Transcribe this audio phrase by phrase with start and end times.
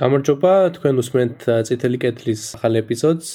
[0.00, 0.50] გამარჯობა,
[0.80, 3.32] თქვენ უსმენთ წითელი კეთლის ახალ ეპიზოდს.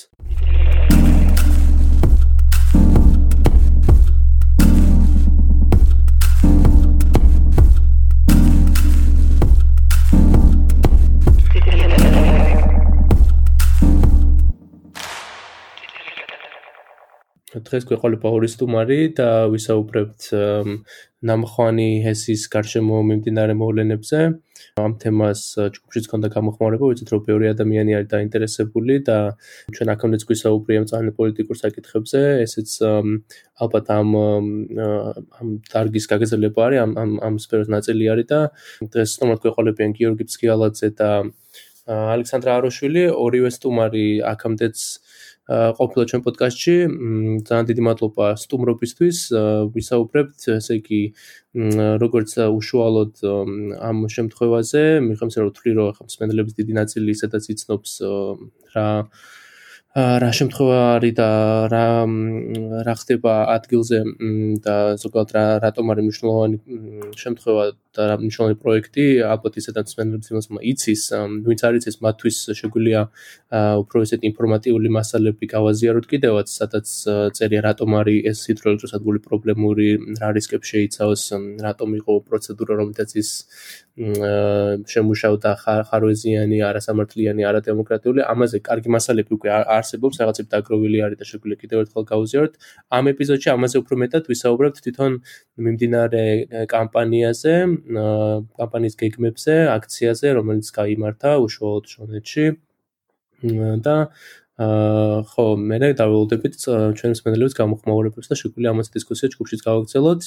[17.68, 20.22] დღეს გვეყოლება ორი სტუმარი და ვისაუბრებთ
[21.26, 24.20] ნამხვანი ჰესის გარშემო მიმდინარე მოვლენებზე.
[24.76, 25.42] ამ თემას
[25.76, 29.18] ჯგუფშიც ქონდა გამოხმაურება, ვიცით რომ ბევრი ადამიანი არის დაინტერესებული და
[29.76, 32.70] ჩვენ აქამდეც გვისაუბრია მწვანე პოლიტიკურ საკითხებზე, ესეც
[33.64, 38.40] ალბათ ამ ამ დარგის გაგრძელება არის, ამ ამ ამ სფეროს ნაწილი არის და
[38.92, 41.10] დღეს სტუმრად გვეყოლებიან გიორგი ფსკიალაძე და
[41.86, 44.78] ალექსანდრა აროშვილი, ორივე სტუმარი აქამდეც
[45.46, 46.76] ყოფილა ჩვენ პოდკასტში.
[47.46, 49.18] ძალიან დიდი მადლობა სტუმრობისთვის.
[49.76, 51.02] ვისაუბრებთ, ესე იგი,
[52.02, 53.14] როგორც უშუალოდ
[53.90, 57.92] ამ შემთხვევაზე, მიხედავთ რომ თვლი რომ ახლა მსმენელების დიდი ნაწილი ისედაც იცნობს
[58.74, 58.90] რა
[59.96, 61.30] რა შემთხვევა არის და
[61.72, 61.88] რა
[62.84, 64.00] რა ხდება ადგილზე
[64.66, 66.58] და ზოგადად რა რატომ არის მნიშვნელოვანი
[67.16, 67.64] შემთხვევა
[67.96, 71.04] და რა მნიშვნელოვანი პროექტი ალბათ ისედაც მსმენელებს იმას იცის
[71.48, 73.02] ვინც არის ეს მათთვის შეგვიძლია
[73.84, 76.88] უფრო ისეთ ინფორმატიული მასალები გავაზიაროთ კიდევაც სადაც
[77.40, 79.88] წერია რატომ არის ეს ჰიდროელექტროსადგური პრობლემური
[80.22, 81.24] რა რისკებს შეიცავს
[81.68, 83.30] რატომ იყო პროცედურა რომელთაც ის
[83.96, 85.52] შემუშავდა
[85.88, 92.06] ხარვეზიანი არასამართლიანი არადემოკრატიული ამაზე კარგი მასალები უკვე არსებობს რაღაცები დაგროვილი არის და შეგვიძლია კიდევ ერთხელ
[92.12, 92.54] გავუზიაროთ
[93.00, 95.12] ამ ეპიზოდში ამაზე უფრო მეტად ვისაუბრებთ თვითონ
[95.64, 96.26] მიმდინარე
[96.76, 97.54] კამპანიაზე
[97.86, 102.46] კამპანიის გეგმებზე აქციაზე რომელიც გამართა უშუალოდ შონეთში
[103.86, 103.96] და
[104.56, 106.54] აა ხო, მე რა დავილოდებით
[106.96, 110.24] ჩვენს მენელებს გამოხმაურებებს და შეგვიძლია ამას დისკუსია ჯგუფშიც გავაგრძელოთ.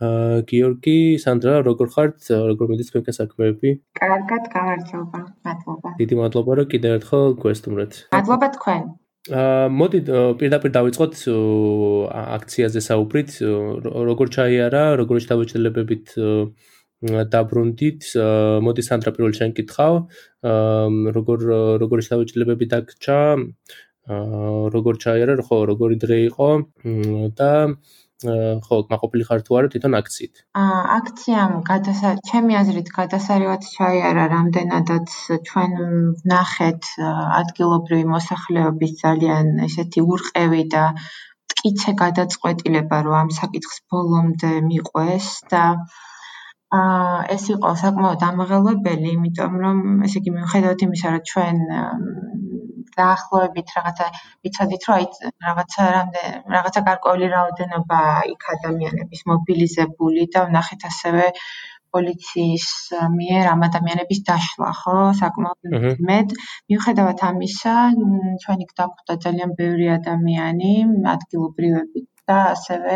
[0.00, 2.16] აა გიორგი, სანდრა, როგორ ხართ?
[2.32, 3.68] როგორ მიდით თქვენკა საქმეები?
[4.00, 5.20] კარგად, გამარჯობა.
[5.44, 5.88] მადლობა.
[6.00, 7.92] დიდი მადლობა, რომ კიდევ ერთხელ გვესტუმრეთ.
[8.16, 8.82] მადლობა თქვენ.
[9.26, 9.98] აა მოდი
[10.40, 11.14] პირდაპირ დავიწყოთ
[12.16, 13.30] აქციაზე საუბრით.
[14.08, 16.06] როგორ ჩაიარა, როგორ შევეჭლებებით
[17.32, 18.02] დაბრუნდით.
[18.66, 19.94] მოდი სანდრა პირველ შენ კითხავ.
[21.16, 21.38] როგორ
[21.82, 23.20] როგორ შევეჭლებები დაგჭა?
[24.06, 26.50] როგორ ჩაიარა, ხო, როგორი დღე იყო
[27.38, 27.50] და
[28.66, 30.34] ხო, მაყოფილი ხარ თუ არა თვითონ აქციით?
[30.62, 35.16] აა აქციამ გადასა ჩემი აზრით გადასარევად ჩაიარა რამდენადაც
[35.50, 35.74] ჩვენ
[36.32, 36.88] ნახეთ
[37.40, 46.04] ადგილობრივი მოსახლეობის ძალიან ესეთი ურყევი და მტკიცე გადაწყვეტილება რომ ამ საკითხს ბოლომდე მიყვეს და აა
[46.74, 51.60] ეს იყო საკმაოდ ამაღელვებელი, იმიტომ რომ ესე იგი მიუხედავად იმისა, რომ ჩვენ
[52.96, 54.06] დაახლოებით რაღაცა
[54.46, 55.06] ვიცოდით, რომ აი
[55.46, 55.86] რაღაცა
[56.56, 58.00] რაღაცა გარკვეული რაოდენობა
[58.34, 61.30] იქ ადამიანების მობილიზებული და ვნახეთ ასევე
[61.94, 62.66] პოლიციის
[63.18, 66.34] მიერ ამ ადამიანების დაშლა, ხო, საკმაოდ მეტ.
[66.72, 67.76] მიუხედავად ამისა,
[68.42, 70.74] ჩვენ იქ დახვდა ძალიან ბევრი ადამიანი,
[71.14, 72.94] ადგილობრივები და ასევე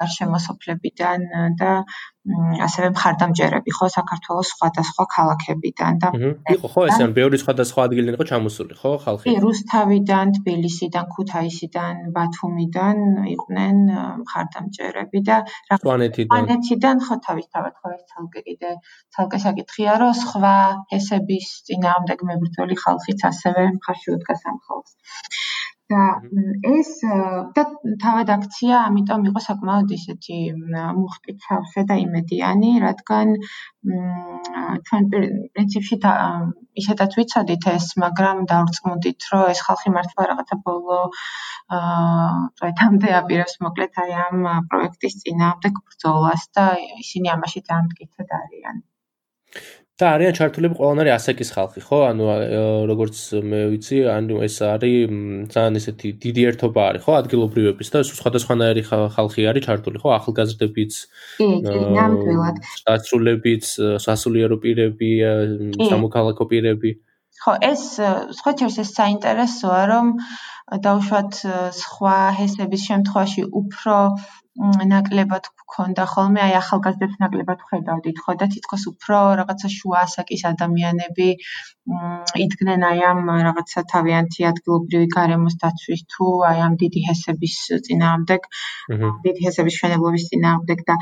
[0.00, 1.24] გარშემოსოფლებიდან
[1.60, 1.72] და
[2.66, 6.08] ასევე მხარდამჭერები ხო საქართველოს სხვადასხვა ქალაქებიდან და
[6.54, 9.26] იყო ხო ეს ან ბევრი სხვადასხვა ადგილიდან იყო ჩამოსული ხო ხალხი?
[9.30, 12.96] კი, რუსთავიდან, თბილისიდან, ქუთაისიდან, ბათუმიდან
[13.34, 13.76] იყვნენ
[14.24, 16.34] მხარდამჭერები და სვანეთიდან.
[16.34, 18.72] სვანეთიდან ხო თავისთავად ხო ეს თალკე კიდე
[19.16, 20.56] თალკე საკითხია რომ სხვა
[20.98, 24.92] ესების წინააღმდეგ მებრძოლი ხალხიც ასევე მხარში უდგას ამ ხალხს.
[25.92, 26.04] და
[26.70, 26.88] ეს
[27.56, 27.62] და
[28.04, 30.38] თავად აქცია ამიტომ იყო საკმაოდ ისეთი
[31.00, 33.34] მუხტიცავსე და იმედიანი, რადგან
[34.88, 35.98] ჩვენ პრინციპში
[36.82, 40.98] ისედაც ვიცოდით ეს, მაგრამ დავრწმუნდით, რომ ეს ხალხი მართლა რაღაცა ბოლო
[41.76, 46.66] აა წვეთამდე აპირებს მოკლედ აი ამ პროექტის წინააღმდეგ ბრძოლას და
[47.06, 48.84] ისინი ამაში ძალიან მტკიცედ არიან.
[49.96, 51.98] და არიან ჩართულები ყველანაირი ასაკის ხალხი, ხო?
[52.10, 52.24] ანუ
[52.90, 53.16] როგორც
[53.48, 55.14] მე ვიცი, ანუ ეს არის
[55.54, 57.12] ძალიან ესეთი დიდი ერთობა არის, ხო?
[57.20, 58.82] ადგილობრივების და სხვადასხვანაირი
[59.16, 60.10] ხალხი არის ჩართული, ხო?
[60.20, 60.92] ახალგაზრდებიც,
[61.40, 62.56] ნამდვილად.
[62.84, 63.64] დასრულებიც,
[64.04, 65.10] სასულიერო პირები,
[65.88, 66.90] სამოქალაქო პირები.
[67.40, 67.82] ხო, ეს
[68.36, 70.06] სხვაჩერს ეს საინტერესოა, რომ
[70.84, 71.32] დაუშვათ
[71.80, 73.96] სხვა ჰესების შემთხვევაში უფრო
[74.90, 76.04] ნაკლებად გქონდა.
[76.12, 81.28] ხოლმე აი ახალგაზრდებს ნაკლებად ხედავდით ხო და თითქოს უფრო რაღაცა შუა ასაკის ადამიანები
[82.44, 87.56] იდგნენ აი ამ რაღაცა თავიანთი ადგილობრივი გარემოს დაცვის თუ აი ამ დიდი ჰესების
[87.88, 88.48] წინააღმდეგ
[89.26, 90.96] დიდი ჰესების შენებლობის წინააღმდეგ და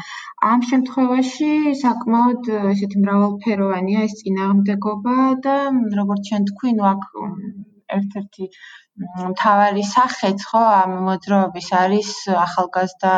[0.53, 1.53] ამ შემთხვევაში
[1.85, 5.17] საკმაოდ ესეთი მრავალფეროვანია ეს წინააღმდეგობა
[5.47, 5.57] და
[6.01, 7.03] როგორც ჩვენ თქვი ნუ აქ
[7.99, 8.51] ერთ-ერთი
[8.95, 12.11] მთავარი სახეც ხო ამ მოძრაობის არის
[12.43, 13.15] ახალგაზრდა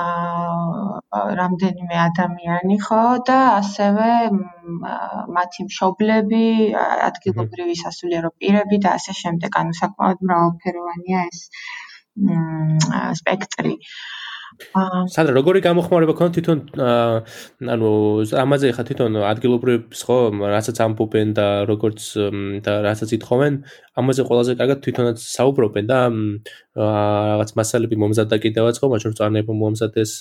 [0.00, 4.08] აა რამდენიმე ადამიანი ხო და ასევე
[5.38, 6.46] მათი მშობლები,
[7.10, 9.60] ადგილობრივი სასულიერო პირები და ასე შემდეგ.
[9.62, 11.40] ანუ საკმაოდ მრავალფეროვანია ეს
[13.20, 13.76] სპექტრი.
[15.14, 16.58] სანდრა როგორი გამოხმარება ქონდა თვითონ
[17.74, 17.90] ანუ
[18.42, 20.16] ამაზე ხა თვითონ ადგილობრივებს ხო
[20.54, 22.00] რასაც ამბობენ და როგორც
[22.66, 23.52] და რასაც ითხოვენ
[24.02, 25.98] ამაზე ყველაზე კარგად თვითონაც საუბრობენ და
[26.72, 30.12] რაღაც მასალები მომზადდა კიდევაც ხო მაგრამ წანება მომზადეს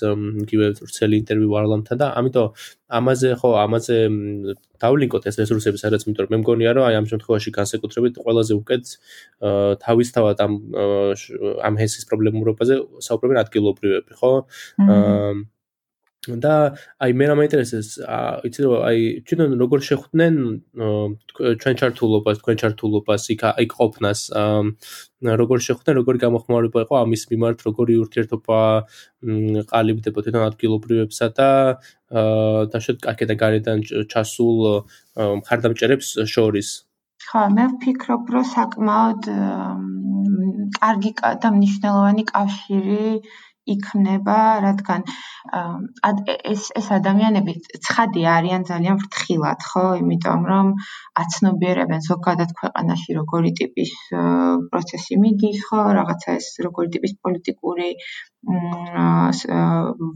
[0.43, 2.47] იგივე ვრცელი ინტერვიუ ვარლამთან და ამიტომ
[2.99, 3.97] ამაზე ხო ამაზე
[4.83, 8.93] დავლინკოთ ეს რესურსები სადაც იმიტომ რომ მე მგონია რომ აი ამ შემთხვევაში განსაკუთრებით ყველაზე უკეთ
[9.85, 10.53] თავისთავად ამ
[11.69, 14.31] ამ ჰესის პრობლემურობაზე საუბრობენ ადგილობრივები ხო?
[14.91, 15.33] აა
[16.21, 17.97] და აი მე რა მაინტერესებს
[18.45, 20.35] იცი რომ აი ჩვენ როგორ შეხვდნენ
[21.61, 24.19] ჩვენ ჩართულობას თქვენ ჩართულობას იქ აი ყოფნას
[25.41, 28.59] როგორ შეხვდნენ როგორი გამოხმაურება იყო ამის მიმართ როგორი ურთიერთობა
[29.73, 31.49] ყალიბდება თვითონ ადგილობრივებსა და
[32.69, 33.81] და შედ კაკედა გარედან
[34.13, 34.57] ჩასულ
[35.41, 36.69] მხარდამჭერებს შორის.
[37.25, 39.23] ხო მე ვფიქრობ რომ საკმაოდ
[40.77, 43.05] კარგი და მნიშვნელოვანი კავშირი
[43.75, 45.05] იქმნება, რადგან
[46.53, 47.55] ეს ეს ადამიანები
[47.87, 49.85] ცხადი არიან ძალიან ფრთხილად, ხო?
[50.01, 50.73] იმიტომ რომ
[51.23, 55.81] აცნობიერებენ ზოგადად ქვეყანაში როგორი ტიპის პროცესი მიდის, ხო?
[55.99, 57.89] რაღაცა ეს როგორი ტიპის პოლიტიკური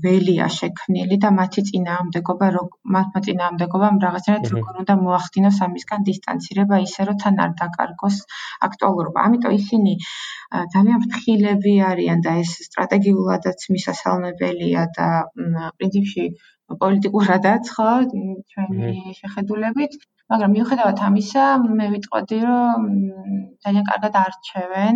[0.04, 2.48] ველია შექმნილი და მათი წინააღმდეგობა
[2.96, 8.18] მათმა წინააღმდეგობამ რაღაცნაირად როგორ უნდა მოახდინოს ამისგან დისტანცირება ისე რომ თან არ დაკარგოს
[8.68, 9.20] აქტუალურობა.
[9.30, 9.94] ამიტომ ისინი
[10.74, 15.10] ძალიან ფრთხილები არიან და ეს სტრატეგიულადაც მისასალმებელია და
[15.78, 16.26] პრინციპში
[16.82, 20.02] პოლიტიკურადაც ხო ჩვენი შეხედულებით.
[20.34, 21.46] მაგრამ მიუხედავად ამისა
[21.80, 22.86] მე ვიტყოდი რომ
[23.66, 24.96] ძალიან კარგად არჩევენ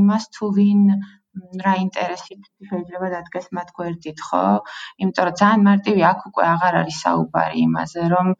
[0.00, 0.82] იმას თუ ვინ
[1.64, 2.36] რა ინტერესი
[2.68, 4.42] შეიძლება დადგეს მათ გვერდით, ხო?
[5.04, 8.32] იმიტომ რომ ძალიან მარტივი აქ უკვე აღარ არის საუბარი იმაზე, რომ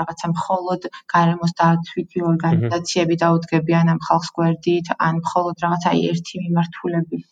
[0.00, 7.28] რაღაცა მხოლოდ გარემოს დაცვითი ორგანიზაციები დაუდგებიან ამ ხალხს გვერდით, ან მხოლოდ რაღაცა ერთი მიმართულების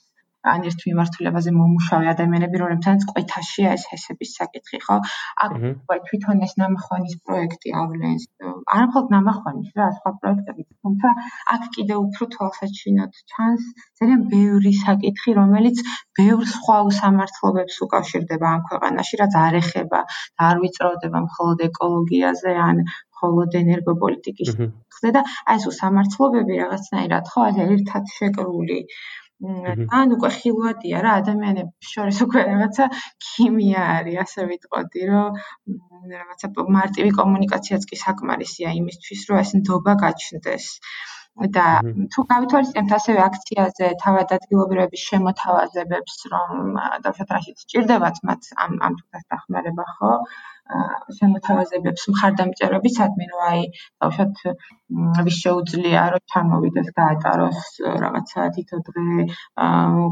[0.48, 4.96] ან ერთ მიმართულებაზე მომუშავე ადამიანები, რომლებთანაც ყვითაშია ეს ჰესების საკითხი, ხო?
[5.44, 8.24] აქ უკვე თვითონ ეს ნამახვანის პროექტი ავლენს.
[8.76, 11.08] არ მხოლოდ ნამახვანის, რა, სხვა პროექტები, თუმცა
[11.54, 13.62] აქ კიდევ უფრო თვალსაჩინოდ ჩანს
[14.00, 15.84] ძალიან ბევრი საკითხი, რომელიც
[16.20, 22.84] ბევრ სხვა უსამართლობებს უკავშირდება ამ ქვეყანაში, რაც არ ეხება და არ ვიწროვდება მხოლოდ ეკოლოგიაზე ან
[22.88, 24.52] მხოლოდ ენერგოპოლიტიკის
[24.96, 25.22] ხზე და
[25.52, 28.78] აი ეს უსამართლობები რაღაცნაირად ხო, ერთად შეკრული
[29.98, 32.88] ან უკვე ხილვადია რა ადამიანებს შორის უკვე რაღაცა
[33.28, 35.38] ქიმია არის ასე ვიტყოდი რომ
[36.16, 40.68] რაღაცა მარტივი კომუნიკაციაც კი საკმარისია იმისთვის რომ ეს ნდობა გაჩნდეს.
[41.56, 41.64] და
[42.12, 46.74] თუ გავითვალისწინებთ ასევე აქციაზე თავად ადგილობრივების შემოთავაზებებს რომ
[47.06, 50.10] დავშოთ რაშიც ჭირდებათ მათ ამ ამ თვითონ დახმარება ხო
[51.18, 53.62] შემოთავაზებებს მხარდამჭერებისადმი, რომ აი,
[54.02, 54.42] თავშოთ
[55.26, 57.60] ვის შეუძლია რომ ჩამოვიდეს გაატაროს
[58.04, 59.26] რაღაცა თითო დღე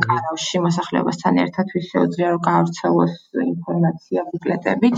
[0.07, 3.17] კარავში მოსახლეობასთან ერთად ვის შეუძლია რომ გაავრცელოს
[3.47, 4.97] ინფორმაცია ბუკლეტებით.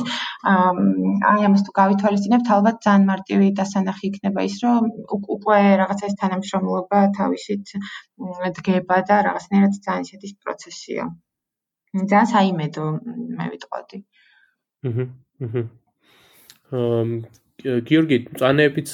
[0.53, 4.93] აი, ამას თუ გავითვალისწინებთ, ალბათ ძალიან მარტივი დასანახი იქნება ის, რომ
[5.37, 7.75] უკვე რაღაცა ეს თანამშრომლობა თავისით
[8.61, 11.11] დგება და რაღაცნაირად ძალიან ისეთი პროცესია.
[12.11, 12.85] ძალიან საიმედო
[13.39, 13.99] მე ვიტყოდი.
[14.89, 15.05] აჰა
[15.45, 15.63] აჰა.
[17.61, 18.91] გიორგი, წანეებიც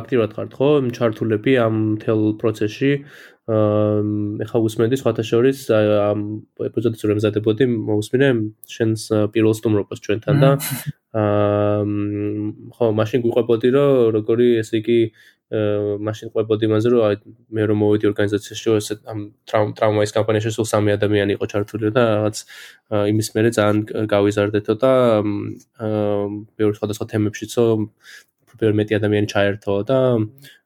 [0.00, 0.68] აქტიურად ხართ, ხო?
[0.96, 2.92] ჩართულები ამ თელ პროცესში.
[3.46, 6.20] აა ეხა უსმენდი სხვათა შორის ამ
[6.66, 8.28] ეპიზოდის რომ მზადებოდი, მოусმინე
[8.66, 10.50] შენს პირველ სტუმრობას ჩვენთან და
[11.14, 11.84] აა
[12.74, 14.98] ხო, მაშინ გვიყვებოდი რომ როგორი ესე იგი
[15.50, 17.16] მაშინ ყვებოდი იმაზე რომ აი
[17.54, 22.36] მე რომ მოვედი ორგანიზაციაში ესე ამ ტრაუმაის კამპანიაში სულ სამი ადამიანი იყო ჩართული და რაღაც
[23.14, 23.78] იმის მერე ძალიან
[24.10, 24.92] გავიზარდეთო და
[26.58, 27.64] ბევრი სხვადასხვა თემებშიცო
[28.58, 29.98] ბევრი მეტი ადამიანი ჩაერთო და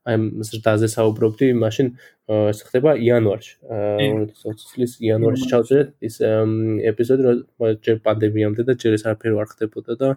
[0.08, 0.16] აი
[0.48, 1.88] ზრდაზე საუბრობდი მაშინ
[2.30, 3.52] ეს ხდება იანვარში.
[3.68, 6.16] 2020 წლის იანვარში ჩავწერეთ ის
[6.92, 10.08] ეპიზოდი რომ ჯერ პანდემიამდე და ჯერ ეს არაფერი არ ხდებოდა და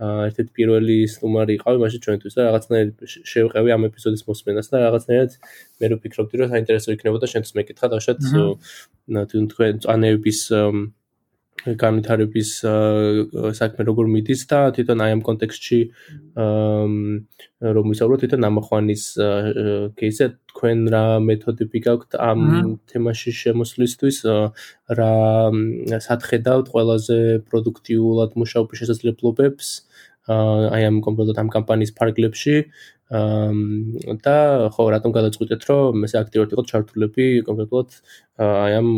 [0.00, 5.36] ერთ-ერთი პირველი სტუმარი იყავი მაშინ ჩვენთვის და რაღაცნაირად შევყევი ამ ეპიზოდის მოსმენას და რაღაცნაირად
[5.82, 10.40] მე რო ფიქრობდი რომ საინტერესო იქნებოდა შენთვის მეკითხა დავშად თუ თქვენ წანეების
[11.62, 12.50] განვითარების
[13.58, 15.80] საქმე როგორ მიდის და თვითონ აი ამ კონტექსტში
[17.62, 19.04] რომ ვისაუბროთ თვითონ ამახვანის
[19.98, 22.40] кейსზე თქვენ რა მეთოდები გაქვთ ამ
[22.90, 24.16] თემაში შემოსვლისთვის?
[24.98, 25.12] რა
[26.06, 29.68] სათხედავთ ყველაზე პროდუქტიულად მუშაობის შესაძლებლობებს
[30.32, 32.56] აი ამ კონკრეტულად ამ კამპანიის ფარგლებში?
[33.12, 34.36] და
[34.72, 37.88] ხო რატომ გადაწყვეტეთ რომ ესე აქტიურად იყოთ ჩართულები კონკრეტულად
[38.40, 38.88] აი ამ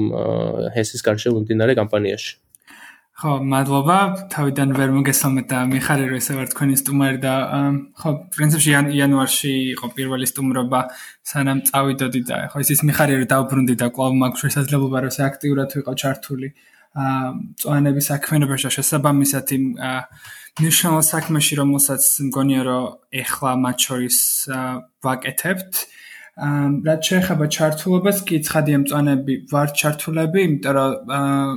[0.77, 2.44] ჰესის გარშემო მიმდინარე კამპანიაში?
[3.15, 3.97] ხო, მადლობა.
[4.35, 7.35] თავიდან ვერ მოგესალმეთ და მიხარია რომ ესე ვარ თქვენი სტუმარი და
[7.95, 10.81] ხო, პრინციპში იანვარში იყო პირველი სტუმრობა,
[11.23, 15.69] სანამ წავიდოდი და ხო ის ის მიხარია რომ დაუბრუნდი და კვლავ მაქვს შესაძლებლობა რომ აქტიურად
[15.79, 16.49] ვიყო ჩართული
[16.95, 19.65] აა წვანების საქმიანობაში შესაბამისად იმ
[20.63, 22.85] ნიშნულ საქმეში რომელსაც მგონია რომ
[23.23, 24.19] ეხლა მათ შორის
[25.03, 25.73] ვაკეთებთ.
[26.45, 31.51] აა რაც შეეხება ჩართულობას, კი ცხადია მწვანები ვარ ჩართულები, იმიტომ რომ აა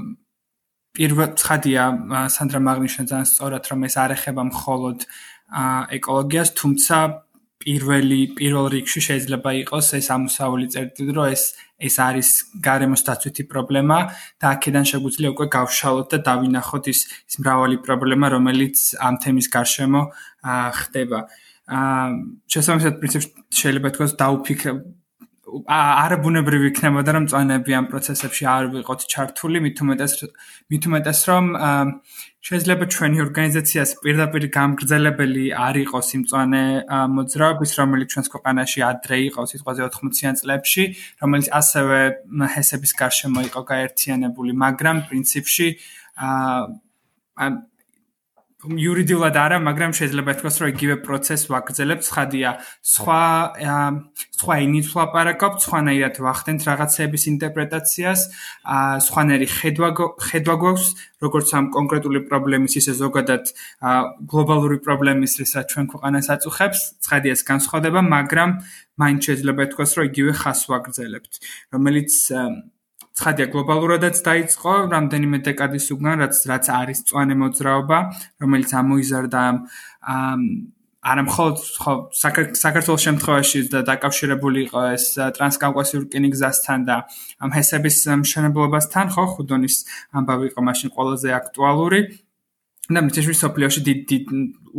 [0.98, 1.84] პირველ ცხადია
[2.34, 4.98] სანდრა მაგნიშნა ძალიან სწორად რომ ეს არ ეხება მხოლოდ
[5.98, 6.98] ეკოლოგიას, თუმცა
[7.62, 11.44] პირველი პირველ რიგში შეიძლება იყოს ეს ამოსავალი წერტილი, რომ ეს
[11.88, 12.30] ეს არის
[12.68, 13.98] გარემოს დაცვითი პრობლემა
[14.42, 17.00] და აქედან შეგვიძლია უკვე გავშალოთ და დავინახოთ ის
[17.30, 18.78] ის მრავალი პრობლემა, რომელიც
[19.08, 20.02] ამ თემის გარშემო
[20.80, 21.20] ხდება.
[21.68, 22.06] აა
[22.48, 24.72] შესაბამისად პრინციპში შეიძლება თქვას დაუფიქრე
[25.48, 30.14] არაბუნებრივი იქნებოდა რომ წვანები ამ პროცესებში არ ვიყოთ ჩართული, მით უმეტეს
[30.72, 31.46] მით უმეტეს რომ
[32.48, 36.64] შეიძლება ჩვენი ორგანიზაციას პირდაპირ გამგრძელებელი არ იყოს იმ წვანე
[37.16, 40.84] მოძრაობის, რომელიც ჩვენს ქვეყანაში ადრე იყო სიტყვაზე 80-იან წლებში,
[41.24, 42.00] რომელიც ასევე
[42.56, 45.68] ჰესების გარშემო იყო გაერთიანებული, მაგრამ პრინციპში
[46.28, 47.50] აა
[48.66, 53.22] იურიდიულად არა, მაგრამ შეიძლება ითქვას, რომ იგივე პროცესს ვაგრძელებთ, ხადია სხვა
[54.34, 58.22] სხვა ინით ვლაპარაკობთ, სხვანაირად ვახდენთ რაღაცების ინტერპრეტაციას,
[59.06, 59.90] სხვანაირი ხედვა
[60.26, 60.88] ხედვა გვაქვს,
[61.22, 63.54] როგორც ამ კონკრეტული პრობლემის, ისე ზოგადად
[64.26, 68.50] გლობალური პრობლემის, რასაც ჩვენ ქვეყანას აწუხებს, ხადიას განსხვავდება, მაგრამ
[68.98, 71.34] მაინც შეიძლება ითქვას, რომ იგივე ხას ვაგრძელებთ,
[71.78, 72.14] რომელიც
[73.18, 78.00] ცხადია გლობალურადაც დაიწყო რამდენიმე დეკადის უკან რაც რაც არის წვანე მოძრაობა
[78.44, 79.44] რომელიც ამოიზარდა
[81.08, 85.06] არა მხოლოდ ხო საქართველოს შემთხვევაში და დაკავშირებული იყო ეს
[85.38, 86.96] ტრანსკავკასიურ რკინიგზასთან და
[87.42, 89.76] ამ ჰესების მშენებლობასთან ხო ხუდონის
[90.18, 92.02] ამბავი იყო მაშინ ყველაზე აქტუალური.
[92.88, 94.04] და მთელი სოფლიოში დიდ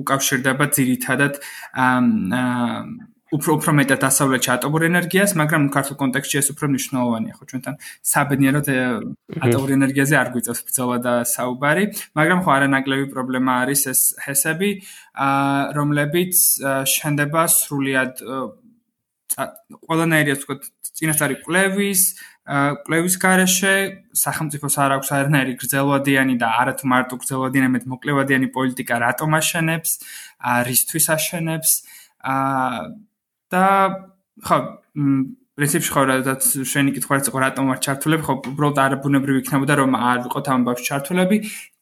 [0.00, 1.34] უკავშირდება ძირითადად
[1.76, 1.98] აა
[3.28, 7.74] უფრო უფრო მეტად დასავლეთში ატომურ ენერგიას, მაგრამ ქართულ კონტექსტში ეს უფრო მნიშვნელოვანია, ხო ჩვენთან
[8.12, 8.68] საბედნიეროდ
[9.44, 11.84] ატომურ ენერგიაზე არ გვიწევს ბრძოლა და საუბარი,
[12.16, 14.70] მაგრამ ხო არანაკლები პრობლემა არის ეს ჰესები,
[15.76, 16.34] რომლებიც
[16.88, 18.14] შენდება სრულიად
[19.36, 20.62] ყველანაირი ასე ვთქვათ,
[20.98, 22.02] წინასწარი კვლევის,
[22.88, 23.74] კვლევის garaშე
[24.16, 29.90] სახელმწიფოს არ აქვს არანაირი გრძელვადიანი და არათუ მარტო გრძელვადიანი, მეტ მოკლევადიანი პოლიტიკა რატომ აშენებს,
[30.64, 31.72] რისთვის აშენებს
[32.24, 32.88] აა
[33.52, 33.64] და
[34.44, 34.58] ხო
[35.58, 40.18] პრინციპში ხო რაც შენი კითხვაც იყო რატომ არ ჩართულები ხო უბრალოდ არაბუნებრივი იქნებოდა რომ არ
[40.26, 41.36] ვიყოთ ამ ბავშვ ჩართულები.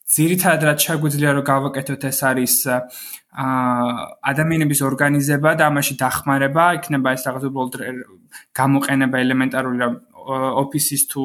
[0.07, 6.65] ძირითადად რაც შეგვიძლია რომ გავაკეთოთ ეს არის აა ადამიანების ორგანიზება და ამაში დახმარება.
[6.79, 7.75] იქნება ეს რაღაც უბრალოდ
[8.55, 9.89] გამოყენება ელემენტარული რა
[10.63, 11.23] ოფისის თუ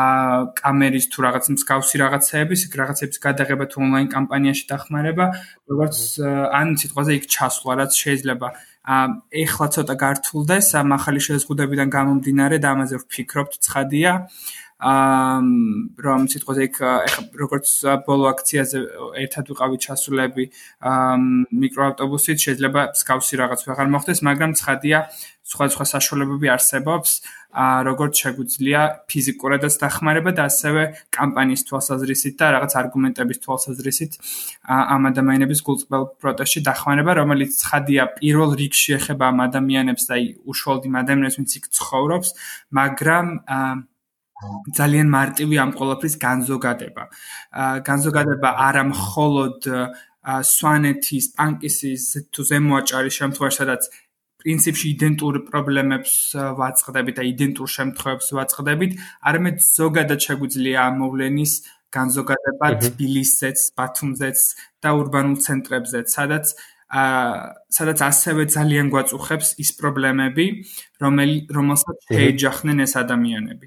[0.00, 5.24] აა კამერის თუ რაღაც მსგავსი რაღაცეების რაღაცების გადაღება თუ ონლაინ კამპანიაში დახმარება.
[5.70, 5.96] როგორც
[6.58, 12.74] ან სიტყვაზე იქ ჩასვლა რაც შეიძლება აა ეხლა ცოტა გართულდეს ამ ახალი შეზღუდებიდან გამომდინარე და
[12.74, 14.12] ამაზე ვფიქრობთ ცხადია
[14.82, 15.38] აა
[16.04, 17.66] რომ სიტყვაზე იქ ეხლა როგორც
[18.06, 18.78] ბოლო აქციაზე
[19.22, 20.44] ერთად ვიყავი ჩასულები
[20.90, 21.12] აა
[21.62, 24.98] მიკროავტობუსით შეიძლება სკავსი რაღაც ვეღარ მოხდეს მაგრამ ცხადია
[25.52, 27.10] სხვა სხვა საშუალებები არსებობს
[27.52, 30.82] აა როგორც შეგვიძლია ფიზიკურადაც დახმარება და ასევე
[31.14, 34.12] კამპანიის თვალსაზრისით და რაღაც არგუმენტების თვალსაზრისით
[34.66, 40.16] ამ ადამიანების გულწრფელ პროტესტში დახმარება რომელიც ცხადია პირველ რიგში ეხება ამ ადამიანებს და
[40.48, 42.28] უშუალოდ იმ ადამიანებს ვინც იქ ცხოვრობს
[42.80, 43.91] მაგრამ აა
[44.78, 47.04] ძალიან მარტივი ამ ყოლაფრის განზოგადება.
[47.88, 49.58] განზოგადება არა მხოლოდ
[50.22, 53.82] სვანეთის, პანკისის თუ ზემოაჭარის შემთხვევაში, სადაც
[54.42, 56.12] პრინციპში იდენტურ პრობლემებს
[56.58, 58.92] ვაწყდებით და იდენტურ შემთხვევებს ვაწყდებით,
[59.30, 61.52] არამედ ზოგადად შეგვიძლია ამ მოვლენის
[61.92, 64.38] განზოგადება თბილისზეც, ბათუმზეც
[64.82, 66.54] და урბანულ ცენტრებზეც, სადაც
[66.92, 67.28] აა
[67.72, 70.46] სადაც ასევე ძალიან გვაწუხებს ის პრობლემები,
[71.00, 73.66] რომელი რომელსაც შეეჯახნენ ეს ადამიანები.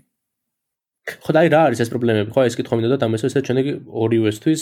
[1.06, 3.62] ხო და აი რა არის ეს პრობლემები ხო ეს კითხვა მინდოდა და ამას ესე ჩვენი
[4.06, 4.62] ორივესთვის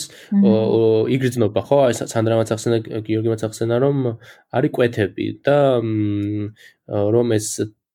[1.16, 1.78] იგრძნობა ხო?
[1.88, 3.98] აი სანდრა მაცახსენა გიორგი მაცახსენა რომ
[4.60, 5.58] არის კვეთები და
[7.16, 7.48] რომ ეს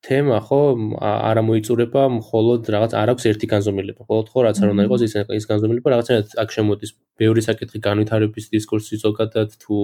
[0.09, 0.61] თემა ხო
[1.03, 4.01] არ მოიწურება მხოლოდ რაღაც არ აქვს ერთი განზომილება.
[4.07, 6.91] მხოლოდ ხო რაც არ უნდა იყოს ის ის განზომილება რაღაცნაირად აქ შემოდის.
[7.19, 9.77] ბევრი საკითხი განვითარების დისკურსი ზოგადად თუ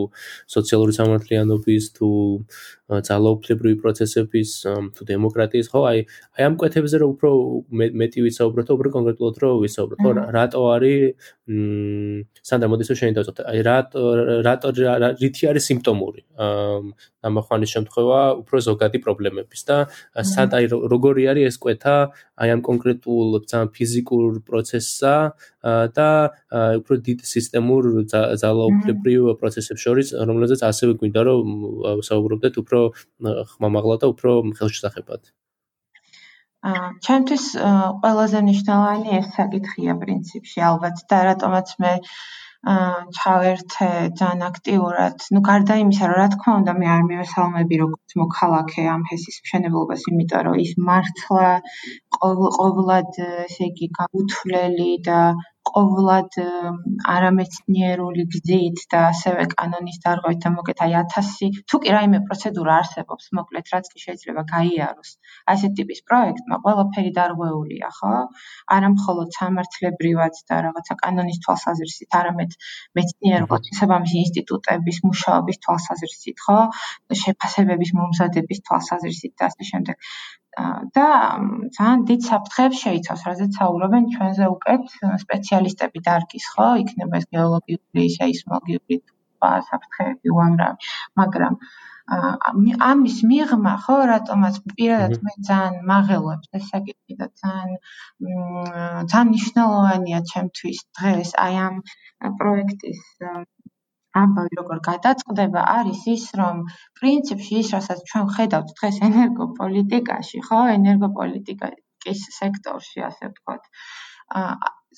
[0.54, 2.08] სოციალური სამართლიანობის თუ
[2.88, 4.50] ძალაუფლებრივი პროცესების
[4.96, 5.98] თუ დემოკრატიის ხო აი
[6.36, 7.30] აი ამ კვეთებზე რომ უფრო
[8.00, 11.00] მეტი ვისაუბროთ უფრო კონკრეტულად რომ ვისაუბროთ ხო რატო არის
[11.48, 14.02] მ სანდრა მოდის რომ შენ დავწერთ აი რატო
[14.44, 14.68] რატო
[15.22, 16.20] რითი არის სიმპტომური?
[17.24, 19.76] ამახვანის შემთხვევა უფრო ზოგადი პრობლემების და
[20.32, 21.96] სად აი როგორი არის ეს კვეთა
[22.36, 25.14] აი ამ კონკრეტულ ძალიან ფიზიკურ პროცესსა
[25.96, 26.08] და
[26.80, 31.46] უფრო დიდ სისტემურ ძალაუფლებრივ პროცესებს შორის რომელზეც ასევე გვინდა რომ
[32.08, 32.73] საუბრობდეთ უფრო
[33.54, 35.32] ხმამაღლა და უფრო ხელშესახებად
[36.68, 36.72] ა
[37.06, 37.44] ჩემთვის
[38.04, 41.92] ყველაზე მნიშვნელოვანი ეს საკითხია პრინციპში ალბათ და რატომაც მე
[42.64, 43.88] ჩავერთე
[44.18, 45.24] ძალიან აქტიურად.
[45.36, 50.06] ნუ გარდა იმისა, რომ რა თქმა უნდა მე არ მივესალმები როგორც მოქალაქე ამ ჰესის მშენებლობას,
[50.12, 51.50] იმიტომ რომ ის მართლა
[52.16, 53.10] ყოველად
[53.44, 55.20] ესე იგი გაუთვლელი და
[55.68, 56.36] ყოვლად
[57.12, 63.30] არამეცნიერული გზით და ასევე კანონის დარღვევით და მოკეთ აი 1000 თუ კი რაიმე პროცედურა არსებობს
[63.38, 65.10] მოკლედ რაც კი შეიძლება გაიაროს.
[65.54, 68.12] ასეთ ტიპის პროექტმა ყველაფერი დარღვეულია ხო?
[68.76, 72.56] არა მხოლოდ სამართლებრივად და რაღაცა კანონის თვალსაზრისით არამედ
[73.00, 76.60] მეცნიერულად შესაბამისი ინსტიტუტების მუშაობის თვალსაზრისით ხო?
[77.24, 79.96] შეფასებების მომზადების თვალსაზრისით და ასე შემდეგ
[80.96, 81.06] და
[81.76, 84.94] ძალიან დიდ საფრთხეებს შეიცავს, რადგან საუბრობენ ჩვენზე უკეთ
[85.24, 86.68] სპეციალისტები დარგის, ხო?
[86.84, 89.00] იქნება ეს გეოლოგიური, სეისმოლოგიური
[89.44, 91.58] საფრთხეები უამრავი, მაგრამ
[92.86, 97.78] ამის მიღმა ხო რატომაც პირადად მე ძალიან მაღელვებს ეს საკითხი და ძალიან
[99.12, 101.80] ძალიან მნიშვნელოვანია ჩემთვის დღეს აი ამ
[102.40, 103.00] პროექტის
[104.22, 106.62] ამბავი როგორ გადაწყდება არის ის რომ
[107.00, 113.70] პრინციპში ის რასაც ჩვენ ხედავთ დღეს ენერგოპოლიტიკაში ხო ენერგოპოლიტიკის სექტორში ასე ვთქვათ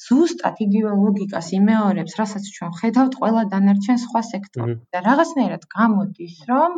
[0.07, 6.77] ზუსტად იგივე ლოგიკას იმეორებს რასაც ჩვენ ხედავთ ყველა დანარჩენ სხვა სექტორში და რაღაცნაირად გამოდის რომ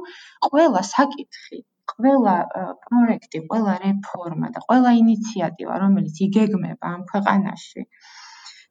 [0.51, 1.61] ყველა საკითხი
[1.93, 2.37] ყველა
[2.85, 7.85] პროექტი, ყველა რეფორმა და ყველა ინიციატივა, რომელიც იგეგმება ამ ქვეყანაში,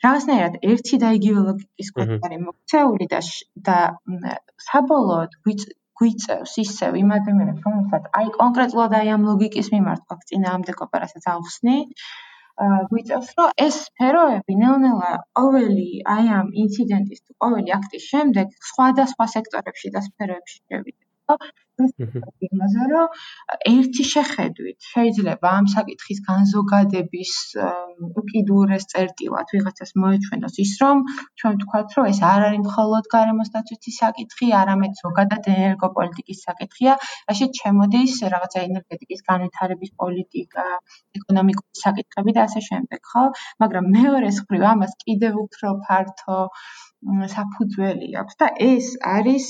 [0.05, 3.19] რაღაცნაირად ერთი და იგივე ლოგიკის ქვეშ არის მოქცეული და
[3.69, 3.77] და
[4.67, 5.37] საბოლოოდ
[5.97, 11.77] გვიწევს ისევ იმ ადამიანებს, რომელსაც აი კონკრეტულად აი ამ ლოგიკის მიმართ გვაქვს წინააღმდეგობა, რასაც ავხსნი,
[12.91, 19.93] გვიწევს, რომ ეს სფეროები ნელ-ნელა ყოველი აი ამ ინციდენტის თუ ყოველი აქტის შემდეგ სხვადასხვა სექტორებში
[19.97, 21.03] და სფეროებში შევიდა.
[21.77, 23.07] იმაზე რომ
[23.73, 27.33] ერთი შეხედვით შეიძლება ამ საკითხის განზოგადების
[28.21, 31.03] უკიდურეს წერტილად ვიღაცას მოეჩვენოს ის რომ
[31.41, 36.93] ჩვენ ვთქვათ რომ ეს არ არის მხოლოდ გარემოს დაცვითი საკითხი, არამედ ზოგადად ენერგოპოლიტიკის საკითხია,
[37.29, 40.65] რაშიც შემოდის რაღაცა ენერგეტიკის განვითარების პოლიტიკა,
[41.19, 43.23] ეკონომიკური საკითხები და ასე შემდეგ, ხო?
[43.65, 46.39] მაგრამ მეორე მხრივ ამას კიდევ უფრო ფართო
[47.33, 49.47] საფუძველი აქვს და ეს არის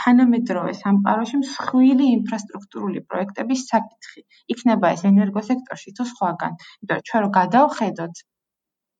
[0.00, 4.24] თანამედროვე სამყაროში მსხვილი ინფრასტრუქტურული პროექტების საკითხი.
[4.54, 6.58] იქნება ეს ენერგოსექტორში თუ სხვაგან.
[6.82, 8.24] იმიტომ რომ ჩვენ რო გადავხედოთ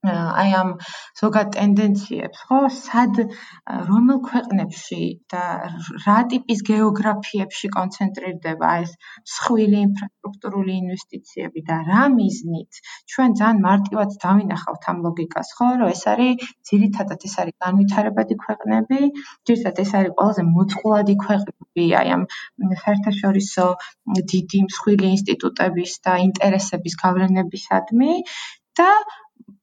[0.09, 0.71] აი ამ
[1.21, 2.59] ზოგად ტენდენციებს, ხო?
[2.73, 3.19] სად
[3.89, 5.01] რომელ ქვეყნებში
[5.33, 5.43] და
[6.05, 12.81] რა ტიპის გეოგრაფიებში კონცენტრირდება ეს მსხვილი ინფრასტრუქტურული ინვესტიციები და რა მიზნით?
[13.13, 15.69] ჩვენ ძალიან მარტივად დავინახავთ ამ ლოგიკას, ხო?
[15.85, 19.01] რომ ეს არის ძირითადად ეს არის განვითარებადი ქვეყნები,
[19.45, 22.23] ძირითადად ეს არის ყველაზე მოწყვლადი ქვეყნები აი ამ
[22.85, 23.67] საერთაშორისო
[24.33, 28.13] დიდი მსხვილი ინსტიტუტების და ინტერესების გავლენებისადმი
[28.81, 28.93] და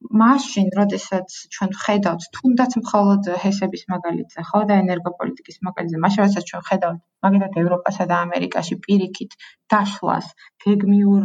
[0.08, 6.62] მაშინ, როდესაც ჩვენ ვხედავთ თუნდაც მხოლოდ ჰესების მაგალითზე, ხო და ენერგოპოლიტიკის მაგალითზე, მაშინ როდესაც ჩვენ
[6.64, 9.36] ვხედავთ მაგალითად ევროპასა და ამერიკაში პირიქით
[9.74, 10.26] დაშლას
[10.64, 11.24] გეგმიურ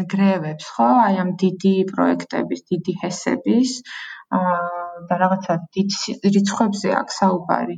[0.00, 3.70] ნგრევებს, ხო, აი ამ დიდი პროექტების, დიდი ჰესების
[5.08, 5.90] და რაღაცა დიდ
[6.36, 7.76] რიცხვებზე აქვს საუბარი.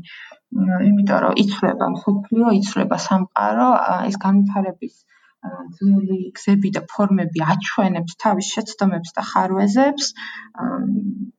[0.90, 3.70] იმიტომ რომ იცლება მსოფლიო, იცლება სამყარო,
[4.10, 4.94] ეს განვითარების
[5.78, 10.10] ძველი გზები და ფორმები აჩვენებს თავის შეცდომებს და ხარვეზებს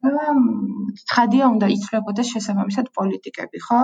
[0.06, 0.28] და
[1.10, 3.82] ცხადია უნდა იცვლებოდეს შესაბამისად პოლიტიკები, ხო?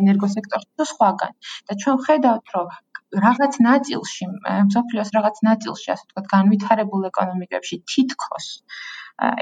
[0.00, 1.32] ენერგოსექტორში თუ სხვაგან.
[1.68, 2.68] და ჩვენ ხედავთ, რომ
[3.26, 4.26] რაღაც ნაწილში,
[4.68, 8.46] მსოფლიოს რაღაც ნაწილში, ასე ვთქვათ, განვითარებულ ეკონომიკებში თითქოს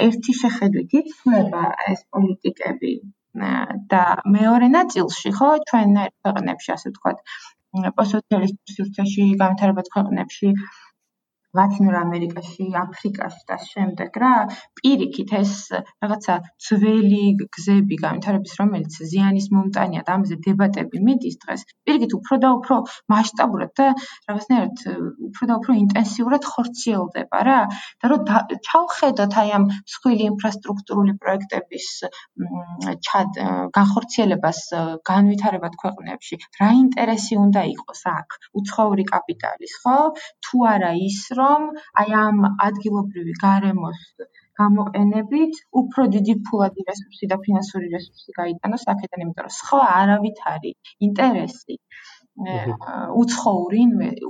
[0.07, 1.62] ერთი შეხედვით იცვლება
[1.93, 2.93] ეს პოლიტიკები
[3.95, 4.05] და
[4.37, 7.19] მეორე ნაწილში, ხო, ჩვენ ქვეყნებში, ასე ვთქვათ,
[7.94, 10.54] პოსტსოციალისტურ სივრცეში განვითარებად ქვეყნებში
[11.59, 14.35] ლათინურ ამერიკაში, აფრიკაში და შემდეგ რა,
[14.81, 15.53] პირიქით ეს
[16.03, 16.35] რაღაცა
[16.67, 17.25] ძველი
[17.57, 21.61] გზები განვითარების რომელიც ზიანის მომტანია და ამაზე დებატები მიდის დღეს.
[21.87, 22.77] პირიქით უფრო და უფრო
[23.14, 23.87] მასშტაბურად და
[24.29, 24.77] რაღაცნაირად
[25.31, 27.61] უფრო და უფრო ინტენსიურად ხორციელდება რა.
[28.03, 28.21] და რომ
[28.69, 31.87] ჩავხედოთ აი ამ მსხვილი ინფრასტრუქტურული პროექტების
[33.07, 33.31] ჩად
[33.79, 34.61] განხორციელებას
[35.11, 38.29] განვითარებად ქვეყნებში, რა ინტერესი უნდა იყოს აქ?
[38.59, 39.99] უცხოური კაპიტალის, ხო?
[40.45, 41.43] თუ არა ის, რომ
[42.02, 44.02] აი ამ ადგილობრივი გარემოს
[44.61, 50.72] გამოყენებით უფრო დიდი ფულადი რესურსი და ფინანსური რესურსი გაიტანოს აქედან, იმიტომ რომ სხვა არავითარი
[51.09, 51.78] ინტერესი
[53.22, 53.74] უცხოურ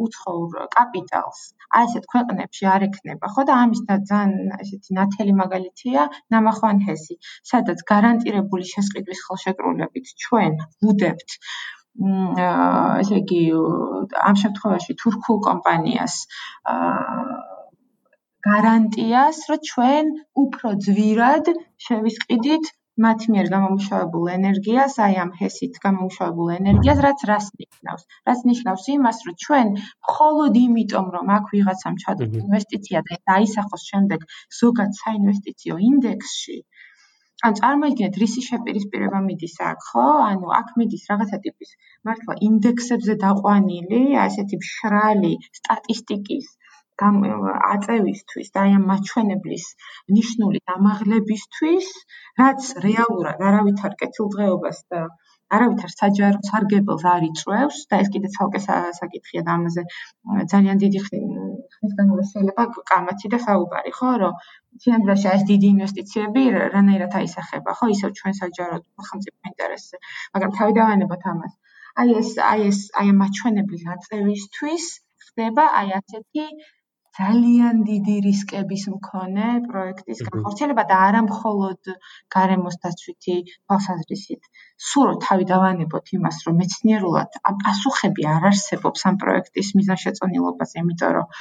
[0.06, 1.38] უცხოურ კაპიტალს.
[1.76, 6.02] აი ესეთ ქვეყნებში არ ექნება ხო და ამის და ძალიან ესეთი ნათელი მაგალითია
[6.34, 7.16] ნამახვანჰესი
[7.52, 11.38] სადაც გარანტირებული შესყიდვის ხელშეკრულებით ჩვენ ვუდებთ
[11.94, 13.42] ესე იგი
[14.28, 16.14] ამ შემთხვევაში თურქულ კომპანიას
[18.46, 20.08] გარანტიას, რომ ჩვენ
[20.44, 21.52] უფრო ძვირად
[21.84, 22.72] შევისყიდით
[23.04, 28.04] მათ მიერ გამომუშავებულ ენერგიას, აი ამ ჰესით გამომუშავებულ ენერგიას, რაც რას ნიშნავს?
[28.28, 34.28] რაც ნიშნავს იმას, რომ ჩვენ მხოლოდ იმიტომ, რომ აქ ვიღაცამ ჩადოს ინვესტიცია და დაისახოს შემდეგ
[34.60, 36.58] ზოგად საინვესტიციო ინდექსში,
[37.46, 40.04] ან წარმოიდგინეთ რისი შეპირისპირება მიდის აქ, ხო?
[40.26, 41.72] ანუ აქ მიდის რაღაცა ტიპის
[42.08, 46.46] მართლა ინდექსებზე დაყვანილი, ასეთი მშრალი სტატისტიკის
[47.02, 49.64] აწევისთვის და აი ამ მაჩვენებლის
[50.16, 51.88] ნიშნული დამაღლებისთვის,
[52.40, 55.00] რაც რეალურად არავითარ კეთილდღეობას და
[55.54, 58.60] არავითარ საჯარო სარგებელს არ იწევს და ეს კიდე ცალკე
[59.00, 59.84] საკითხია და ამაზე
[60.52, 64.10] ძალიან დიდი ხნის განმავლობაში შეიძლება კამათი და საუბარი ხო?
[64.22, 64.34] რომ
[64.84, 66.42] სინამდვილეში ეს დიდი ინვესტიციები
[66.76, 67.90] რანაირად აისახება ხო?
[67.96, 69.96] ისევ ჩვენ საჯარო სახელმწიფო ინტერესზე
[70.34, 71.52] მაგრამ თავი დავანებოთ ამას.
[72.02, 74.86] აი ეს აი ეს აი ამ მაჩვენებლის აწევისთვის
[75.26, 76.46] ხდება აი ასეთი
[77.18, 81.90] ძალიან დიდი რისკების მქონე პროექტის განხორციელება და არა მხოლოდ
[82.36, 84.48] გარემოს დაცვითი თვალსაზრისით.
[84.88, 91.38] სულ თავი დავანებოთ იმას, რომ მეცნიერულად პასუხები არ არსებობს ამ პროექტის მიზანშეწონილობაზე, იმიტომ რომ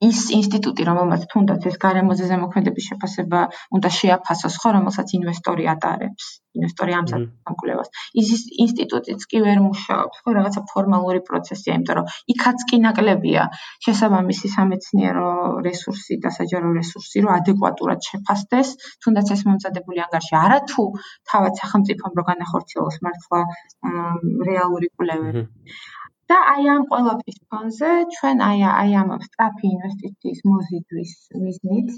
[0.00, 3.40] ის ინსტიტუტი, რომელმაც თუნდაც ეს გარემოზე ზემოქმედების შეფასება
[3.76, 7.88] უნდა შეაფასოს, ხო, რომელსაც ინვესტორი ატარებს, ინვესტორი ამ სამკვლევას.
[8.22, 8.30] ის
[8.64, 13.44] ინსტიტუტიც კი ვერ მუშაობს, ხო, რაღაცა ფორმალური პროცესია, იმიტომ რომ იქაც კი ნაკლებია
[13.84, 15.28] შესაბამისი სამეცნიერო
[15.68, 18.68] რესურსი და საჯარო რესურსი, რომ ადეკვატურად შეფასდეს,
[19.04, 20.34] თუნდაც ეს მომზადებული ანგარიში.
[20.40, 20.82] არა თუ
[21.28, 23.40] თავად სახელმწიფომ რო განახორციელოს მართლა
[24.48, 25.44] რეალური კვლევები.
[26.30, 31.14] და აი ამ ყველაფრის ფონზე ჩვენ აი აი ამ სტრაფი ინვესტიციის მოზიდვის
[31.44, 31.90] მიზნით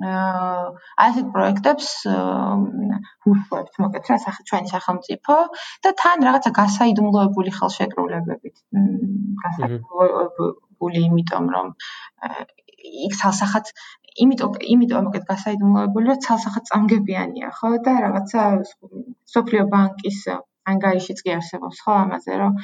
[0.00, 0.60] აა
[1.04, 1.88] ასეთ პროექტებს
[3.30, 4.16] უშუალოდ მოკეთ რა
[4.48, 5.34] ჩვენი სახელმწიფო
[5.84, 8.56] და თან რაღაცა გასაიდუმლოებული ხელშეკრულებებით.
[9.44, 11.68] გასაიდუმლოებული იმიტომ რომ
[13.06, 13.72] იქ ცალსახად
[14.24, 17.70] იმიტომ იმიტომ მოკეთ გასაიდუმლოებული რომ ცალსახად წამგებიანია ხო?
[17.84, 18.42] და რაღაცა
[19.34, 20.20] სოფლიო ბანკის
[20.70, 22.56] ანგარიშიც კი არსებობს ხო ამაზე რომ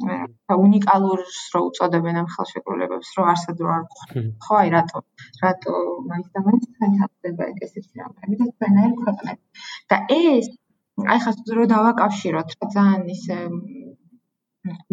[0.00, 4.22] და უნიკალურს რო უწოდებენ ამ ხელშეკრულებებს, რო არსად რო არ გქონდა.
[4.44, 4.98] ხო, აი რატო?
[5.42, 5.74] რატო
[6.10, 9.46] მაინც და მაინც თქვენთან ხდება ესეთი რამე და თქვენაერ ქვეყნებში.
[9.90, 10.46] და ეს
[11.12, 13.36] აი ხა რო დავაკავშიროთ, ძალიან ისე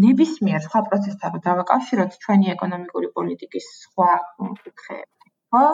[0.04, 5.66] ნებისმიერ სხვა პროცესთან რო დავაკავშიროთ ჩვენი ეკონომიკური პოლიტიკის სხვა კუთხეები, ხო?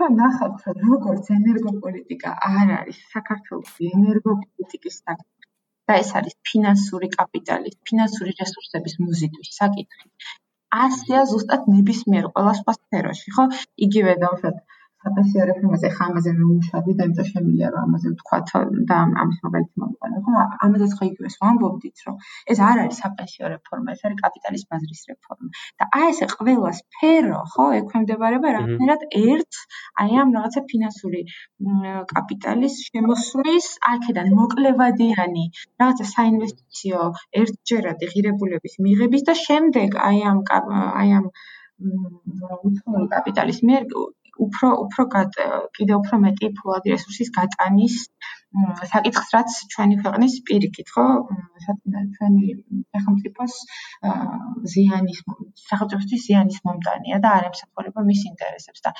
[0.00, 5.39] და ნახავთ, რომ როგორც ენერგოპოლიტიკა არ არის საქართველოს ენერგოპოლიტიკის საკითხი
[5.90, 10.06] და ეს არის ფინანსური კაპიტალის, ფინანსური რესურსების მოზიდვის საკითხი.
[10.86, 13.46] ასეა ზუსტად ნებისმიერ ყველა სხვა სფეროში, ხო?
[13.86, 14.60] იგივე დავუშვათ
[15.04, 18.38] საპენსიო რეფორმაზე ხა ამაზე მეუშავდი და იმიტომ შემიძლია რომ ამაზე ვთქვა
[18.90, 22.16] და ამის მაგალითი მოვიყვანო ხო ამაზეც ხო იგივეს ვამბობდით რომ
[22.54, 25.48] ეს არ არის საპენსიო რეფორმა ეს არის კაპიტალის ბაზრის რეფორმა.
[25.80, 29.60] და აი ესე ყველა სფერო ხო ექვემდებარება რაღაცნაირად ერთ
[30.04, 31.22] აი ამ რაღაცა ფინანსური
[32.12, 35.46] კაპიტალის შემოსვლის აქედან მოკლევადიანი
[35.84, 37.08] რაღაცა საინვესტიციო
[37.44, 41.32] ერთჯერადი ღირებულების მიღების და შემდეგ აი ამ აი ამ
[42.68, 43.84] უცხოური კაპიტალის მიერ
[44.46, 45.06] უფრო უფრო
[45.76, 47.96] კიდე უფრო მეტი ფულადი რესურსის გატანის
[48.90, 51.04] საკითხს რაც ჩვენი ქვეყნის პირიქით ხო?
[52.14, 52.46] ჩვენი
[52.94, 53.54] სახელმწიფოს
[54.72, 55.20] ზიანის
[55.66, 58.80] სახელმწიფოს ზიანის მომტანია და არ ემსახურება მის ინტერესებს.
[58.86, 58.90] და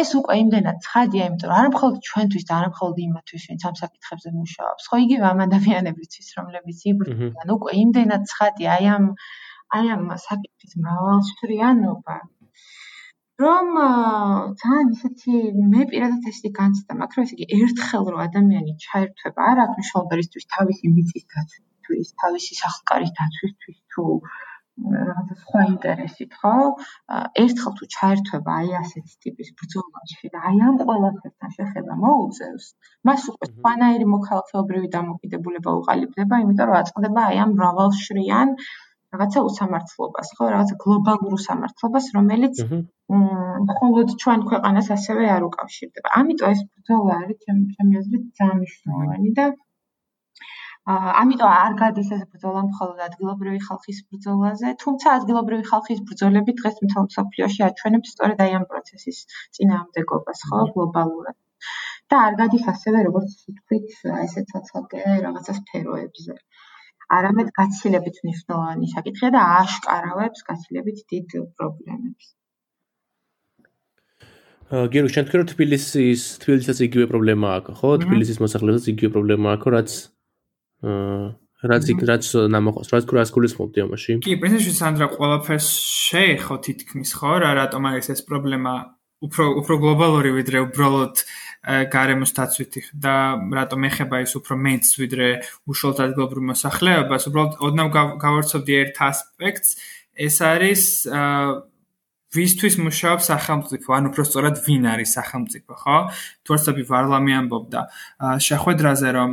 [0.00, 3.76] ეს უკვე იმდენად ცხადია იმიტომ რომ არა მხოლოდ ჩვენთვის და არა მხოლოდ იმათვის ვინც ამ
[3.82, 4.82] საკითხებზე მუშაობს.
[4.90, 9.06] ხო იგივე ამ ადამიანებისთვის რომლებიც იბრძვიან უკვე იმდენად ცხადია აი ამ
[9.78, 12.16] აი ამ საკითხის მრავალშრიანობა
[13.42, 13.68] რომ
[14.62, 15.40] ძალიან ისეთი
[15.72, 20.20] მე პირადად ესეთი განცდა მაქვს რომ ესე იგი ერთხელ რო ადამიანი ჩაერთვება არ აქვს მნიშვნელობა
[20.24, 24.06] ისთვის თავისი მიწის დაცვისთვის თავისი სახლკარის დაცვისთვის თუ
[24.80, 26.52] რაღაცა სხვა ინტერესით, ხო?
[27.42, 32.68] ერთხელ თუ ჩაერთვება აი ასეთი ტიპის ბრძოლაში და აი ამ ყველაფერთან შეხება მოუწევს,
[33.10, 38.56] მას უკვე სხვანაირი მოქალაქეობრივი დამოკიდებულება უყალიბდება, იმიტომ რომ აწყდება აი ამ მრავალშრიან
[39.14, 40.48] რაღაცა უსამართლობას, ხო?
[40.54, 42.60] რაღაცა გლობალურ უსამართლობას, რომელიც
[43.70, 46.12] მხოლოდ ჩვენ ქვეყანას ასევე არ უკავშირდება.
[46.20, 49.46] ამიტომ ეს ბრძოლა არის ჩემი აზრით ძალიან მნიშვნელოვანი და
[50.90, 57.04] ამიტომ არ გადის ეს ბრძოლა მხოლოდ ადგილობრივი ხალხის ბრძოლაზე, თუმცა ადგილობრივი ხალხის ბრძოლები დღეს მთელ
[57.10, 59.18] მსოფლიოში აჩვენებს სწორედ აი ამ პროცესის
[59.58, 61.36] წინააღმდეგობას, ხო, გლობალურად.
[62.10, 63.90] და არ გადის ასევე როგორც თქვით,
[64.24, 66.34] ესე ცოცხალკე რაღაცა სფეროებზე.
[67.16, 72.26] არამედ გაცილებით მნიშვნელოვანი საკითხია და აშკარავებს გაცილებით დიდ პრობლემებს.
[74.70, 77.88] გირო შენ თქვენ რომ თბილისის თბილისის იგივე პრობლემა აქვს, ხო?
[78.06, 79.90] თბილისის მოსახლეობაც იგივე პრობლემა აქვს, რაც
[81.70, 85.68] რაც იქ რაც ნამოხოს რაც კურას გულის მომდი ამაში კი პრინციპში სანდრა ყველაფერს
[86.08, 87.32] შეეხო თითქმის ხო?
[87.44, 88.72] რა რატომ არის ეს პრობლემა
[89.20, 91.20] უფრო უფრო გლობალური ვიდრე უბრალოდ
[91.66, 92.80] გარემოს დაცვითი.
[92.96, 95.28] და რატომ ეხება ის უფრო მეც ვიდრე
[95.68, 97.22] უშუალოდ ადგილობრივ მოსახლეობას?
[97.28, 97.88] უბრალოდ ოდნავ
[98.24, 99.70] გავარცობდი ერთ ასპექტს.
[100.16, 100.82] ეს არის
[102.30, 103.88] ვისთვის მუშაობს სახელმწიფო.
[103.92, 105.98] ან უფრო სწორად ვინ არის სახელმწიფო ხო?
[106.44, 107.80] თუ არსები ვარლამი ამბობდა.
[108.40, 109.30] შეხვედრაზე რომ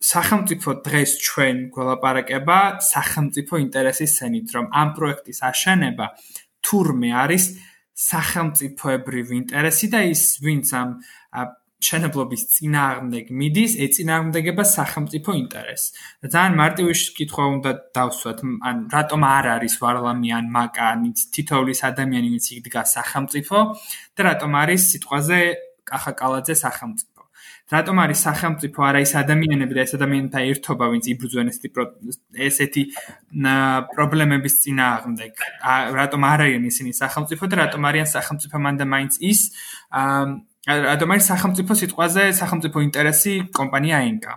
[0.00, 6.06] სახელმწიფო დღეს ჩვენ გველაპარაკება სახელმწიფო ინტერესის სენით, რომ ამ პროექტის აშენება
[6.64, 7.44] თურმე არის
[8.00, 10.88] სახელმწიფოებრივი ინტერესი და ის ვინც ამ
[11.80, 15.86] შენებლობის წინააღმდეგ მიდის, ეწინააღმდეგება სახელმწიფო ინტერესს.
[16.20, 18.38] და ძალიან მარტივი კითხვა უნდა დავსვათ,
[18.68, 21.00] ან რატომ არ არის ვარლამი ან მაკა, ან
[21.34, 23.56] თითოეულის ადამიანი ვინც იდგა სახელმწიფო
[24.16, 25.38] და რატომ არის სიტყვაზე
[25.88, 27.10] კახა კალაძე სახელმწიფო.
[27.70, 31.70] რატომ არის სახელმწიფო არა ის ადამიანები და ეს ადამიანთა ერთობა ვინც იბრძვენ ესეთი
[32.48, 32.82] ესეთი
[33.94, 35.32] პრობლემების წინააღმდეგ
[36.00, 39.40] რატომ არ არიან ისინი სახელმწიფო და რატომ არიან სახელმწიფო მანდა მაინც ის
[40.68, 44.34] არის სახელმწიფო სიტყვაზე სახელმწიფო ინტერესი კომპანია ენკა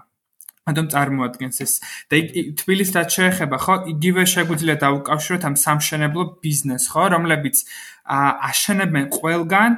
[0.63, 1.73] ანუ წარმოადგენს ეს.
[2.07, 2.15] და
[2.55, 3.73] თბილისთან შეეხება ხო?
[3.93, 7.03] იგივე შეგვიძლია დაუკავშიროთ ამ სამშენებლო ბიზნესს ხო?
[7.15, 7.55] რომლებიც
[8.49, 9.71] აშენებენ ყველგან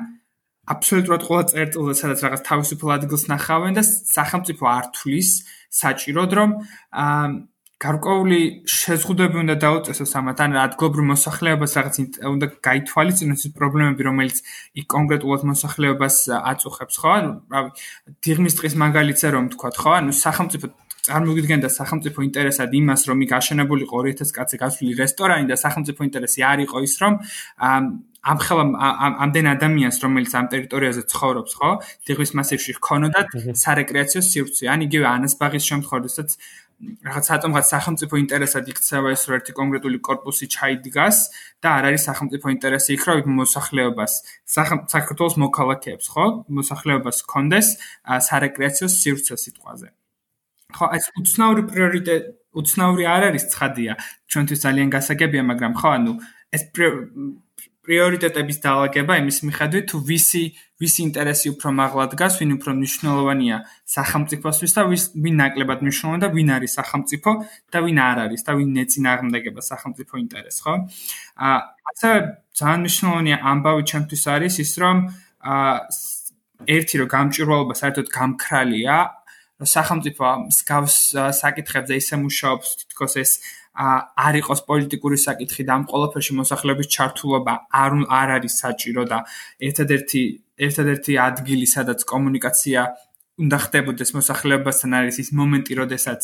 [0.66, 5.30] აბსოლუტურად ყველა წერტილზე სადაც რაღაც თავისუფალ ადგილს ნახავენ და სახელმწიფო არ თulis
[5.82, 6.50] საჭიროდ რომ
[7.86, 10.38] გარკვეული შეზღუდვები უნდა დაუწესოს ამათ.
[10.46, 11.96] ან ადგილობრივ მოსახლეობას რაღაც
[12.34, 14.38] უნდა გაითვალისწინოს ის პრობლემები რომელიც
[14.82, 16.16] იქ კონკრეტულად მოსახლეობას
[16.52, 17.10] აწუხებს ხო?
[17.20, 17.70] ანუ რავი
[18.26, 19.92] დიღმის დღის მაგალითზე რომ თქვა ხო?
[20.00, 20.66] ანუ სახელმწიფო
[21.06, 26.66] წარმოგიდგენდა სახელმწიფო ინტერესად იმას რომ იქ აშენებულიყო 2000 კაცი გასული რესტორანი და სახელმწიფო ინტერესი არ
[26.66, 27.14] იყო ის რომ
[28.26, 28.64] ამ ხელა
[29.22, 31.70] ამდენ ადამიანს რომელიც ამ ტერიტორიაზე ცხოვრობს ხო?
[32.10, 33.22] დიღმის მასივში ხონოდა
[33.54, 34.64] სარეკრეაციო სივრცე.
[34.74, 36.34] ან იგივე ანასბაღის შემთხვევაში
[36.76, 41.18] რაღაც რატომღაც სახელმწიფო ინტერესად იქცევა ეს რომ ერთი კონკრეტული корпуსი ჩაიდგას
[41.64, 44.14] და არ არის სახელმწიფო ინტერესი იქ რომ მოსახლეობას
[44.96, 46.26] საქართველოს მოქალაქეებს ხო?
[46.60, 47.68] მოსახლეობას კონდეს
[48.28, 49.88] სარეკრეაციო სივრცე სიტყვაზე.
[50.76, 52.28] ხო ეს უცნაური პრიორიტეტი
[52.60, 53.94] უცნაური არ არის ცხადია.
[54.32, 56.14] ჩვენთვის ძალიან გასაგებია მაგრამ ხო ანუ
[56.56, 56.64] ეს
[57.86, 60.44] პრიორიტეტების დაალაგება იმის მიხედვით თუ ვისი
[60.82, 63.58] ვისი ინტერესი უფრო მაღლა დგას, ვინ უფრო მნიშვნელოვანია
[63.96, 67.32] სახელმწიფოსთვის და ვის ვინ ნაკლებად მნიშვნელოვანია და ვინ არის სახელმწიფო
[67.72, 70.74] და ვინ არ არის და ვინ ეწინააღმდეგება სახელმწიფო ინტერესს, ხო?
[71.40, 71.60] აა
[71.96, 72.18] ასევე
[72.60, 74.98] ძალიან მნიშვნელოვანი ამბავი ჩემთვის არის ის, რომ
[75.56, 75.74] აა
[76.76, 78.98] ერთი რომ გამჭირვალობა საერთოდ გამქრალია,
[79.60, 80.96] რომ სახელმწიფო მსგავს
[81.40, 83.32] საკითხებზე ისე მუშაობს, თითქოს ეს
[83.76, 89.20] არ იყოს პოლიტიკური საკითხი და ამ ყოველფერში მოსახლეობის ჩართულობა არ არ არის საჭირო და
[89.70, 90.24] ერთადერთი
[90.68, 92.82] ერთადერთი ადგილი სადაც კომუნიკაცია
[93.36, 96.22] უნდა ხდებოდეს მოსახლეობასთან არის ის მომენტი, როდესაც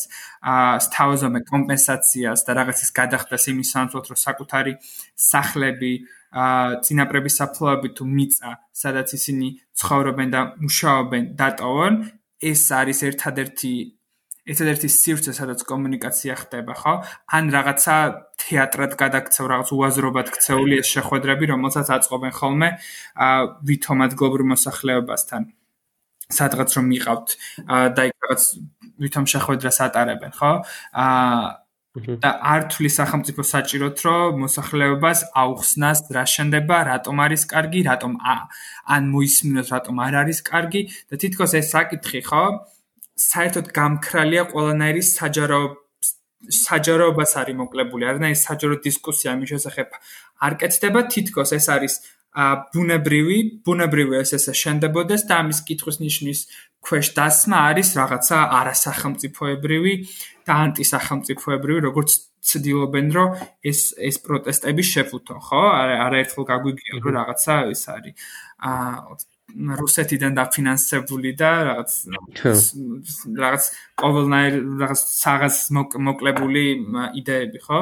[0.85, 4.73] სთავაზობენ კომპენსაციას და რაღაცის გადახდას იმის სამწუხაროდ რომ საკუთარი
[5.19, 5.91] სახლები
[6.87, 11.93] წინაპრების საფლავები თუ მიწა, სადაც ისინი ცხოვრობენ და მუშაობენ, დატოვონ,
[12.51, 13.73] ეს არის ერთადერთი
[14.49, 16.93] ერთადერთი სივრცე, სადაც კომუნიკაცია ხდება, ხო?
[17.37, 17.95] ან რაღაცა
[18.41, 22.69] თეატრად გადაქცევ, რაღაც უაზრობად ქცეული ეს შეხვედრები, რომელსაც აწყობენ ხოლმე
[23.21, 25.41] აა ვითომ ადგილობრივ მოსახლეობასთან.
[26.31, 27.27] სადღაც რომ მიყავთ
[27.95, 28.43] და იქ რაღაც
[29.03, 30.51] ვითომ შეხვედრას ატარებენ, ხო?
[30.95, 38.11] აა და ართული სახელმწიფო საჭიროთ, რომ მოსახლეობას აუხსნას რა შენდება, რატომ არის კარგი, რატომ
[38.95, 42.45] ან მოისმინოს, რატომ არ არის კარგი და თითქოს ეს საკითხი, ხო?
[43.21, 45.61] საერთოდ გამქრალია ყველანაირი საჯარო
[46.41, 48.03] საჯაროებას არის მოკლებული.
[48.09, 49.89] არანაირი საჯარო დისკუსია მის შესახებ
[50.45, 51.93] არ კეთდება, თითქოს ეს არის
[52.73, 56.39] ბუნებრივი, ბუნებრივი ეს ესე შენდებოდეს და ამის კითხვის ნიშნის
[56.81, 59.93] ქვეშ დასმა არის რაღაცა არასახელმწიფოებრივი
[60.47, 62.09] და ანტისახელმწიფოებრივი, როგორც
[62.41, 63.29] ცდილობენ, რომ
[63.71, 65.61] ეს ეს პროტესტები შეფუთონ, ხო?
[66.07, 68.15] არაერთხელ გაგვიგია, რომ რაღაცა ეს არის.
[68.65, 68.95] აა
[69.81, 71.91] რუსეთიდან დაფინანსებული და რაღაც
[73.43, 73.63] რაღაც
[74.01, 76.63] ყოველნაირ რაღაც საღას მოკლებული
[77.21, 77.79] იდეები, ხო?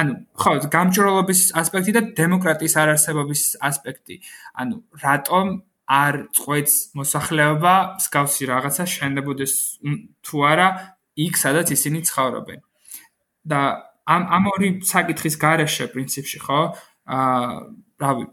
[0.00, 4.20] ანუ ხო, გამჭრელობის ასპექტი და დემოკრატიის არარსებობის ასპექტი.
[4.58, 5.46] ანუ რატომ
[5.84, 9.54] არ წყვეტს მოსახლეობა მსგავსი რაღაცა შენდებოდეს
[10.24, 10.68] თუ არა
[11.20, 12.60] იქ სადაც ისინი ცხოვრობენ.
[13.44, 13.60] და
[14.08, 16.60] ამ ამ ორი საკითხის გარეშე პრინციპში, ხო?
[17.04, 17.48] აა
[18.00, 18.24] რავი,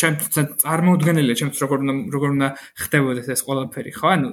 [0.00, 0.16] ჩემ
[0.62, 1.78] წარმოუდგენელია ჩემს როგორ
[2.14, 2.48] როგორ უნდა
[2.82, 4.06] ხდებოდეს ეს ყველაფერი ხო?
[4.16, 4.30] ანუ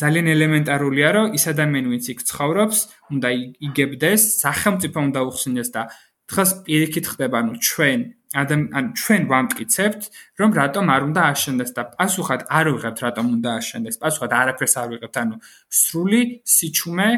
[0.00, 2.78] ძალიან ელემენტარულია რომ ის ადამიანი ვინც იქ ცხოვრობს
[3.14, 3.28] უნდა
[3.68, 5.82] იგებდეს სახელმწიფო უნდა უხსნეს და
[6.30, 8.00] დღეს პირიქით ხდება ანუ ჩვენ
[8.34, 10.02] ანუ ჩვენ ვამტკიცებთ
[10.40, 14.88] რომ რატომ არ უნდა აშენდეს და პასუხად არ ვიღებთ რატომ უნდა აშენდეს პასუხად არაფერს არ
[14.92, 15.36] ვიღებთ ანუ
[15.80, 16.22] სრული
[16.54, 17.10] სიჩუმე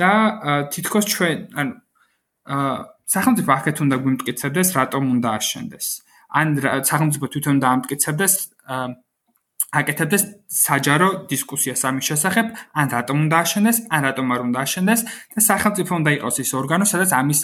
[0.00, 0.12] და
[0.72, 1.72] თითქოს ჩვენ ანუ
[3.14, 5.86] სახელმწიფო აქეთ უნდა გვიმტკიცებდეს რატომ უნდა აშენდეს
[6.34, 6.46] ან
[6.90, 8.34] სახელმწიფო თვითონ დაამტკიცებდეს
[9.74, 10.22] აკეთებდეს
[10.54, 12.46] საჯარო დისკუსიას ამის შესახებ,
[12.78, 15.00] ან რატომ უნდა აშენდეს, ან რატომ არ უნდა აშენდეს
[15.34, 17.40] და სახელმწიფო უნდა იყოს ის ორგანო, სადაც ამის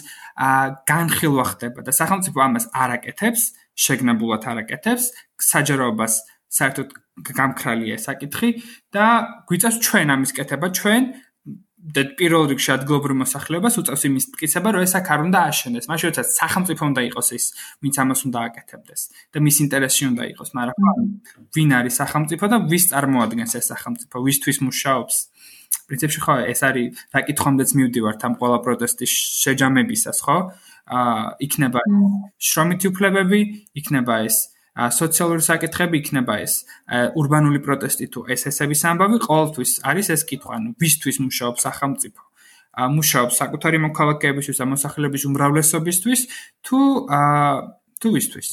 [0.91, 3.41] განხილვა ხდება და სახელმწიფო ამას არ აკეთებს,
[3.75, 5.03] შეგნებულად არ აკეთებს,
[5.51, 6.13] საჯაროობას
[6.51, 6.89] საერთოდ
[7.35, 8.49] გამქრალია საკითხი
[8.95, 9.05] და
[9.47, 11.03] გვიწევს ჩვენ ამის კეთება, ჩვენ
[11.89, 15.85] პირველ რიგში ადგილობრივ მოსახლეობას უწევს იმის მტკიცება, რომ ეს აქ არ უნდა აშენდეს.
[15.89, 17.45] მაშინ როცა სახელმწიფო უნდა იყოს ის,
[17.81, 19.01] ვინც ამას უნდა აკეთებდეს
[19.33, 21.01] და მის ინტერესში უნდა იყოს, მაგრამ
[21.57, 25.15] ვინ არის სახელმწიფო და ვის წარმოადგენს ეს სახელმწიფო, ვისთვის მუშაობს?
[25.89, 30.37] პრინციპში ხო, ეს არის რა კითხვამდეც მივდივართ ამ ყველა პროტესტის შეჯამებისას, ხო?
[30.91, 31.81] აა იქნება
[32.37, 33.41] შრომითი უფლებები,
[33.79, 36.63] იქნება ეს სოციალური საკითხები იქნება ეს.
[37.19, 42.21] урბანული პროტესტი თუ SS-ების ამბავი ყოველთვის არის ეს კითხვა, ანუ ვისთვის მუშაობს სახელმწიფო?
[42.71, 46.21] მუშაობს საკუთარი მოქალაქეებისთვის და მოსახლეობის უმრავლესობისთვის
[46.63, 46.79] თუ
[47.99, 48.49] თუ ვისთვის?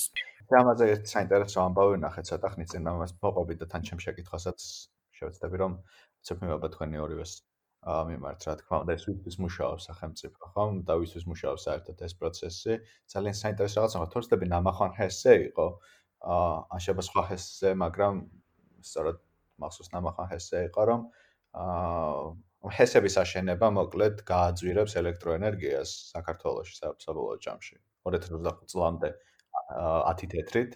[0.58, 4.58] ამაზე ერთ საინტერესო ამბავი ნახეთ ცოტა ხნის წინ ამას მოყვები და თან ჩემ შეკითხვასაც
[5.14, 5.72] შევეცდები რომ
[6.24, 7.32] ცეკვიმება თქვენი ორივეს
[7.86, 8.40] მიმართ.
[8.48, 10.72] რა თქმა უნდა ეს ვისთვის მუშაობს სახელმწიფო ხომ?
[10.88, 12.72] და ვისთვის მუშაობს საერთოდ ეს პროცესი.
[13.12, 15.66] ძალიან საინტერესო რაღაცა თორსტები ნამახვან ჰესე იყო.
[15.68, 18.14] აა აშება სხვა ჰესზე, მაგრამ
[18.82, 19.18] სწორად
[19.62, 21.00] მახსოვს ნამახან ჰესზე იყო, რომ
[21.58, 27.76] აა ჰესების აშენება მოკლედ გააძვირებს ელექტროენერგიას საქართველოში საბოლოო ჯამში
[28.08, 29.10] 2025 წლამდე
[29.78, 30.74] 10 თეთრით,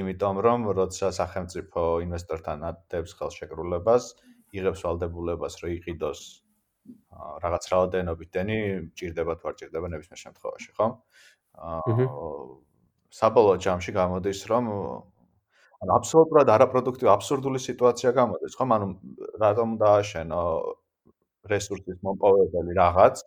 [0.00, 4.04] იმიტომ რომ როცა სახელმწიფო ინვესტორთან ატებს ხელშეკრულებას,
[4.56, 6.20] იღებს ვალდებულებას, რომ იყიდოს
[7.44, 8.58] რაღაც რაოდენობით დენი,
[8.96, 10.86] ჭირდება თუ არ ჭირდება ნებისმიერ შემთხვევაში, ხო?
[11.68, 12.67] აა
[13.14, 14.64] საბოლოო ჯამში გამოდის, რომ
[15.78, 18.70] ანუ აბსოლუტურად არაპროდუქტივი, აბსურდული სიტუაცია გამოდის, ხომ?
[18.76, 18.86] ანუ
[19.42, 20.42] რატომ დააშენო
[21.48, 23.22] რესურსის მომპოვებელი რაღაც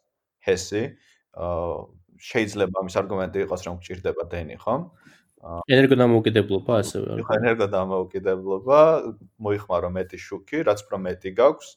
[0.45, 0.83] ჰესი?
[1.31, 1.79] აა
[2.21, 4.81] შეიძლება ამის არგუმენტი იყოს, რომ გჭირდება დენი, ხომ?
[5.41, 7.25] ენერგოდამოუკიდებლობა ასევე არის.
[7.25, 8.79] ხო, ენერგოდამოუკიდებლობა,
[9.41, 11.69] მოიხმარო მეტი შუქი, რაც უფრო მეტი გაქვს,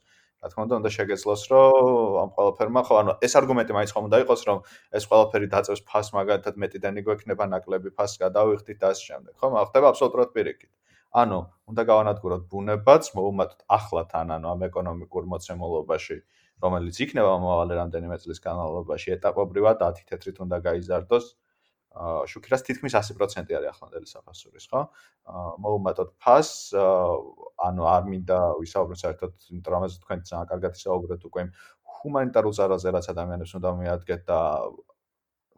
[0.45, 4.19] რა თქმა უნდა, უნდა შეგეძლოს, რომ ამ ყველაფერმა, ხო, ანუ ეს არგუმენტი მაინც ხომ უნდა
[4.25, 4.59] იყოს, რომ
[4.93, 9.47] ეს ყველაფერი დაწევს ფას მაგათად მეტი დენი გვექნება ნაკლები ფას გადავიხდით და ამ შემდეგ, ხო?
[9.73, 10.73] ხდება აბსოლუტურად პირიქით.
[11.15, 11.39] ანუ
[11.71, 16.17] უნდა გავანადგუროთ ბუნებაც, მოუმატოთ ახლათან, ანუ ამ ეკონომიკურ მოცემულობაში,
[16.61, 21.27] რომელიც იქნება მომავალ რამდენიმე წლის განმავლობაში ეტაპობრივად 10 თეთრით უნდა გაიზარდოს.
[21.95, 24.81] შუქირას თითქმის 100% არის ახლანდელი საფასურის, ხო?
[25.31, 31.43] აა მოუმატოთ ფას, ანუ არ მინდა ვისაუბროთ საერთოდ იმიტომ რომ თქვენ ძალიან კარგად ისაუბრეთ უკვე
[31.95, 34.41] ჰუმანიტარულ ზარაზე, რაც ადამიანებს უნდა მიადგეთ და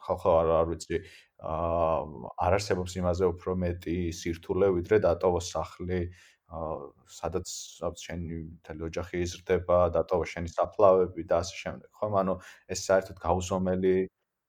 [0.07, 0.96] ხალხო არ არ ვიცი,
[1.40, 2.05] აა
[2.44, 6.01] არ არსებობს იმაზე უფრო მეტი სირთულე, ვიდრე დატოვოს სახლი,
[6.53, 6.77] აა
[7.16, 7.49] სადაც
[8.05, 12.07] შენი მთელი ოჯახი იზრდება, დატოვოს შენი საფლავები და ასე შემდეგ, ხო?
[12.22, 12.35] ანუ
[12.68, 13.96] ეს საერთოდ გაუზომელი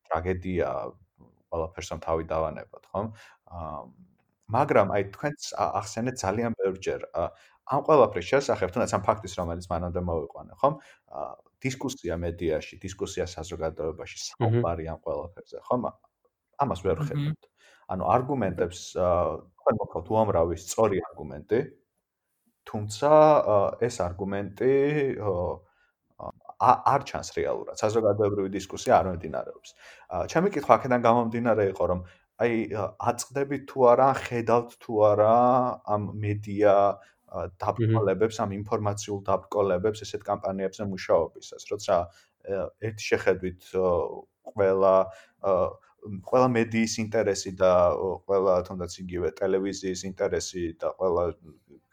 [0.08, 1.07] ტრაგედიაა
[1.52, 3.08] ყველაფერს ამ თავი დავანებოთ, ხომ?
[3.48, 3.82] აა
[4.48, 7.02] მაგრამ აი თქვენს ახსენეთ ძალიან ბევრჯერ
[7.68, 10.74] ამ ყველაფრის შესახებ, თუნდაც ამ ფაქტის, რომელიც მანამდე მოვიყვანე, ხომ?
[11.12, 11.32] აა
[11.64, 15.84] დისკუსია მედიაში, დისკუსია საზოგადოებაში საუბარი ამ ყველაფერზე, ხომ?
[16.64, 17.44] ამას ვერ ხედავთ.
[17.88, 21.60] ანუ არგუმენტებს თქვენ მოხავთ უამრავი სწორი არგუმენტი,
[22.68, 23.12] თუმცა
[23.88, 24.72] ეს არგუმენტი
[26.60, 27.76] არ ჩანს რეალურად.
[27.78, 29.70] საზოგადოებრივი დისკუსია არ მიმდინარეობს.
[30.34, 32.00] ჩემი კითხვა აქედან გამომდინარე იყო, რომ
[32.38, 32.54] აი
[33.12, 35.36] აწყდებით თუ არა, ხედავთ თუ არა
[35.94, 36.76] ამ მედია
[37.62, 41.96] დაბკოლებებს, ამ ინფორმაციულ დაბკოლებებს ესეთ კამპანიებზე მუშაობისას, როცა
[42.48, 43.62] ერთ შეხედვით
[44.48, 44.96] ყველა
[46.08, 47.72] ყველა მედიის ინტერესი და
[48.28, 51.24] ყველა თუნდაც იგივე ტელევიზიის ინტერესი და ყველა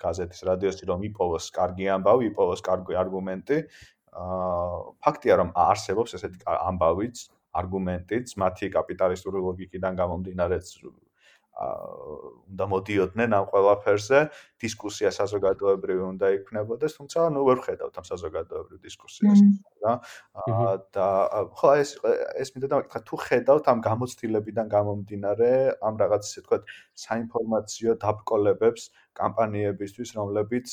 [0.05, 3.59] გაზეთის რადიოსი რომ იპოვოს კარგი ამბავი, იპოვოს კარგი არგუმენტი.
[4.14, 7.16] ფაქტია რომ არსებობს ესეთი ამბავიც,
[7.55, 10.68] არგუმენტიც, მათი კაპიტალისტური ლოგიკიდან გამომდინარეც
[11.55, 14.18] უნდა მოდიოდნენ ამ ყველაფერზე,
[14.59, 19.39] დისკუსია საზოგადოებრივი უნდა იქნებოდეს, თუმცა ნუ ვერ ხედავთ ამ საზოგადოებრივ დისკუსიას.
[19.86, 19.95] რა.
[20.91, 21.07] და
[21.55, 21.91] ხო ეს
[22.43, 26.59] ეს მინდა დავიკითხა, თუ ხედავთ ამ გამოცდილებიდან გამომდინარე ამ რაღაც ისე თქვა
[27.07, 28.82] საინფორმაციო დაბკოლებებს
[29.14, 30.68] კამპანიებისთვის, რომლებიც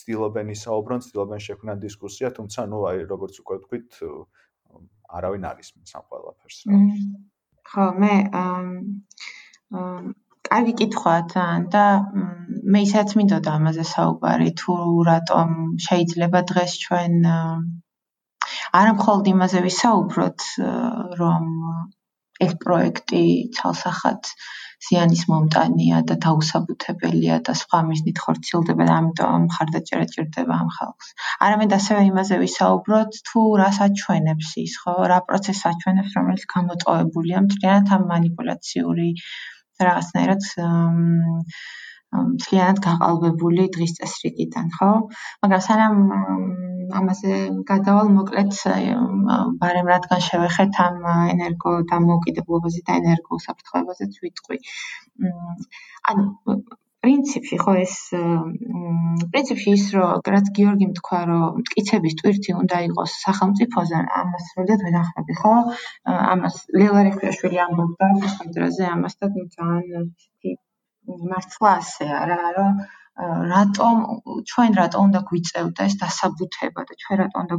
[0.00, 4.00] ცდილობენ ისაუბრონ, ცდილობენ შექმნან დისკუსია, თუმცა ნუ აი როგორც უკვე ვთქვით,
[5.18, 6.80] არავინ არის მის ამ ყველაფერს რა.
[7.70, 9.80] ხო, მე აა
[10.50, 11.84] კარგი კითხვაა თან და
[12.74, 14.74] მე ისაც მინდოდა ამაზე საუბარი თუ
[15.08, 15.52] რატომ
[15.86, 17.14] შეიძლება დღეს ჩვენ
[18.80, 20.48] არა მხოლოდ იმაზე ვისაუბროთ
[21.20, 21.46] რომ
[22.46, 23.22] ეს პროექტი
[23.58, 31.08] ცალსახად ზიანის ზიანისმომტანია და დაუსაბუთებელია და სხვა მიზნით ხორციელდება და ამიტომ მხარდაჭერა ჭირდება ამ ხალხს.
[31.46, 37.94] არამედ ასევე იმაზე ვისაუბროთ, თუ რას აჩვენებს ის, ხო, რა პროცესს აჩვენებს, რომელიც გამოწვევებულია მთლიანად
[37.96, 39.08] ამ манипуляციური
[39.84, 40.42] რაღაცნაირად
[42.10, 44.90] მთლიანად გაყალბებული დღის წესრიგიდან, ხო?
[45.44, 45.96] მაგრამ სანამ
[46.98, 47.38] ამაზე
[47.70, 48.58] გადავალ მოკლედ
[49.62, 51.00] ბარემ რადგან შევეხეთ ამ
[51.36, 54.60] ენერგო დამოუკიდებლობაზე და ენერგო საფრთხეებაზეც ვიტყვი.
[56.10, 56.24] ანუ
[57.04, 57.94] პრინციპში ხო ეს
[59.34, 65.36] პრინციპში ის რომ რაც გიორგიმ თქვა რომ მტკიცების ტვირთი უნდა იყოს სახელმწიფოზე ამას როდესაც ვენახები
[65.40, 65.54] ხო
[66.16, 70.06] ამას ლელარი ხვიაშვილი ამბობდა ფედერაზე ამას და ძალიან
[71.32, 72.82] მართლა ასე არა რომ
[73.20, 73.96] რატომ
[74.50, 77.56] ჩვენ რატომ უნდა გვიწევდეს დასაბუთება და ჩვენ რატომ უნდა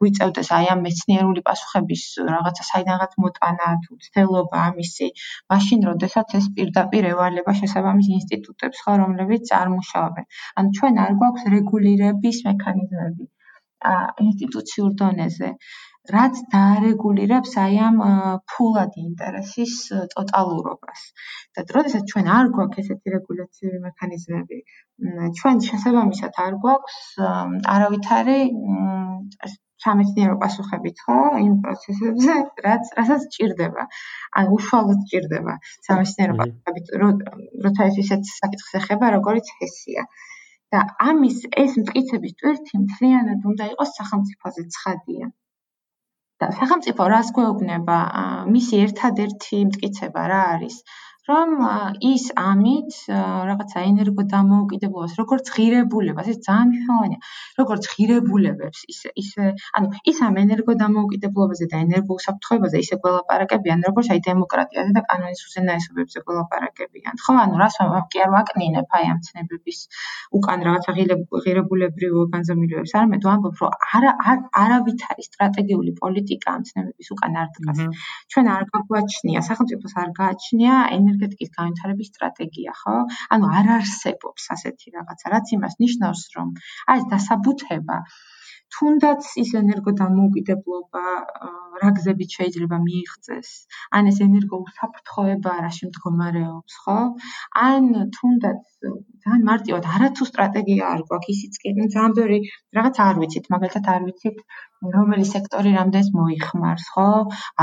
[0.00, 2.02] გვიწევდეს აი ამ მეცნიერული პასუხების
[2.32, 5.08] რაღაცა საიდანღაც მოტანა თუ ცდელობა ამისი.
[5.52, 10.24] მაშინ როდესაც ეს პირდაპირ ევალება შესაბამის ინსტიტუტებს ხო რომლებიც არ მუშაობენ
[10.62, 13.28] ანუ ჩვენ არ გვაქვს რეგულირების მექანიზმები
[13.92, 13.94] ა
[14.26, 15.50] ინსტიტუციურ დონეზე
[16.14, 17.96] რაც დაარეგულირებს აი ამ
[18.52, 19.74] ფულადი ინტერესის
[20.14, 21.00] ტოტალურობას.
[21.54, 24.58] და დროდესაც ჩვენ არ გვაქვს ესეთი რეგულაციური მექანიზმები,
[25.38, 26.98] ჩვენ შესაბამისად არ გვაქვს
[27.76, 28.38] არავითარი
[29.84, 32.34] სამეცნიერო პასუხებით ხო იმ პროცესებზე,
[32.66, 33.84] რაც რასაც ჭირდება.
[34.40, 35.54] ან უშუალოდ ჭირდება
[35.88, 36.86] სამეცნიერო პასუხებით,
[37.66, 40.08] როცა ეს ისეთ საკითხს ეხება, როგორც ჰესია.
[40.74, 40.80] და
[41.10, 45.28] ამის ეს მტკიცების ტვირთი მთლიანად უნდა იყოს სახელმწიფოზე ცხადია.
[46.42, 47.96] და სახელმწიფო რას გვეუბნება?
[48.56, 50.80] მისი ერთადერთი მტკიცება რა არის?
[51.28, 51.50] რომ
[52.08, 52.94] ის ამით
[53.50, 57.20] რაღაცა ენერგო დამოუკიდებლობას როგორც ღირებულებას ეს ძალიან მნიშვნელოვანია
[57.60, 59.28] როგორც ღირებულებებს ის ის
[59.80, 65.44] ანუ ის ამ ენერგო დამოუკიდებლობაზე და ენერგო უსაფრთხოებაზე ისე გველაპარაკებიან როგორც აი დემოკრატიაზე და კანონის
[65.48, 67.32] უზენაესობებზე გველაპარაკებიან ხო?
[67.44, 67.76] ანუ რას
[68.12, 69.78] კი არ ვაკნინებ აი ამ ცნებების
[70.38, 70.90] უკან რაღაცა
[71.44, 74.12] ღირებულებრივ განზომილებებს არამედ ვამბობ რომ არა
[74.62, 77.80] არავითარი სტრატეგიული პოლიტიკა ამ ცნებების უკან არ დგას.
[78.32, 82.94] ჩვენ არ გაგვაჩნია სახელმწიფოს არ გააჩნია ენერგო ენერგეტიკის განვითარების სტრატეგია, ხო?
[83.34, 86.48] ანუ არ არსებობს ასეთი რაღაცა, რაც იმას ნიშნავს, რომ
[86.94, 87.96] აი ეს დასაბუთება
[88.76, 91.04] თუნდაც ის ენერგო დამოუკიდებლობა
[91.82, 93.50] რა გზებით შეიძლება მიიღწეს,
[93.98, 96.96] ან ეს ენერგო უსაფრთხოება რაში მდგომარეობს, ხო?
[97.66, 98.60] ან თუნდაც
[99.24, 102.38] ძალიან მარტივად არათუ სტრატეგია არ გვაქვს, ისიც კი ძალიან ბევრი
[102.78, 104.42] რაღაც არ ვიცით, მაგალითად არ ვიცით
[104.96, 107.08] რომელი სექტორი რამდენს მოიხმარს, ხო?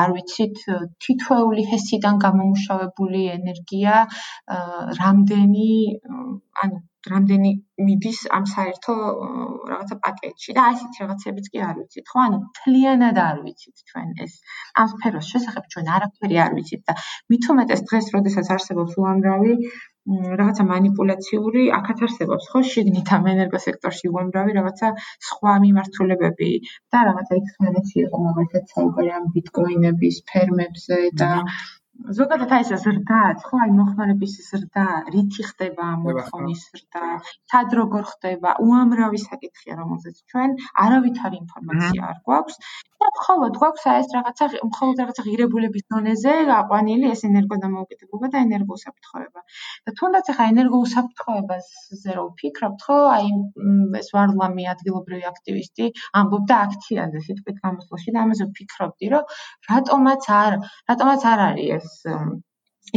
[0.04, 0.66] არ ვიცით
[1.06, 4.02] თითოეული ჰესიდან გამომუშავებული ენერგია
[5.04, 5.72] რამდენი
[6.66, 6.84] ანუ
[7.14, 7.52] რამდენი
[7.88, 8.94] მიდის ამ საერთო
[9.72, 10.56] რაღაცა პაკეტში.
[10.58, 12.20] და ასეთი რაღაცებიც კი არ ვიცით ხო?
[12.26, 14.34] ანუ მთლიანად არ ვიცით ჩვენ ეს.
[14.80, 16.94] ამ სფეროს შესახებ ჩვენ არაფერი არ ვიცით და
[17.34, 19.54] მით უმეტეს დღეს როდესაც არსებობს უამრავი
[20.40, 22.60] რაღაცა манипуляციური აქაც არსებობს ხო?
[22.72, 24.92] შიგნით ამ ენერგოსექტორში უამრავი რაღაცა
[25.30, 26.52] სხვა მიმართულებები
[26.92, 31.32] და რაღაცა იქ ხმელეთში იყო მაგალითად საუბარი ამ ბიტკოინების ფერმებზე და
[32.14, 37.06] ზოგადად აი ეს ზრდა, ხო, აი მოხმარების ზრდა, რითი ხდება მოხმის ზრდა,
[37.52, 42.60] სად როგორ ხდება, უამრავი საკითხია, რომელზეც ჩვენ არავითარი ინფორმაცია არ გვაქვს.
[42.96, 49.42] და მხოლოდ გვაქვს აი ეს რაღაცა მხოლოდ რაღაცა ღირებულების დონეზე აყვანილი ეს ენერგოდამოუკიდებლობა და ენერგოსაფრთხოება.
[49.86, 53.28] და თუნდაც ახლა ენერგოსაფრთხოებაზე რო ვფიქრობთ, ხო, აი
[54.02, 55.86] ეს ვარლამი ადგილობრივი აქტივისტი
[56.22, 59.24] ამბობდა აქციაზე სიტყვით გამოსვლაში და ამაზე ვფიქრობდი, რომ
[59.70, 61.95] რატომაც არ რატომაც არ არის ეს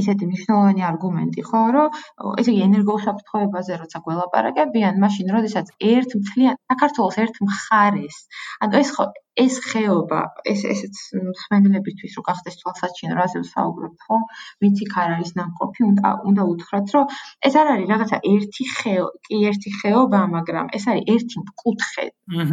[0.01, 1.97] ისეთი მნიშვნელოვანი არგუმენტი ხო რომ
[2.43, 8.19] ესე იგი ენერგოსაფრთხოებაზე როცა გველაპარაკებიან მაშინ როდესაც ერთ მთლიან საქართველოს ერთ მხარეს
[8.67, 9.09] ანუ ეს ხო
[9.39, 10.21] ეს ხეობა,
[10.53, 10.97] ეს ესეც
[11.41, 14.19] ხმენელებისთვის რო გახდეს თვალსაჩინო, რაზე ვსაუბრობთ, ხო?
[14.65, 17.15] ვიცი ხარ არის ნამყოფი, უნდა უნდა უთხრათ, რომ
[17.49, 22.07] ეს არ არის რაღაცა ერთი ხეო, კი ერთი ხეობა, მაგრამ ეს არის ერთი კუთხე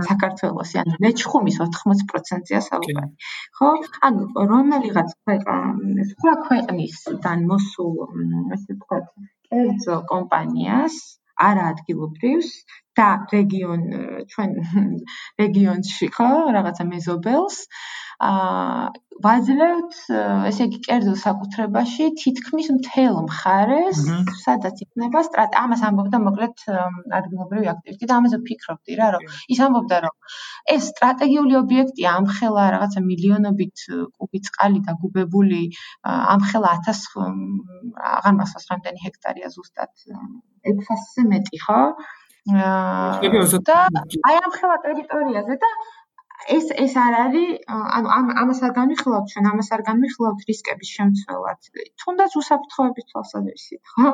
[0.09, 3.11] საქართველოსი, ანუ მეჩხუმის 80%-ია საუბარი.
[3.57, 3.69] ხო?
[4.07, 4.23] ანუ
[4.53, 7.97] რომელიღაც ქვეყნის, სხვა ქვეყნისგან მოსულ,
[8.55, 9.05] ესე ვთქვათ,
[9.49, 10.95] კერძო კომპანიას
[11.43, 12.51] არა ადგილობრივს
[12.99, 13.83] და რეგიონ
[14.33, 14.51] ჩვენ
[15.41, 17.57] რეგიონში ხო რაღაცა მეზობელს
[19.23, 19.95] ვაძლევთ
[20.47, 24.01] ესე იგი კერძო საკუთრებაში თითქმის მთელ მხარეს
[24.43, 26.63] სადაც იქნება სტრატ ამას ამბობდა მოკლედ
[27.19, 30.15] ადგილობრივი აქტივისტი და ამაზე ვფიქრობდი რა რომ ის ამბობდა რომ
[30.75, 33.85] ეს სტრატეგიული ობიექტია ამხელა რაღაცა მილიონობით
[34.19, 35.61] კუბი წყალი დაგუბებული
[36.03, 37.19] ამხელა 1000
[38.15, 39.91] აღარ მახსოვს რამდენი ჰექტარია ზუსტად
[40.71, 41.81] 600-ზე მეტი ხო?
[42.45, 43.77] და
[44.29, 45.69] აი ამხელა ტერიტორიაზე და
[46.55, 47.51] ეს ეს არ არის
[47.97, 51.69] ანუ ამ ამას არ განვიხილავთ ჩვენ ამას არ განვიხილავთ რისკების შემცველად.
[52.01, 54.11] თუნდაც უსაფრთხოების თვალსაზრისით ხო?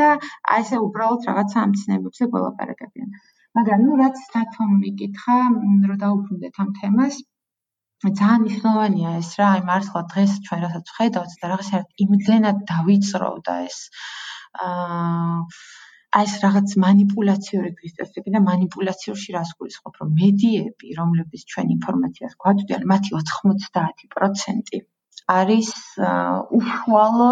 [0.00, 0.08] და
[0.54, 3.10] აი ესე უბრალოდ რაღაცა ამ ცნებებზე გველაპარაკებიან
[3.58, 5.38] მაგრამ ნუ რაც დათომ მიკითხა
[5.88, 7.16] რომ დაუბრუნდეთ ამ თემას
[8.04, 13.78] ძალიან მნიშვნელოვანია ეს რა აი მართლა დღეს ჩვენ რასაც ხედავთ და რაღაცა იმდენად დავიწროვდა ეს
[14.66, 15.38] აა
[16.14, 22.84] აი ეს რაღაც манипуляციური ქრისტესები და манипуляციაში რას გულისხმობ, რომ მედიები, რომლებიც ჩვენ ინფორმაციას გვაძლევენ,
[22.92, 24.84] მათი 90%
[25.34, 25.70] არის
[26.58, 27.30] უშუალო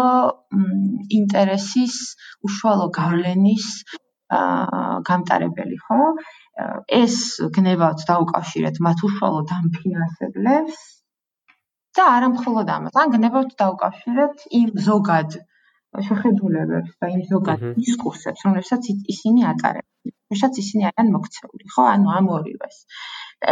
[1.19, 1.95] ინტერესის,
[2.49, 3.67] უშუალო გავლენის
[5.09, 5.99] გამტარებელი, ხო?
[7.01, 7.15] ეს
[7.55, 10.83] გნევავთ დაუკავშირეთ მათ უშუალო დამფინანსებლებს
[11.97, 15.37] და არა მხოლოდ ამას, ან გნებავთ დაუკავშირეთ იმ ზოგად
[16.01, 20.13] შეხედულებებს და იმ ზოგად დისკურსებს, რომლებსაც ისინი ატარებენ.
[20.33, 21.83] შეშაც ისინი არიან მოქცეული, ხო?
[21.95, 22.77] ანუ ამ ორივეს.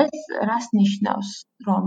[0.03, 1.29] ეს რას ნიშნავს,
[1.67, 1.83] რომ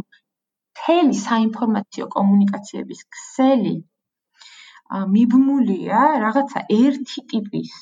[0.79, 3.75] თელი საინფორმაციო კომუნიკაციების ქსელი
[5.15, 7.73] მიბმულია რაღაცა ერთი ტიპის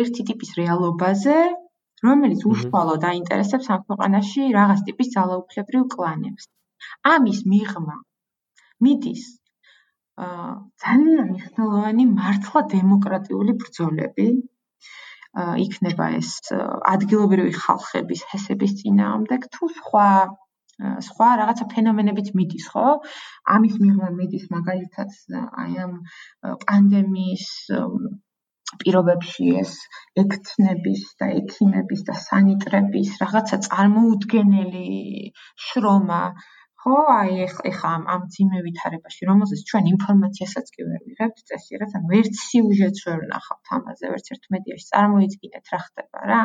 [0.00, 1.36] ერთი ტიპის რეალობაზე,
[2.06, 6.48] რომელიც უშუალოდ აინტერესებს ამ ქვეყანაში რაღაც ტიპის ძალაუფლებრივ კლანებს.
[7.14, 7.96] ამის მიღმა
[8.84, 9.22] მიდის
[10.16, 14.28] ძალიან მნიშვნელოვანი მართლა დემოკრატიული ბრძოლები
[15.66, 16.30] იქნება ეს
[16.94, 20.08] ადგილობრივი ხალხების ჰესების წინააღმდეგ თუ სხვა
[21.08, 22.86] სხვა რაღაცა ფენომენებით მიდის ხო?
[23.56, 25.12] ამის მიღმა მიდის მაგალითად
[25.64, 25.94] აი ამ
[26.64, 27.46] პანდემიის
[28.82, 29.72] პირობებში ეს
[30.22, 34.88] ექთნების და ექიმების და სანიტრების რაღაცა წარმოუდგენელი
[35.66, 36.22] შრომა
[36.86, 42.14] ხო, აი ეხა ამ ამ ძიმე ვითარებაში, რომელზეც ჩვენ ინფორმაციასაც კი ვერ ვიღებთ წესიერად, ანუ
[42.18, 46.40] ერთ სიუჟეტს ვერ ვნახავთ ამაზე, ვერც ერთ მედიაში წარმოიდგინეთ რა ხდება რა.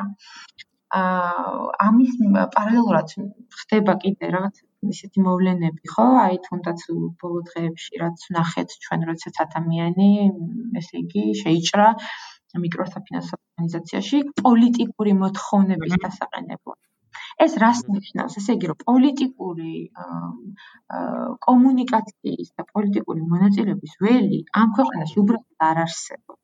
[1.01, 2.17] აა ამის
[2.57, 3.13] პარალელურად
[3.59, 4.55] ხდება კიდე რაღაც
[4.95, 6.07] ისეთი მოვლენები, ხო?
[6.25, 6.79] აი თუნდაც
[7.21, 10.09] ბოლო დღეებში რაც ნახეთ ჩვენ როდესაც ადამიანი,
[10.81, 11.89] ესე იგი, შეიჭრა
[12.65, 16.79] მიკროსაფინანსო ორგანიზაციაში პოლიტიკური მოთხოვნების დასაყენებლად.
[17.45, 18.37] ეს რას ნიშნავს?
[18.41, 19.73] ესე იგი, რომ პოლიტიკური
[21.47, 26.41] კომუნიკაციის და პოლიტიკური მონაწილეობის ველი ამ ქვეყანაში უბრალოდ არ არსებობს.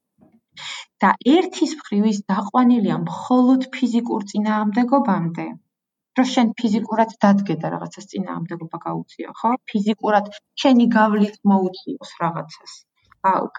[1.03, 5.45] და ერთის მხრივ ის დაყვანილია მხოლოდ ფიზიკურ წინააღმდეგობამდე.
[6.17, 9.51] რო შენ ფიზიკურად დადგე და რაღაცას წინააღმდეგობა გაუწიო, ხო?
[9.71, 10.31] ფიზიკურად
[10.63, 12.73] შენი გავლით მოუწიოს რაღაცას.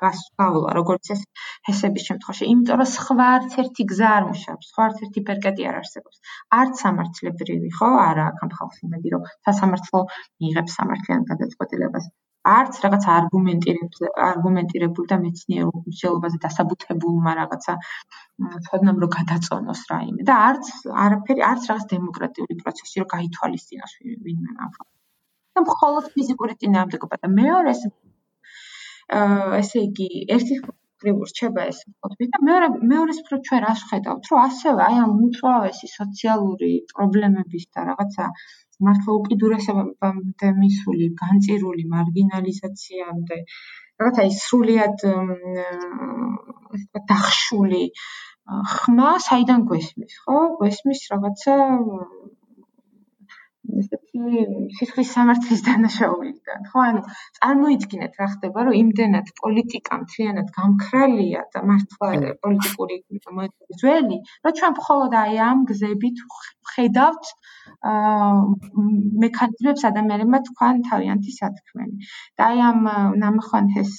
[0.00, 0.46] გასვლა
[0.78, 1.22] როგორც ეს
[1.68, 2.48] ჰესების შემთხვევაში.
[2.52, 6.16] იმიტომ რომ სხვა არც ერთი გზა არ მუშაობს სხვა არც ერთი პერკეტი არ არსებობს.
[6.60, 10.00] არც სამართლებრივი ხო არა აქ ამ ხალხს იმედი რომ სასამართლო
[10.40, 12.10] მიიღებს სამართლიან გადაწყვეტილებას.
[12.48, 17.74] არც რაღაც არგუმენტირებული არგუმენტირებული და მეცნიერულ მსჯელობაზე დასაბუთებულმა რაღაცა
[18.66, 20.22] თქონამ რომ გადაწონოს რაიმე.
[20.30, 20.70] და არც
[21.06, 23.92] არაფერი არც რაღაც დემოკრატიული პროცესი რომ გაითვალისწინოს
[24.28, 24.94] ვინმე ამ ხალხს.
[25.58, 27.82] და მხოლოდ ფიზიკური წინააღმდეგობა და მეორე ეს
[29.08, 30.58] ესე იგი ერთი
[31.02, 35.12] ხრივ რჩება ეს კოდები და მეორე მეორეს მხრივ ჩვენ რას ხედავთ რომ ასევე აი ამ
[35.26, 38.26] უწვავესი სოციალური პრობლემების და რაღაცა
[38.88, 43.38] მართლა უკიდურესობამდე მისული განწირული მარგინალიზაციამდე
[44.02, 47.84] რაღაცა ის სრულიად ასე ვთქვათ დახშული
[48.74, 50.38] ხმა საიდან გვესმის ხო?
[50.60, 51.56] გვესმის რაღაცა
[53.80, 54.44] ესეთი
[54.78, 56.84] სიცხის სამართლის დანაშაულიდან, ხო?
[56.88, 57.02] ანუ
[57.38, 62.10] წარმოიდგინეთ რა ხდება, რომ იმდენად პოლიტიკა მთლიანად გამქრალია და მართლა
[62.44, 62.96] პოლიტიკური
[63.38, 66.24] მოედნის ძველი, რომ ჩვენ მხოლოდ აი ამ გზებით
[66.72, 67.32] ხედავთ
[67.92, 68.32] აა
[69.24, 72.08] მექანიზმებს ადამიანებმა თქვან თავიანთი სათქმელი.
[72.38, 72.80] და აი ამ
[73.24, 73.92] ნამხვან ეს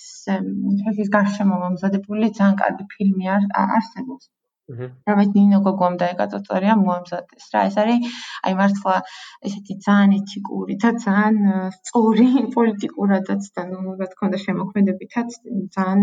[1.03, 4.25] ეს გარშემო მომზადებული ძალიან კარგი ფილმი არსებობს.
[4.69, 7.61] რომელიც ნინო გოგომ დაეკაწოწორია მოამზადეს რა.
[7.69, 8.95] ეს არის აი მართლა
[9.49, 11.37] ესეთი ძალიან ეთიკური და ძალიან
[11.77, 15.29] სწორი პოლიტიკურადაც და ნუ რა თქმა უნდა შემოქმედებითაც
[15.75, 16.01] ძალიან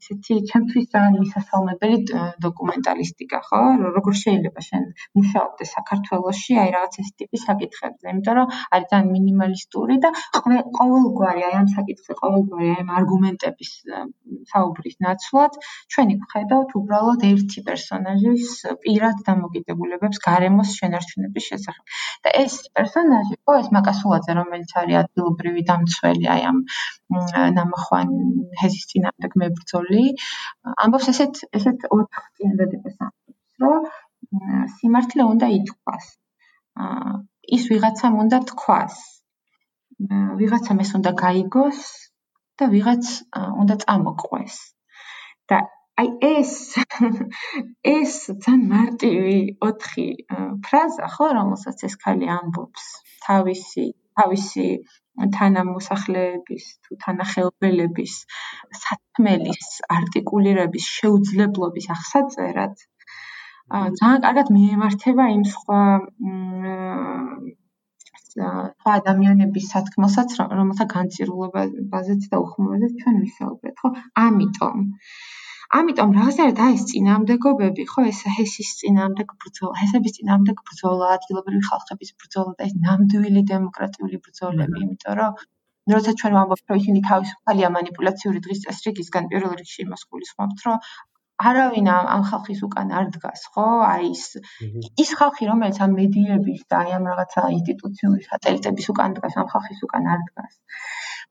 [0.00, 1.98] ესეთი ჩემთვის ძალიან მისასალმებელი
[2.46, 3.62] დოკუმენტალისტიკა ხო?
[3.98, 4.84] როგორ შეიძლება შენ
[5.18, 10.10] მუშაობდეს საქართველოსში აი რაღაც ეს ტიპის საკითხებზე იმიტომ რომ არის ძალიან მინიმალისტური და
[10.78, 13.70] ყოველგვარი აი ამ საკითხზე ყოველგვარი აი ამ არგუმენტების
[14.52, 15.52] საუბრის ნაცვლად
[15.94, 18.48] ჩვენი ხედავთ უბრალოდ ერთი პერსონა პერსონაჟის
[18.84, 21.84] პირად დამოკიდებულებებს გარემოს შენარჩუნების შესახებ.
[22.24, 26.58] და ეს პერსონაჟი, ხო, ეს მაკასულაძე, რომელიც არის ადგილობრივი დამცველი აი ამ
[27.58, 28.08] ნამახვან
[28.60, 30.04] ჰეზის წინააღმდეგ მებრძოლი,
[30.84, 33.32] ამბობს ესეთ ესეთ ოთხ წინადადებას ამბობს,
[33.64, 33.80] რომ
[34.76, 36.06] სიმართლე უნდა ითქვას.
[36.84, 37.12] აა
[37.56, 38.94] ის ვიღაცამ უნდა თქვას.
[40.40, 41.80] ვიღაცამ ეს უნდა გაიგოს
[42.58, 43.04] და ვიღაც
[43.62, 44.56] უნდა წამოყვეს.
[45.48, 45.58] და
[46.02, 46.52] აი ეს
[47.90, 48.14] ეს
[48.44, 49.36] ძალიან მარტივი
[49.66, 50.06] ოთხი
[50.66, 52.86] ფრაზა ხო რომელსაც ეს ხალი ამბობს.
[53.26, 53.84] თავისი
[54.18, 54.66] თავისი
[55.36, 58.14] თანამოსახლეების თუ თანახელბელების
[58.82, 62.74] სათმელის არტიკულირების შეუძლებლობის აღსაწერად
[64.00, 65.80] ძალიან კარგად მიემართება იმ სხვა
[68.34, 73.90] სხვა ადამიანების სათქმელსაც რომელთა განცირულებაზეც და უხმობაზეც ჩვენ ვისაუბრეთ ხო?
[74.26, 74.86] ამიტომ
[75.78, 82.52] ამიტომ რაზად აეს წინააღმდეგობები, ხო, ეს ჰესის წინააღმდეგ ბრძოლა, ჰესების წინააღმდეგ ბრძოლა, ადგილობრივი ხალხების ბრძოლა
[82.60, 85.42] და ეს ნამდვილი დემოკრატიული ბრძოლები, იმიტომ რომ
[85.94, 90.78] როცა ჩვენ ვამბობთ, რომ ისინი თავისუფალია манипуляციური დღის წესრიგისგან პირველ რიგში იმას გულისხმობთ, რომ
[91.42, 93.66] არავინ ამ ხალხის უკან არ დგას, ხო?
[93.90, 94.24] აი ის
[95.02, 99.80] ის ხალხი, რომელიც ამ მედიების და აი ამ რაღაცა ინსტიტუციური სატელიტების უკან დგას, ამ ხალხის
[99.86, 100.54] უკან არ დგას.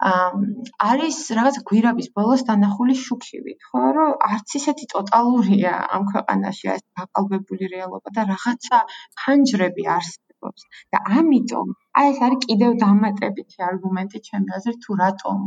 [0.03, 7.71] არის რაღაც გვირაბის ბოლოს დანახული შუქივით, ხო, რომ არც ისეთი ტოტალურია ამ ქვეყანაში ეს გაყალბებული
[7.75, 8.77] რეალობა და რაღაცა
[9.23, 10.63] ფანჯრები არსებობს.
[10.91, 11.67] და ამიტომ
[11.99, 15.39] აი ეს არის კიდევ დამატებითი არგუმენტი ჩემი აზრით, თუ რატომ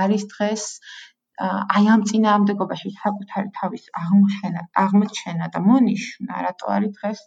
[0.00, 0.64] არის დღეს
[1.40, 7.22] აი ამ წინააღმდეგობაში საკუთარი თავის აღმოჩენა, აღმოჩენა და მონიშნა, რატო არის დღეს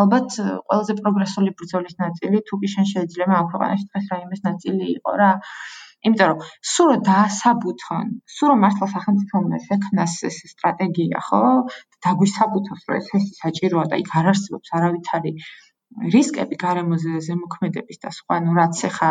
[0.00, 5.12] ალბათ ყველაზე პროგრესული ბრძოლის ნაწილი, თუ კი შენ შეიძლება ამ ქვეყანაში დღეს რაიმეს ნაწილი იყო
[5.22, 5.30] რა.
[6.08, 6.40] იმიტომ რომ
[6.70, 11.40] სულ რომ დაასაბუთონ, სულ რომ მართლა სახელმწიფომ შექმნას ეს სტრატეგია, ხო?
[12.06, 15.32] დაგვისაბუთოს, რომ ეს ეს საჭიროა და იქ არ არსებობს არავითარი
[16.14, 19.10] რისკები გარემოზე ზემოქმედების და სხვა, ну რაც ახლა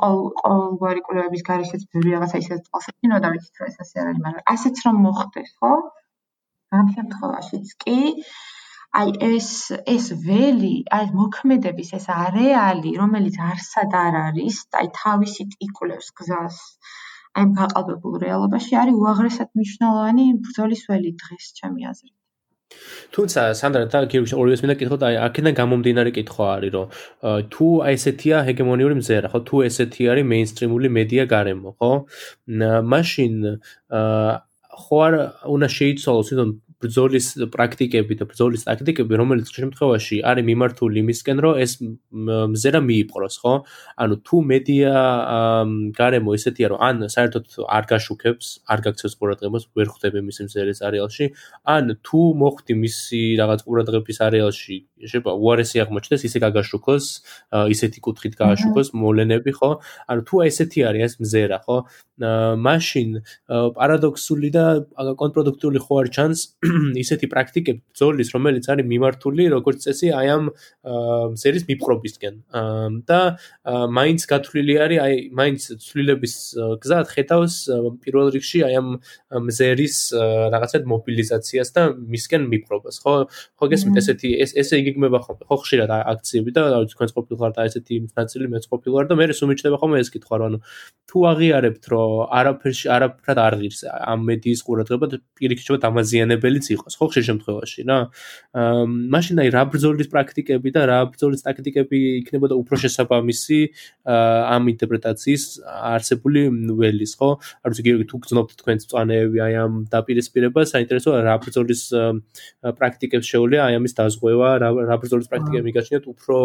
[0.00, 4.82] ყოველგვარი კვლევების გარეშეც ბევრი რაღაცა ისე წასაკინო და ვიცით რომ ეს ასე არის, მაგრამ ასეც
[4.86, 5.72] რომ მოხდეს, ხო?
[6.80, 7.98] ამ შემთხვევაშიც კი
[9.00, 9.50] აი ეს
[9.94, 16.58] ეს ველი, აი მოქმედების ეს არეალი, რომელიც არსად არ არის, აი თავისი ტიკულებს გზას
[17.40, 22.19] აი გაყალბებულ რეალობაში არის უაღრესად მნიშვნელოვანი ბრძოლის ველი დღეს, ჩემი აზრით.
[23.16, 26.86] თუმცა სანდრა და გიორგი ორივეს მინდა კითხოთ აი აქედან გამომდინარე კითხვა არის რომ
[27.54, 29.40] თუ აი ესეთია ჰეგემონიური მზერა ხო?
[29.48, 31.92] თუ ესეთი არის მეინსტრიმული მედია გარემო ხო?
[32.94, 33.34] მაშინ
[34.84, 35.14] ხო არ
[35.54, 36.50] უნდა შეიცვალოს თვითონ
[36.80, 41.72] ბრძოლის პრაქტიკები და ბრძოლის ტაქტიკები, რომელიც შემთხვევაში არის მიმართული იმისკენ, რომ ეს
[42.54, 43.54] მზერა მიიპყროს, ხო?
[44.00, 44.92] ანუ თუ მედია
[46.00, 51.26] გარემო ესეთია, რომ ან საერთოდ არ გაშუქებს, არ გაქცევს ყურადღებას, ვერ ხვდები მისი მზერის არეალში,
[51.68, 57.04] ან თუ მოხდი მისი რაღაც ყურადღების არეალში, შეიძლება უარესი აღმოჩნდეს, ისე გაგაშუქოს,
[57.76, 59.70] ისეთი კუთხით გააშუქოს მოვლენები, ხო?
[60.08, 61.76] ანუ თუ ესეთი არის ეს მზერა, ხო?
[62.20, 63.08] მაშინ
[63.48, 64.64] პარადოქსული და
[64.96, 66.40] კონტრპროდუქტიული ხო არ ჩანს
[67.02, 70.44] ისეთი პრაქტიკები ბრძოლის, რომელიც არის მიმართული როგორც წესი აი ამ
[71.34, 72.34] მზერის მიპყრობისკენ.
[73.08, 73.20] და
[73.96, 76.34] მაინც გათვლილი არის აი მაინც ცვლილების
[76.82, 77.54] გზა ხედავს
[78.04, 78.88] პირველ რიგში აი ამ
[79.48, 79.96] მზერის
[80.54, 83.14] რაღაცად მობილიზაციას და მისკენ მიპყრობას, ხო?
[83.58, 87.50] ხო გესმით ესეთი ეს ესე იგეგმება ხოლმე, ხო ხშირად აქციები და რა ვიცი თქვენს ყოფილვარ
[87.56, 90.58] და ესეთი ნაწილი მეც ყოფილვარ და მე სუმიჩდება ხოლმე ეს კითხვა რომ ანუ
[91.10, 96.68] თუ აღიარებთ რომ არაფერში არაფრად არ ღირს ამ მედიის ყურადღება და პირიქით შეიძლება დამაზიანებელი რომელიც
[96.76, 97.98] იყოს ხო ხშირ შემთხვევაში რა.
[98.52, 98.84] აა
[99.14, 103.60] მაშინ აი რა ბრძოლის პრაქტიკები და რა ბრძოლის ტაქტიკები იქნებოდა უფრო შესაბამისი
[104.06, 106.40] ამ ინტერპრეტაციის არსებული
[106.80, 107.30] ველის ხო?
[107.64, 111.82] არ ვიცი გიორგი თუ გძნობთ თქვენს წვანეები აი ამ დაპირისპირებას საინტერესოა რა ბრძოლის
[112.78, 116.36] პრაქტიკებს შეუძლია აი ამის დაზღვევა რა ბრძოლის პრაქტიკები მიგაჩნიათ უფრო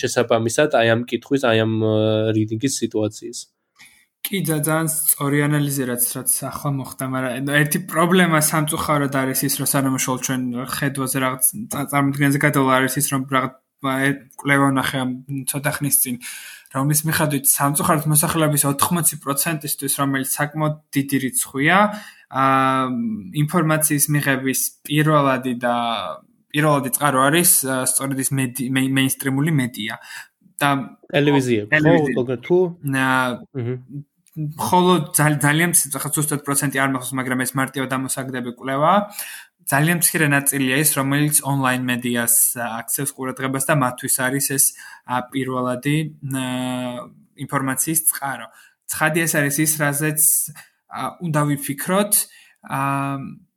[0.00, 1.72] შესაბამისად აი ამ კითხვის აი ამ
[2.36, 3.57] რიდინგის სიტუაციის
[4.28, 9.68] კი ძალიან სწორი ანალიზი რაც რაც ახლა მოხდა, მაგრამ ერთი პრობლემა სამწუხაროდ არის ის, რომ
[9.72, 11.44] სანამ შოულ ჩვენ ხედვაზე რაღაც
[11.92, 13.54] წარმოდგენაზე გადავალ არის ის, რომ რაღაც
[14.42, 15.00] კვლევა ნახე
[15.48, 16.16] ცოტა ხნის წინ
[16.74, 21.76] რომლის მიხედვით სამწუხაროდ მოსახლეობის 80%-ისთვის რომელიც საკმაოდ დიდი რიცხვია
[22.28, 22.88] აა
[23.42, 25.76] ინფორმაციის მიღების პირველადი და
[26.52, 29.96] პირველადი წყარო არის სწორედ ის მეინსტრიმული მედია.
[30.58, 30.70] და
[31.14, 31.62] ტელევიზია.
[31.70, 32.58] ხო თუ
[34.38, 38.92] ხოლო ძალიან ცოტა ზუსტად პროცენტი არ მახსოვს მაგრამ ეს მარტივად ამოსაგდები კვლევა.
[39.68, 44.64] ძალიან მცირე ნაწილია ის რომელიც ონლაინ მედიას აქცევს ყურადღებას და მათთვის არის ეს
[45.34, 45.96] პირველადი
[47.44, 48.46] ინფორმაციის წყარო.
[48.88, 50.20] ცხადი ეს არის ის რაზეც
[51.26, 52.12] უნდა ვიფიქროთ
[52.78, 53.47] აა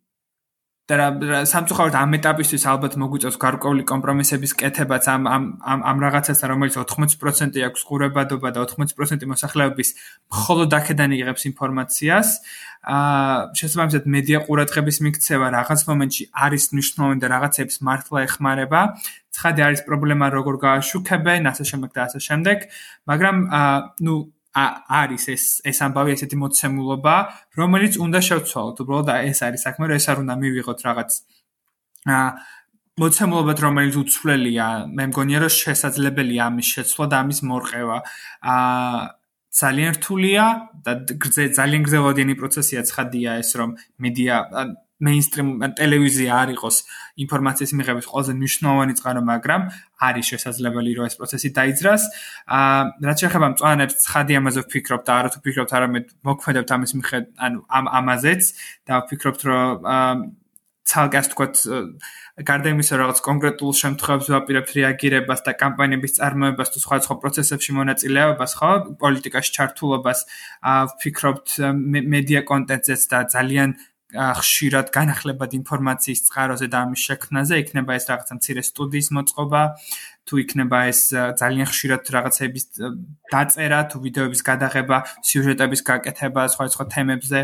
[0.91, 1.07] და
[1.47, 5.43] სამწუხაროდ ამ ეტაპისთვის ალბათ მოგვიწევს გარკვეული კომპრომისების კეთებაც ამ ამ
[5.87, 9.89] ამ რაღაცასთან რომელიც 80% აქვს ყურებადობა და 80% მოსახლეობის
[10.27, 12.27] მხოლოდ აქედან იღებს ინფორმაციას.
[12.81, 18.81] აა შესაბამისად მედია ყურადღების მიქცევა რაღაც მომენტში არის მნიშვნელოვანი და რაღაცებს მართლა ეხმარება.
[19.31, 22.57] ცხადი არის პრობლემა როგორ გააშუქებენ ასე შემდეგ და ასე შემდეგ.
[23.07, 23.75] მაგრამ აა
[24.05, 24.15] ნუ
[24.51, 27.15] არის ეს ეს ამბავი ესეთი მოცემულობა,
[27.55, 28.77] რომელიც უნდა შევცვალოთ.
[28.83, 31.11] უბრალოდ ეს არის საქმე, რომ ეს არ უნდა მივიღოთ რაღაც
[32.11, 32.29] აა
[33.01, 34.67] მოცემულობა, რომელიც უცვლელია.
[34.91, 37.97] მე მგონია, რომ შესაძლებელია ამის შეცვლა და ამის მორყევა.
[38.43, 39.01] აა
[39.51, 40.43] ძალიან რთულია
[40.83, 40.91] და
[41.59, 44.35] ძალიან გრძელვადიანი პროცესია ცხადია ეს, რომ მედია
[45.07, 45.49] მეინსტრიმ
[45.79, 46.77] ტელევიზია არ იყოს
[47.25, 49.61] ინფორმაციის მიღების ყველაზე მნიშვნელოვანი წყარო, მაგრამ
[50.07, 52.01] არის შესაძლებელი რომ ეს პროცესი დაიძრას.
[52.57, 57.57] აა რაც შეეხება მწვანებს, ცხადი ამაზე ვფიქრობ და არათუ ვფიქრობთ, არამედ მოქმედებთ ამის მიხედ, ანუ
[57.77, 58.41] ამ ამაზეც
[58.87, 60.13] და ვფიქრობთ რომ აა
[60.91, 61.55] ცალკე ასე ვთქვათ
[62.47, 67.71] გარდა იმისა, რომ რაღაც კონკრეტულ შემთხვევებს ვაპირებთ რეაგირებას და კამპანიების წარმოებას თუ სხვა სხვა პროცესებში
[67.77, 68.71] მონაწილეობას, ხო,
[69.03, 70.19] პოლიტიკაში ჩართულობას,
[70.91, 71.47] ვფიქრობთ
[72.15, 73.69] მედია კონტენტზეც და ძალიან
[74.11, 79.61] ხშირად განახლებად ინფორმაციის წყაროზე და ამის შექმნაზე იქნება ეს რაღაცა მცირე სტუდიის მოწყობა
[80.27, 81.01] თუ იქნება ეს
[81.41, 82.65] ძალიან ხშირად რაღაცების
[83.31, 87.39] დაწერა თუ ვიდეოების გადაღება სიუჟეტების გაკეთება სხვა სხვა თემებზე.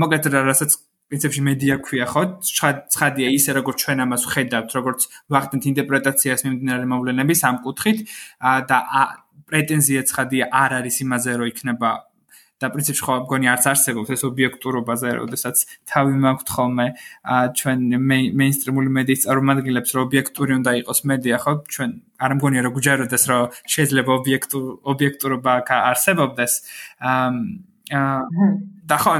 [0.00, 0.70] მოკლედ რასაც
[1.12, 2.22] პრინციპში მედია ქვია ხო?
[2.40, 7.98] ცხადია ისე როგორც ჩვენ ამას ვხედავთ როგორც ვახდენთ ინტერპრეტაციას მიმდინარე მოვლენების ამ კუთხით
[8.40, 8.78] და
[9.52, 11.88] პრეტენზია ცხადია არ არის იმაზე რომ იქნება
[12.62, 15.56] და პრინციპში ხო მგონი არც არსებობს ეს ობიექტურობაზე, როდესაც
[15.90, 16.86] თავი მაქვს ხოლმე
[17.58, 17.78] ჩვენ
[18.40, 21.52] მეინსტრიმული მედიის წარმომადგენლებს, რომ ობიექტური უნდა იყოს მედია, ხო?
[21.72, 21.90] ჩვენ
[22.22, 23.42] არ მგონია რომ გუჯაროდეს, რომ
[23.74, 25.52] შეიძლება ობიექტურ ობიექტურობა
[25.92, 26.52] არსებობდეს.
[27.02, 27.28] აა
[27.92, 29.12] და ხო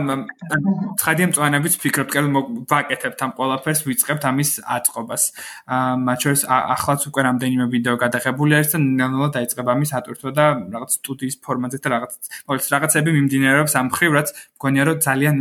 [0.98, 2.40] ცხადია მწვანებიც ფიქრობ, კერძო
[2.72, 5.22] ვაკეთებთ ამ ყველაფერს, ვიწყებთ ამის აწყობას.
[5.70, 10.46] აა მათ შორის ახლაც უკვე რამდენიმე ვიდეო გადაღებული არის და ნელ-ნელა დაიწყება ამის ატვირთვა და
[10.74, 12.12] რაღაც სტუდიის ფორმატზე და რაღაც
[12.48, 15.34] ყოველთვის რაღაცები მიმდინარეობს ამ ხრივ, რაც მგონია რომ ძალიან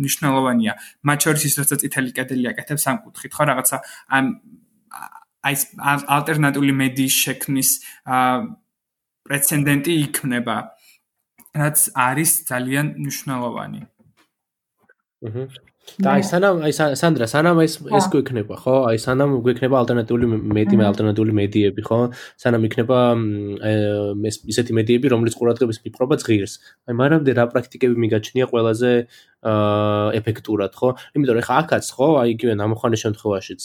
[0.00, 0.72] მნიშვნელოვანია.
[1.04, 3.76] მათ შორის ის რასაც ითელი კედელი აკეთებს ამ კუთხით, ხო რაღაცა
[4.08, 4.24] ამ
[5.40, 5.54] აი
[6.16, 7.70] ალტერნატიული მედიის შექმნის
[8.08, 8.34] აა
[9.30, 10.56] პრეცედენტი იქნება.
[11.56, 13.82] რაც არის ძალიან მნიშვნელოვანი.
[15.26, 15.44] აჰა.
[15.98, 18.74] და აი სანამ აი სანდრა სანამ ეს ეს გვექნება ხო?
[18.90, 21.98] აი სანამ გვექნება ალტერნატიული მედი მე ალტერნატიული მედიები ხო?
[22.38, 22.98] სანამ იქნება
[24.30, 26.52] ეს ისეთი მედიები, რომლის ყურადღების მიპყრობა ღირს.
[26.86, 28.92] აი მანამდე რა პრაქტიკები მიგაჩნია ყველაზე
[29.50, 30.88] აა ეფექტურად ხო?
[31.16, 32.08] იმიტომ რომ ხა აქაც ხო?
[32.22, 33.62] აი იგივე ნამოხანის შემთხვევაშიც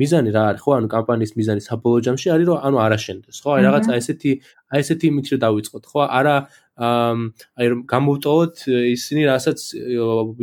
[0.00, 0.70] მიზანი რა არის ხო?
[0.78, 3.50] ანუ კამპანიის მიზანი საბოლოო ჯამში არის რომ ანუ არაშენდეს ხო?
[3.54, 4.30] აი რაღაცა ესეთი
[4.74, 6.00] აი ესეთი იმით რომ დავიწყოთ ხო?
[6.18, 6.36] არა
[6.74, 9.58] აი რომ გამოვტოვოთ ისინი რასაც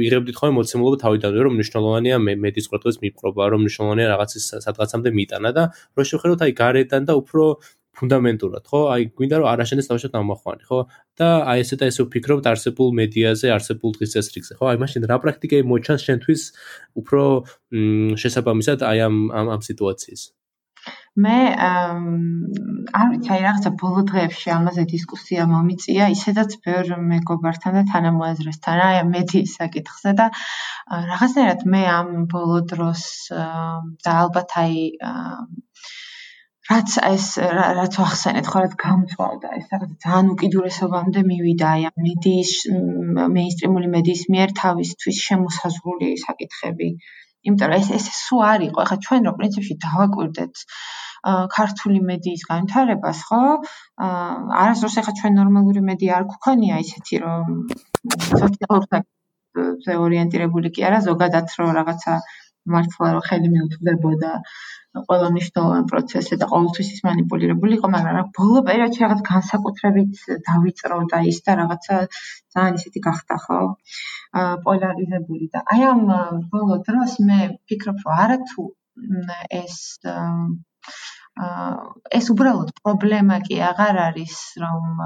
[0.08, 5.64] იღებდით ხოლმე მოცემულობა თავიდანვე რომ მნიშვნელოვანია მედის ყურადღების მიპყრობა რომ მნიშვნელოვანია რაღაცის სადღაცამდე მიტანა და
[5.76, 7.44] რო შევხედოთ აი გარედან და უფრო
[8.00, 8.82] ფუნდამენტურად ხო?
[8.96, 10.80] აი გვინდა რომ არაშენდეს თავშოთ ამახვანი ხო?
[11.20, 14.66] და აი ესე და ესე ვფიქრობთ არსებულ მედიაზე არსებულ დღის წესრიგზე ხო?
[14.72, 16.42] აი მაშინ რა პრაქტიკები მოჩანს შენთვის
[17.04, 17.24] უფრო
[18.24, 19.18] შესაბამისად აი ამ
[19.56, 20.24] ამ სიტუაციის?
[21.24, 28.82] მე არ ვიცი, აი რაღაცა ბოლო დღეებში ამაზე დისკუსია მომიწია, ისედაც ბევრ მეგობართან და თანამოაზრესთან,
[28.86, 30.30] აი მედიის საკითხზე და
[31.12, 33.04] რაღაცნაირად მე ამ ბოლო დროს
[34.08, 34.80] და ალბათ აი
[36.72, 37.26] რაც ეს
[37.58, 42.52] რაც ახსენეთ ხო რაც გამწვალდა ეს რაღაც ძალიან უკიდურესობამდე მივიდა აი მედიის
[43.38, 46.90] მეინსტრიმული მედიის მიერ თავისთვის შემოსაზღვრული საკითხები.
[47.50, 48.80] იმიტომ რომ ეს ეს სუ არ იყო.
[48.86, 50.54] ახლა ჩვენ რო პრინციპში დავაკვირდეთ
[51.56, 53.42] ქართული მედიის განვითარებას, ხო?
[54.62, 57.44] არასდროს ახლა ჩვენ ნორმალური მედია არ გვქონია ისეთი, რომ
[58.42, 58.84] სოციალურ
[60.06, 62.14] ორიენტირებული კი არა, ზოგადად რომ რაღაცა
[62.76, 64.32] მართლა რომ ხელი მიუთვდებოდა
[65.08, 71.40] ყველა მნიშვნელოვან პროცესზე და ყოველთვის ის манипулиრებული იყო, მაგრამ ბოლო პერიოდში რაღაც განსაკუთრებით დავიწროვდა ის
[71.48, 72.00] და რაღაცა
[72.56, 73.60] ძალიან ისეთი გახდა ხო?
[74.68, 76.04] პოლარიზებული და აი ამ
[76.52, 78.68] ბოლო დროს მე ვფიქრობ, რომ არა თუ
[79.64, 79.78] ეს
[82.12, 85.00] ეს უბრალოდ პრობლემა კი აღარ არის, რომ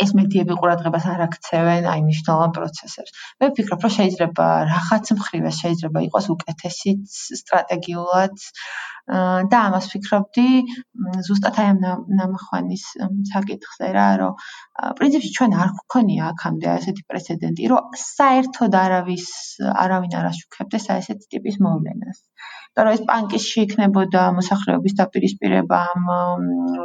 [0.00, 3.10] ეს მედიები ყურადღებას არ აქცევენ აი მნიშვნელოვან პროცესებს.
[3.42, 6.94] მე ვფიქრობ, რომ შეიძლება რაღაც მხრივ შეიძლება იყოს უკეთესი
[7.40, 8.46] სტრატეგიულად
[9.50, 10.46] და ამას ვფიქრობდი
[11.28, 11.78] ზუსტად აი ამ
[12.20, 12.84] ნამახვანის
[13.32, 14.32] საკითხზე რა, რომ
[15.00, 19.26] პრინციპში ჩვენ არ გვქონია აქამდე ასეთი პრეცედენტი, რომ საერთოდ არავის
[19.84, 22.22] არავინ არ აშუქებდეს აი ესეთ ტიპის მოვლენას.
[22.70, 26.04] იმიტომ რომ ეს პანკისში იქნებოდა მოსახლეობის დაპირისპირება ამ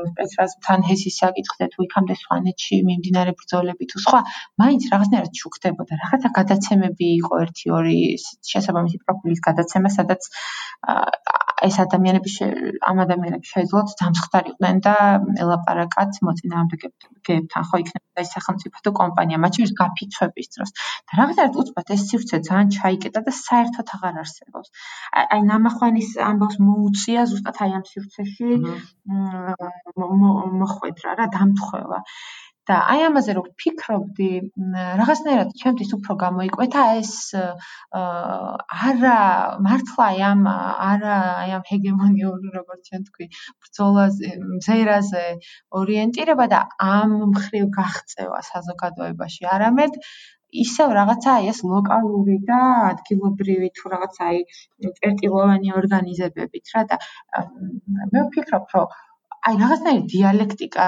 [0.09, 4.21] სპეცრაზთან ჰესის საკითხზე თუ იქამდე სვანეთში მიმდინარე ბრძოლები თუ სხვა,
[4.63, 5.99] მაინც რაღაცნაირად შუქდებოდა.
[6.03, 7.93] რაღაცა გადაცემები იყო 1-2
[8.53, 10.31] შესაბამისი პროფილის გადაცემა, სადაც
[11.63, 12.29] ეს ადამიანები
[12.83, 14.95] ამ ადამიანები შეძლოთ დამსხდარიყვნენ და
[15.43, 20.69] ელაპარაკათ მოწინააღმდეგეებთან, ხო იქნება ეს სახელმწიფო თუ კომპანია, მათ შორის გაფიცვების დროს.
[21.07, 24.69] და რაღაცნაირად უცბად ეს სივრცე ძალიან ჩაიკეტა და საერთოდ აღარ არსებობს.
[25.15, 28.49] აი ნამახვანის ამბავს მოუწია ზუსტად აი ამ სივრცეში
[30.59, 31.99] მოხვედრა რა, დამთხევა.
[32.69, 34.29] და აი ამაზე რომ ვფიქრობდი,
[34.99, 37.13] რაღაცნაირად ჩემთვის უფრო გამოიკვეთა ეს
[37.95, 39.17] არა
[39.67, 43.25] მართლა აი ამ არა აი ამ ჰეგემონიური როგორც ჩვენ თქვი,
[43.65, 45.25] ბრძოლაზე, მზერაზე
[45.81, 49.41] ორიენტირება და ამ მხრივ გაღწევა საზოგადოებაში.
[49.55, 50.01] არამედ
[50.65, 52.59] ისევ რაღაცა აი ეს ლოკალური და
[52.91, 54.39] ადგილობრივი თუ რაღაცა აი
[54.99, 56.99] წერტილოვანი ორგანიზებებით რა და
[58.13, 58.95] მე ვფიქრობ, რომ
[59.49, 60.85] აი რაღაცნაირი დიალექტიკა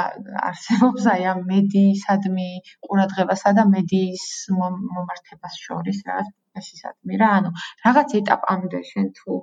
[0.49, 2.47] არსებობს აი ამ მედიისადმი
[2.87, 4.23] ყურადღებასა და მედიის
[4.59, 7.51] მომართებას შორის რაღაც პროცესისადმი რა ანუ
[7.85, 9.37] რაღაც ეტაპამდე შენ თუ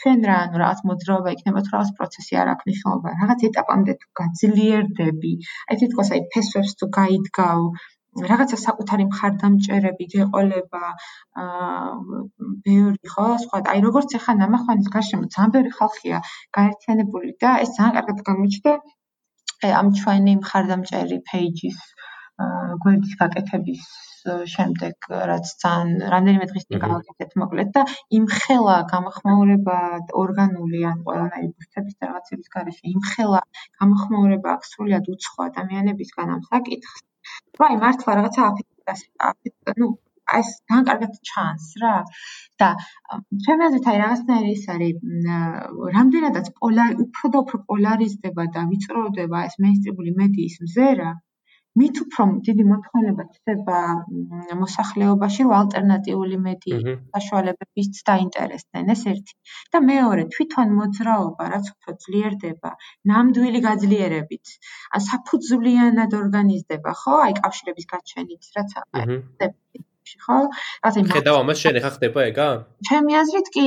[0.00, 4.12] შენ რა ანუ რაღაც მოძრაობა იქნება თუ რაღაც პროცესი არ აქვს მნიშვნელობა რაღაც ეტაპამდე თუ
[4.22, 5.32] გაძლიერდები
[5.66, 7.66] აი თითქოს აი ფესვებს თუ გაიდგავ
[8.20, 10.80] რაღაცა საკუთარი მხარდამჭერები გეყოლება
[11.42, 12.22] აა
[12.66, 16.18] ბევრი ხო სხვა აი როგორც ახლა ნამახვანის გარშემო ძალიან ბევრი ხალხია
[16.58, 18.74] გაერთიანებული და ეს ძალიან კარგად გამოჩნდა
[19.64, 21.78] აი ამ ჩვენი მხარდამჭერი პეიჯის
[22.46, 23.86] აა გვერდის გაკეთების
[24.54, 27.82] შემდეგ რაც ძალიან რამდენიმე დღის წინ გავაკეთეთ მოკლედ და
[28.18, 29.78] იმ ხელა გამახმოურება
[30.22, 33.40] ორგანული ან ყველანაირი ბუსტების და რაღაცების გარეშე იმ ხელა
[33.80, 37.02] გამახმოურება აქვს სრულიად უცხო ადამიანებისგან ამ საკითხს
[37.60, 39.88] რა აი მართლა რაღაცა აფეთქება ну
[40.38, 41.92] ეს ძალიან კარგად ჩანს რა
[42.62, 42.68] და
[43.46, 45.04] ჩემი აზრით აი რაღაცნაირი ის არის
[45.98, 51.10] რამდენადაც პოლარ უფრო და უფრო პოლარიზდება და ვიწროვდება ეს მეინსტრიმული მედიის მზერა
[51.80, 53.76] მით უფრო დიდი მოთხოვნება ჩდება
[54.62, 59.34] მოსახლეობაში რომ ალტერნატიული მედიის საშუალებებიც დაინტერესდნენ ეს ერთი.
[59.76, 62.74] და მეორე თვითონ მოძრაობა რაც უფრო ძლიერდება
[63.12, 64.54] ნამდვილი გაძლიერებით
[64.98, 67.16] ან საფუძვლიანად ორგანიზდება ხო?
[67.28, 68.78] აი კავშირების გაჩენით რაც
[70.24, 70.38] ხო?
[70.88, 72.48] ასე ხედავ ამას შენ ახლა ხდება ეგა?
[72.88, 73.64] ჩემი აზრით კი,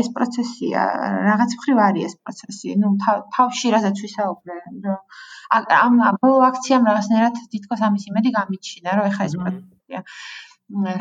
[0.00, 0.80] ეს პროცესია,
[1.28, 2.68] რაღაც მხრივ არის ეს პროცესი.
[2.82, 2.88] ნუ
[3.36, 5.00] თავში რასაც ვისაუბრე, რომ
[5.82, 10.00] ამ ბოლო აქციამ რაღაცნაირად თითქოს ამის იმედი გამიჩინა, რომ ეხა ეს პროცესია.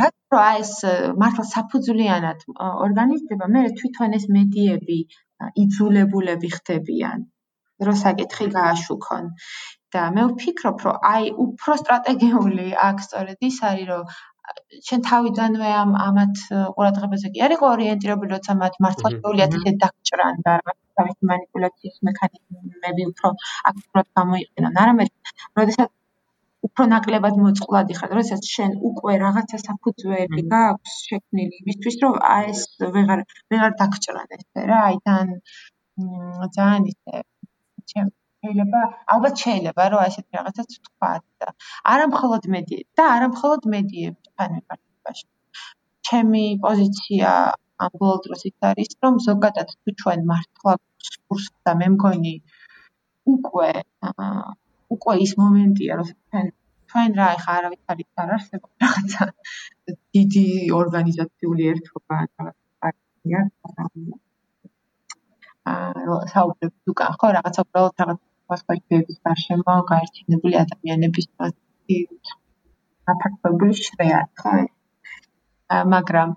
[0.01, 0.73] რაც რო ეს
[1.21, 2.39] მართლა საფუძვლიანად
[2.87, 4.99] ორგანიზდება, მე თვითონ ეს მედიები
[5.63, 7.25] იძულებულები ხდებიან,
[7.87, 9.25] რომ საკითხი გააშუქონ.
[9.95, 14.03] და მე ვფიქრობ, რომ აი უფრო სტრატეგიული აქ სწორედ ის არის, რომ
[14.87, 16.41] შენ თავიდანვე ამ ამათ
[16.77, 21.97] ყურადღებაზე კი არ იყო ორიენტირებული, როცა მათ მართლა შეუძლია თითე დაგჭრან და რაღაც თავისი манипуляციის
[22.09, 23.31] მექანიზმები უფრო
[23.71, 24.81] აქტიურად გამოიყენონ.
[24.83, 25.13] არამედ,
[25.61, 25.89] როდესაც
[26.67, 32.61] უფრო ნაკლებად მოწყვლად ხარ, როდესაც შენ უკვე რაღაცა საფუძვეები გააქვს შექმნილი იმისთვის, რომ აი ეს
[32.97, 33.23] ვეღარ
[33.53, 35.27] ვეღარ დაგჭრან ესე რა, აი თან
[36.57, 37.23] ძალიან ისე
[38.47, 38.81] შეიძლება
[39.15, 41.11] ალბათ შეიძლება რომ ასეთი რაღაცაც თქვა
[41.43, 41.47] და
[41.93, 45.25] არა მხოლოდ მედია და არა მხოლოდ მედიები თან მიმართებაში
[46.09, 47.31] ჩემი პოზიცია
[47.85, 50.73] ამ ბოლო დროს ის არის რომ ზოგადად თუ ჩვენ მართლა
[51.27, 52.35] კურსს და მე მგონი
[53.33, 53.71] უკვე
[54.95, 56.45] უკვე ის მომენტია რომ ჩვენ
[56.91, 59.23] ჩვენ რა ეხა არავის არის არ არსებობს რაღაცა
[60.17, 60.45] დიდი
[60.79, 62.17] ორგანიზაციული ერთობა
[62.81, 63.41] პარტია
[65.73, 68.19] აა საუბრობთ უკან ხო რაღაცა უბრალოდ რაღაც
[68.61, 71.27] სხვა იდეების გარშემო გაერთიანებული ადამიანების
[73.13, 74.55] აფაქტობული შრეა ხო
[75.93, 76.33] მაგრამ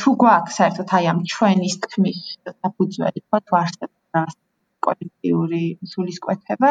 [0.00, 4.38] თუ გვაქვს საერთოდ აი ამ ჩვენის თქმის საფუძველი ხო თუ არსებობს
[4.86, 6.70] კოლექტიური სულისკვეთება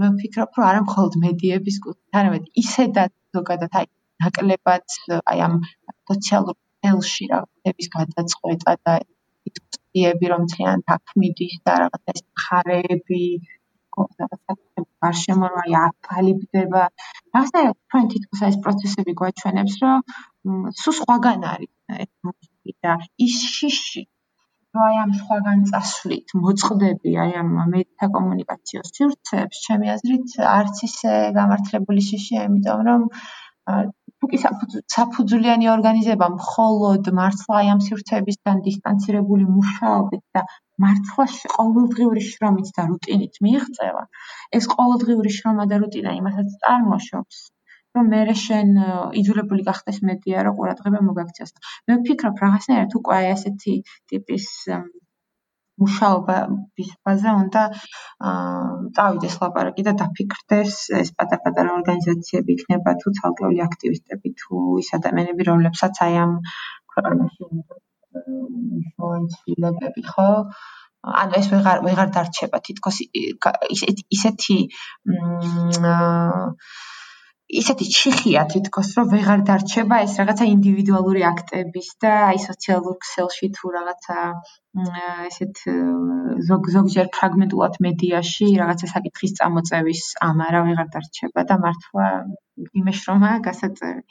[0.00, 3.86] მე ვფიქრობ რომ არა მხოლოდ მედიების კუთხით არამედ ისედაც ზოგადად აი
[4.24, 4.96] ნაკლებად
[5.32, 5.54] აი ამ
[6.10, 6.56] სოციალურ
[6.90, 8.94] ელში რაღაცების გადაწყვეტა და
[9.48, 13.22] დისკუსიები რომ ძალიან თქმიდის და რაღაცა ეს ხარეები
[15.04, 16.82] გარშემო რა აკალიბდება.
[17.36, 21.72] რაღაცნაირად ჩვენ თითქოს ეს პროცესები გვაჩვენებს, რომ სულ სხვაგან არის
[22.04, 22.12] ეს
[22.84, 22.92] და
[23.26, 24.02] ის შიში
[24.76, 31.12] რომ აი ამ სხვაგან წასვლით მოწყდები აი ამ მედია კომუნიკაციო სივრცეებს, ჩემი აზრით არც ისე
[31.38, 33.06] გამართლებული შიშია, იმიტომ რომ
[34.24, 34.38] თუკი
[34.92, 40.42] საფუძვლიანი ორგანიზება მხოლოდ მართლა აი ამ სივრცეებისგან დისტანცირებული მუშაობით და
[40.84, 44.02] მართლა ყოველდღიური შრომით და რუტინით მიიღწევა,
[44.60, 47.42] ეს ყოველდღიური შრომა და რუტინა იმასაც წარმოშობს,
[47.98, 48.72] რომ მე შენ
[49.22, 51.52] იძულებული გახდეს მედია რომ ყურადღება მოგაქციოს.
[51.88, 53.74] მე ვფიქრობ რაღაცნაირად უკვე აი ასეთი
[54.12, 54.48] ტიპის
[55.82, 57.62] მუშაობის ბაზა უნდა
[58.98, 66.02] წავიდეს ლაპარაკი და დაფიქრდეს ეს პატარ-პატარა ორგანიზაციები იქნება თუ ცალკეული აქტივისტები თუ ის ადამიანები რომლებსაც
[66.06, 66.32] აი ამ
[66.94, 67.50] ქვეყანაში
[68.80, 70.28] ინფლუენცილებები ხო?
[71.22, 72.96] ანუ ეს ვეღარ ვეღარ დარჩება თითქოს
[74.16, 74.58] ისეთი
[75.12, 75.94] მ
[77.46, 83.70] ისეთი ჩიხია თითქოს რომ ვეღარ დარჩება ეს რაღაცა ინდივიდუალური აქტების და აი სოციალურ ქსელში თუ
[83.76, 84.16] რაღაცა
[85.30, 85.62] ესეთ
[86.48, 92.06] ზოგ ზოგჯერ ფრაგმენტულად მედიაში რაღაცა საკითხის წამოწევის ამარა ვეღარ დარჩება და მართლა
[92.82, 94.02] იმეშრომა გასაწევი.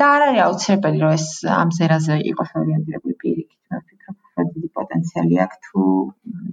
[0.00, 1.26] და არ არის აუცილებელი რომ ეს
[1.60, 5.80] ამ ზერაზე იყოს ორიენტირებული პირიქით მე ვფიქრობ რომ დიდი პოტენციალი აქვს თუ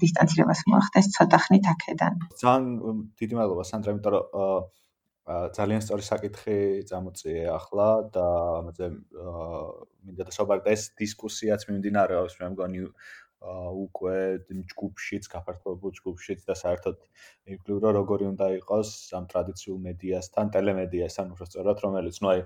[0.03, 2.13] დისტანცირებას მოახდეს ცოტა ხნით აქედან.
[2.41, 2.65] ძალიან
[3.21, 4.65] დიდი მადლობა სანდრა იმიტომ რომ
[5.27, 6.57] ძალიან სწორი საკითხი
[6.87, 8.25] წამოწიე ახლა და
[8.63, 8.87] ამაზე
[10.07, 12.83] მინდა დასაბარ და ეს დისკუსიაც მიმდინარეობს მე მგონი
[13.37, 14.15] უკვე
[14.71, 16.97] ჯგუფშიც, გაფართოებულ ჯგუფშიც და საერთოდ
[17.47, 22.41] მივგლივ რომ როგორი უნდა იყოს ამ ტრადიციულ მედიასთან, ტელემედიასთან უბრალოდ რომელიც ნუ აი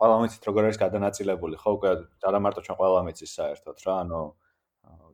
[0.00, 1.90] ყველა მიცით როგორ არის გადანაწილებული, ხო უკვე
[2.30, 4.22] არა მარტო ჩვენ ყველა მიცის საერთოდ რა, ანუ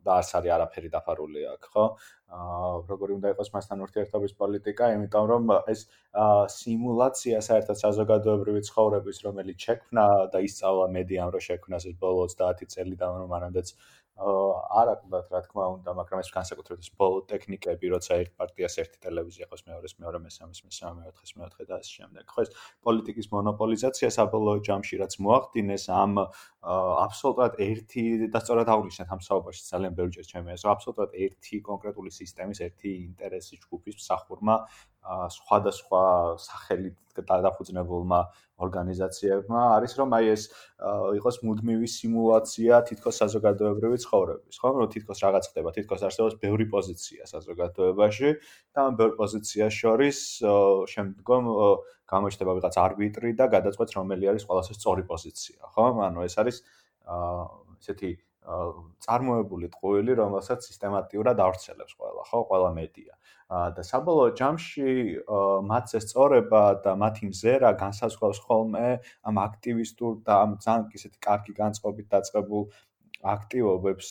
[0.03, 1.85] და არც არის არაფერი დაფარული აქ, ხო?
[2.33, 5.81] აა როგორი უნდა იყოს მასთან ურთიერთობის პოლიტიკა, იმიტომ რომ ეს
[6.57, 12.97] სიმულაცია საერთოდ საზოგადოებრივი ცხოვრების, რომელიც შექმნა და ისწავლა მედიამ რო შექმნას ეს ბოლო 30 წელი
[13.03, 13.75] და მანამდეც
[14.13, 19.49] არ აკვდათ რა თქმა უნდა, მაგრამ ეს განსაკუთრებით ბოლო ტექნიკები, როცა ერთ პარტიას ერთი ტელევიზია
[19.49, 22.25] ყავს, მეორეს მეორე, მესამეს მესამე, მეოთხეს მეოთხე და ასე შემდეგ.
[22.29, 22.51] ხო ეს
[22.85, 26.13] პოლიტიკის მონოპოლიზაცია საბოლოო ჯამში რაც მოახდინეს ამ
[26.63, 32.59] აბსოლუტურად ერთი და სწორად აღნიშნეთ ამ საუბარში ძალიან ბევრჯერ ჩემი ეს აბსოლუტურად ერთი კონკრეტული სისტემის,
[32.69, 34.55] ერთი ინტერესის ჯგუფის მსახურმა
[35.03, 36.03] სხვადასხვა
[36.39, 38.21] სახელით დაფუძნებულმა
[38.63, 40.43] ორგანიზაციებმა არის რომ აი ეს
[41.19, 44.69] იყოს მუდმივი სიმულაცია თითქოს საზოგადოებრივი ცხოვრების, ხო?
[44.79, 48.31] რომ თითქოს რაღაც ხდება, თითქოს არსებობს ბევრი პოზიცია საზოგადოებაში
[48.73, 50.19] და ამ ბევრ პოზიციას შორის
[50.95, 51.43] შემდგომ
[52.13, 55.85] გამოჩნდება ვიღაც არბიტრი და გადაწყვეტს რომელი არის ყველაზე სწორი პოზიცია, ხო?
[56.09, 56.57] ანუ ეს არის
[57.11, 58.11] აა ესეთი
[58.43, 63.15] წარმოებული ტყუილი, რომელსაც სისტემატიურად ავრცელებს ყველა, ხო, ყველა მედია.
[63.53, 64.93] და საბოლოო ჯამში
[65.69, 68.89] მათ ეს წორება და მათი მზერა განსაზღვრავს ხოლმე
[69.29, 72.65] ამ აქტივისტურ და ამ ძალიან ისეთი კარგი განწყობით დაწყებულ
[73.35, 74.09] აქტივობებს.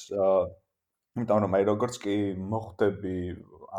[1.17, 3.15] იმიტომ რომ აი როგორც კი მოხდები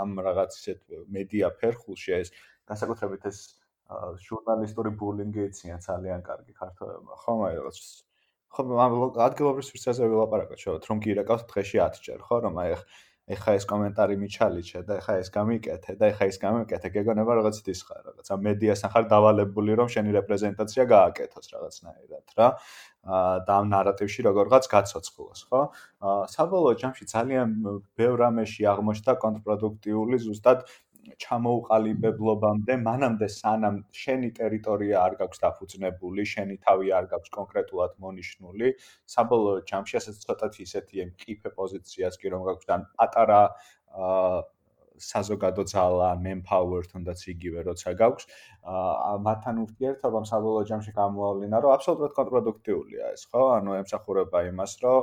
[0.03, 0.81] ამ რაღაც ისეთ
[1.15, 2.29] მედია ფერხულში ეს
[2.69, 3.39] განსაკუთრებით ეს
[4.27, 7.79] ჟურნალისტური ბულინგი იციან ძალიან კარგი ქართველებმა, ხო, აი რაღაც
[8.53, 8.65] ხო
[9.29, 12.37] ადგილობრივ სივრცეზე ვილაპარაკოთ შევთ რომ კი რეკავთ დღეში 10 ჯერ ხო?
[12.47, 12.77] რომ აი
[13.33, 17.83] ეხა ეს კომენტარი მიჩალიჩე და ეხა ეს გამიკეთე და ეხა ის გამიკეთე გეგონება რაღაც ის
[17.87, 22.49] ხარ რაღაც ამ მედიასთან ხარ დავალებული რომ შენი რეპრეზენტაცია გააკეთოს რაღაცნაირად რა
[23.47, 25.61] და ამ ნარატივში როგორღაც გაცოცხლოს ხო?
[26.35, 27.49] საბოლოო ჯამში ძალიან
[27.95, 30.67] ბევრ ამეში აღმოჩნდა კონტრპროდუქტიული ზუსტად
[31.25, 38.73] ჩამოუყალიბებლობამდე, მანამდე სანამ შენი ტერიტორია არ გაქვს დაფუძნებული, შენი თავი არ გაქვს კონკრეტულად მონიშნული,
[39.15, 43.41] საბოლოო ჯამში ასე ცოტათი ისეთი მყიფე პოზიციას კი რომ გაქვს და პატარა
[43.93, 44.43] აა
[45.03, 48.29] საზოგადო ძალა, manpower თუნდაც იგივე როცა გაქვს,
[48.63, 53.43] აა მათთან ურთიერთობამ საბოლოო ჯამში გამოავლინა, რომ აბსოლუტურად კონტრპროდუქტიულია ეს, ხო?
[53.59, 55.03] ანუ ემსახურება იმას, რომ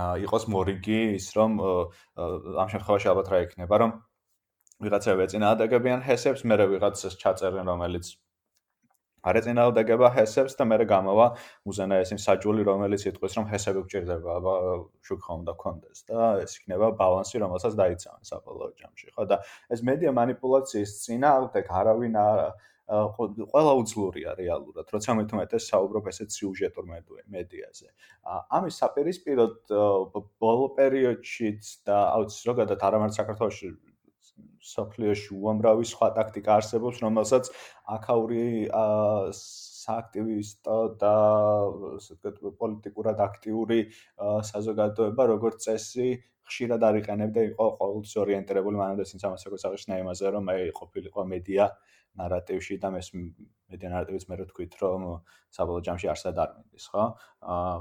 [0.00, 1.50] აა იყოს მორიგი ის, რომ
[2.62, 3.92] ამ შემთხვევაში ალბათ რა იქნება, რომ
[4.84, 8.06] ვიღაცები ეწინააღმდეგებიან ჰესებს, მე ვიღაცას ჩაწერენ, რომელიც
[9.26, 11.26] არ ეწინააღმდეგება ჰესებს და მე გამოვა
[11.66, 14.34] უზენაესი მსაჯული, რომელიც იტყვის, რომ ჰესები გჭირდება,
[15.02, 19.36] შუქხა უნდა გქონდეს და ეს იქნება ბალანსი, რომელსაც დაიცავენ საბოლოო ჯამში, ხო და
[19.72, 22.40] ეს მედია манипуляციის წინააღმდეგ არავინ არ
[22.86, 26.84] ყველა უძლურია რეალურად, როცა მე თვითონ საუბრობ ესეთ სიუჟეტურ
[27.34, 27.88] მედიაზე.
[28.22, 29.74] ამის საპირისპიროდ
[30.38, 33.68] ბოლო პერიოდშიც და აუცილებლად ზოგადად არამარტო საქართველოში
[34.66, 37.50] საფლიოში უამრავი სხვა ტაქტიკა არსებობს, რომელსაც
[37.96, 38.44] აქაური
[39.40, 41.14] სააქტივისტო და
[41.96, 43.80] ასე ვთქვათ, პოლიტიკურად აქტიური
[44.50, 46.08] საზოგადოება როგორც წესი
[46.46, 51.64] ხშირად არიყენებდა იყო ყოველთვის ორიენტირებული მანამდე წინ სამას როგორც აღნიშნა იმაზე, რომ აი ყოფილიყო მედია
[52.20, 55.06] ნარატივში და მეს მედია ნარატივის მე რო თქვით, რომ
[55.58, 57.04] საბოლოო ჯამში არსად არ მინდის, ხო?
[57.54, 57.74] აა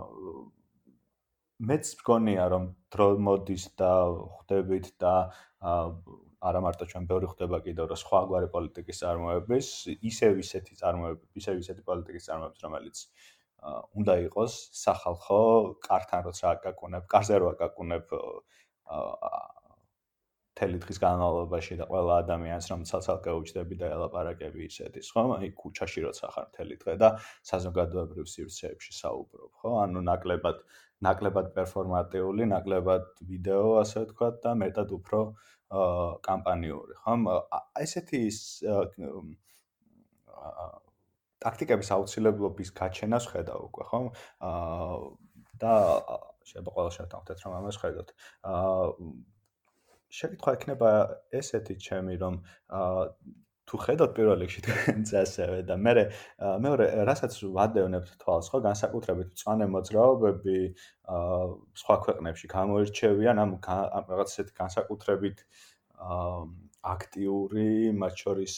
[1.55, 5.13] მეც მგონია რომ დრო მოდის და ხვდებით და
[6.49, 9.69] არა მარტო ჩვენ ბევრი ხვდება კიდევ რომ სხვა გვარი პოლიტიკის წარმოების
[10.11, 13.01] ისევ ისეთი წარმოების ისევ ისეთი პოლიტიკის წარმოების რომელიც
[13.99, 14.53] უნდა იყოს
[14.85, 15.41] სახალხო
[15.87, 18.15] კართან როცა აკაკუნებ კარზე რო აკაკუნებ
[20.55, 25.23] თელი დღის განმავლობაში და ყველა ადამიანს რომ ცალ-ცალკე უჩდები და ელაპარაკები ისეთის, ხო?
[25.35, 27.09] აი ქუჩაში როცა ხარ თელი დღე და
[27.49, 29.73] საზოგადოებრივ სივრცეებში საუბრობ, ხო?
[29.83, 30.63] ანუ ნაკლებად
[31.07, 37.13] ნაკლებად პერფორმატიული, ნაკლებად ვიდეო, ასე ვთქვათ და მეტად უფრო აა კამპანიური, ხო?
[37.81, 38.21] ესეთი
[41.45, 43.99] ტაქტიკების აუცილებლობის გაჩენას ხედავ უკვე, ხო?
[44.49, 44.97] აა
[45.61, 45.73] და
[46.45, 48.09] შეიძლება ყველა შევთანხმდეთ რომ ამას ხედავთ.
[48.51, 48.85] აა
[50.15, 50.91] შეკითხვა ექნება
[51.39, 52.35] ესეთი ჩემი რომ
[52.69, 53.05] აა
[53.69, 55.93] თუ ხედავთ პირველ რიგში თქვენც ასევე და მე
[56.65, 60.59] მეორე რასაც ვადევნებთ თვალს ხო განსაკუთრებით წვანე მოძრაობები
[61.15, 61.41] აა
[61.81, 65.43] სხვა ქვეყნებში გამოირჩევიან ამ რაღაც ესეთი განსაკუთრებით
[65.97, 66.45] აა
[66.95, 68.55] აქტიური მათ შორის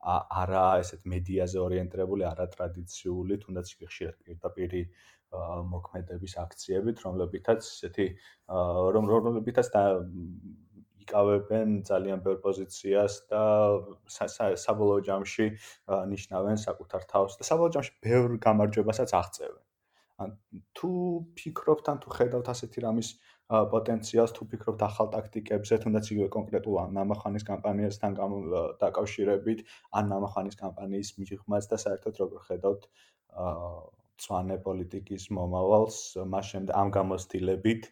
[0.00, 4.76] არა ესეთ მედიაზე ორიენტირებული, არა ტრადიციული, თუნდაც ხშირად პირდაპირ
[5.72, 8.06] მოქმედების აქციებით, რომლებითაც ესეთი
[8.96, 9.68] რომ რომლებითაც
[11.02, 13.42] იკავებენ ძალიან ბევრ პოზიციას და
[14.66, 15.46] საბოლოო ჯამში
[16.12, 19.64] ნიშნავენ საკუთარ თავს და საბოლოო ჯამში ბევრ გამარჯვებასაც აღწევენ.
[20.20, 20.32] ან
[20.76, 20.90] თუ
[21.40, 23.08] ფიქრობთ ან თუ ხედავთ ასეთი რამის
[23.50, 28.18] პოტენციალს, თუ ფიქრობთ ახალ ტაქტიკებზე, თუნდაც იგივე კონკრეტულ ნამახანის კამპანიასთან
[28.82, 29.64] დაკავშირებით,
[30.00, 32.82] ან ნამახანის კამპანიის მიღმას და საერთოდ როგორ ხედავთ
[34.20, 35.98] ცვანე პოლიტიკის მომავალს
[36.34, 37.90] მას შემდეგ ამ გამოცდილებით,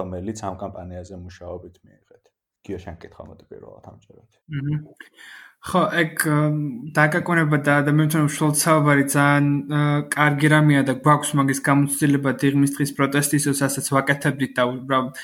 [0.00, 2.35] რომელიც ამ კამპანიაზე მუშაობით მიიღეთ.
[2.66, 4.30] გიო შენ კითხვა მოდი პირველად ამჯერად.
[5.66, 6.12] ხო, ეგ
[6.94, 9.46] დაგაკონება და ადამიანთან უშუალოდ საუბარი ძალიან
[10.14, 15.18] კარგი რამეა და გვაქვს მაგის გამოცდილება დიღმის დღის პროტესტისას, ასაც ვაკეთებდით და უბრალოდ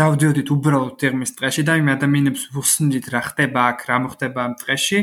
[0.00, 4.98] დავდიოდით უბრალოდ დიღმის დღეში და იმ ადამიანებს ვუსმდით რა ხდება აქ, რა მოხდება ამ დღეში,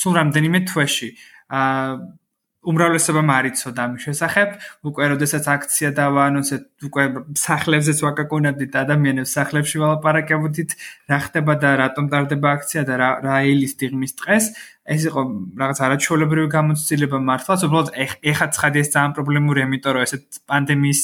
[0.00, 1.10] სულ რამდენიმე თვეში.
[1.50, 2.19] აა
[2.60, 4.48] უმრავლესობამ არ იცოდა ამის შესახებ.
[4.84, 7.04] უკვე როდესაც აქცია დავაანონსეთ, უკვე
[7.40, 10.70] სახლებზეც ვაკაკუნებდით ადამიანებს სახლებში ვალაპარაკებოდით,
[11.08, 14.44] რა ხდება და რატომ ტარდება აქცია და რა რა ელის დიღმის დღეს.
[14.90, 15.20] ეს იყო
[15.60, 17.88] რაღაც არაჩვეულებრივი გამოცდილება მართლაც, უბრალოდ
[18.30, 21.00] ეხა ცხადი ეს ძალიან პრობლემურია, იმიტომ რომ ესეთ პანდემიის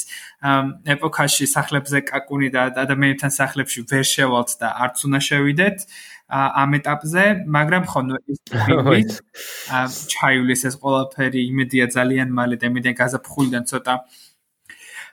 [0.97, 5.79] ეპოქაში სახლებზე კაკუნი და ადამიანებთან სახლებში ვერ შევალთ და არც უნდა შევიდეთ.
[6.27, 9.11] ამ ეტაპზე, მაგრამ ხო ნუ ის ფილმით
[10.11, 13.95] ჩაივლის ეს ყველაფერი იმედია ძალიან მალე და იმედია გაზაფხულიდან ცოტა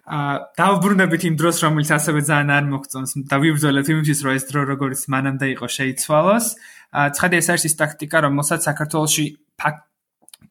[0.03, 4.61] აა დავბრუნებით იმ დროს, რომელიც ასევე ძალიან არ მოგწონს და ვიბრძოლეთ იმისთვის, რომ ეს დრო
[4.73, 6.45] როგორც მანამდე იყო შეიცვალოს.
[6.91, 9.25] აა ცხადია ეს არის ის ტაქტიკა, რომელსაც საქართველოსი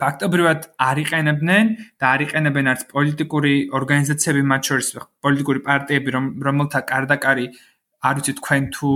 [0.00, 1.66] ფაქტობრივად არ იყენებდნენ
[2.00, 4.88] და არ იყენებენ არც პოლიტიკური ორგანიზაციები მათ შორის
[5.22, 6.08] პოლიტიკური პარტიები,
[6.48, 7.46] რომელთა კარდაკარი
[8.02, 8.88] არ ვიცი თქვენ თუ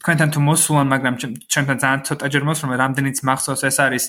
[0.00, 1.14] თქვენთან თუ მოსულან, მაგრამ
[1.52, 4.04] ჩვენთან ძალიან ცოტა ჯერ მოსულან, რამდენიც მახსოვს ეს არის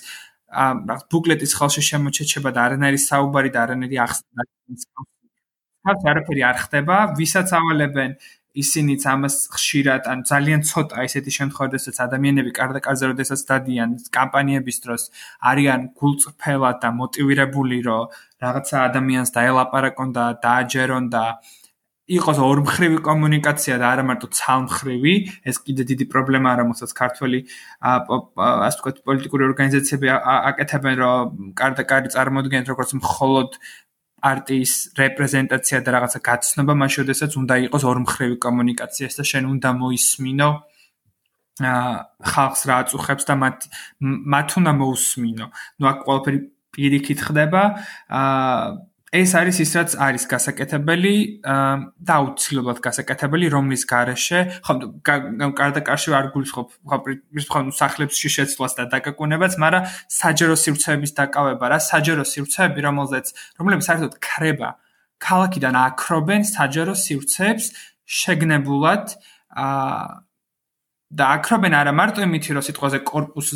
[0.56, 4.42] აა ბუკლეტის ხალხში შემოჩეჩება და არანაირი საუბარი და არანაირი ახსნა.
[5.86, 8.12] თავს არაფერი არ ხდება, ვისაც ავალებენ
[8.56, 15.04] ისინიც ამას ხშირად, ან ძალიან ცოტა ესეთი შემთხვევა, როდესაც ადამიანები კარდაკარზე როდესაც დადიან კამპანიების დროს,
[15.52, 18.10] არიან გულწრფელად და მოტივირებული, რომ
[18.46, 21.24] რაღაცა ადამიანს დაელაპარაკონ და დააჯერონ და
[22.06, 25.14] იყოს ორმხრივი კომუნიკაცია და არა მარტო ცალმხრივი,
[25.50, 27.40] ეს კიდე დიდი პრობლემაა, რომელსაც ქართველი
[27.82, 33.50] ასე ვთქვათ პოლიტიკური ორგანიზაციები აკეთებენ, რომ კარდა-კარი წარმოადგენენ როგორც მხოლოდ
[34.26, 40.50] პარტიის რეპრეზენტაცია და რაღაცა გაცნობა, მაშინ შესაძაც უნდა იყოს ორმხრივი კომუნიკაცია და შენ უნდა მოისმინო
[41.56, 43.58] ხალხს რა აწუხებს და მათ
[44.04, 45.46] მათ უნდა მოусმინო.
[45.80, 46.40] ნუ აქ ყველაფერი
[46.76, 47.62] პირიქით ხდება.
[48.12, 48.76] აა
[49.16, 54.74] ეს არის ის რაც არის გასაკეთებელი და აუცილებლად გასაკეთებელი, რომლის გარეშე, ხო,
[55.60, 59.88] კარდაკარში არ გულისხმობ, ხო, სახლებში შეცვლას და დაგაკუნებას, მაგრამ
[60.20, 63.26] საჯარო სივრცეების დაკავება რა, საჯარო სივრცეები, რომელზეც
[63.62, 64.70] რომლებიც საერთოდ ქრება
[65.24, 67.72] ქალაქიდან აკრობენ საჯარო სივრცეებს
[68.06, 69.16] შეგნებულად
[69.56, 70.26] აა
[71.16, 73.50] და აკრობენ არა მარტო იმითი, რომ სიტყვაზე корпуს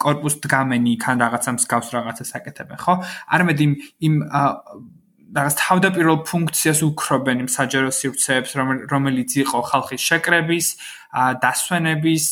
[0.00, 2.94] корпуს დგამენი იქ ან რაღაცა მსგავს რაღაცას აკეთებენ, ხო?
[3.34, 3.72] არამედ იმ
[4.08, 4.14] იმ
[5.34, 8.50] რაღაც თავდაპირველ ფუნქციას უკრობენ იმ საჯარო სივრცეებს
[8.92, 10.66] რომელიც იყო ხალხის შეკრების
[11.42, 12.24] დასვენების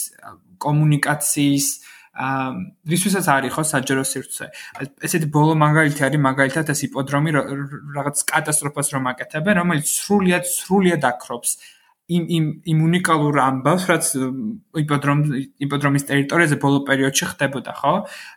[0.63, 1.67] კომუნიკაციის
[2.13, 2.49] აა
[2.93, 4.47] რისთვისაც არის ხო საჯარო სივრცე.
[5.07, 7.31] ესეთი ბოლო მაგალითი არის მაგალითად ეს იპოდრომი
[7.97, 11.51] რაღაც კატასტროფას რომ აკეთებენ, რომელიც სრულიად სრულიად აკრობს
[12.13, 14.05] იმ იმ იმ უნიკალურ ამბავს, რაც
[14.85, 15.21] იპოდრომ
[15.65, 17.95] იპოდრომის ტერიტორიაზე ბოლო პერიოდში ხდებოდა, ხო?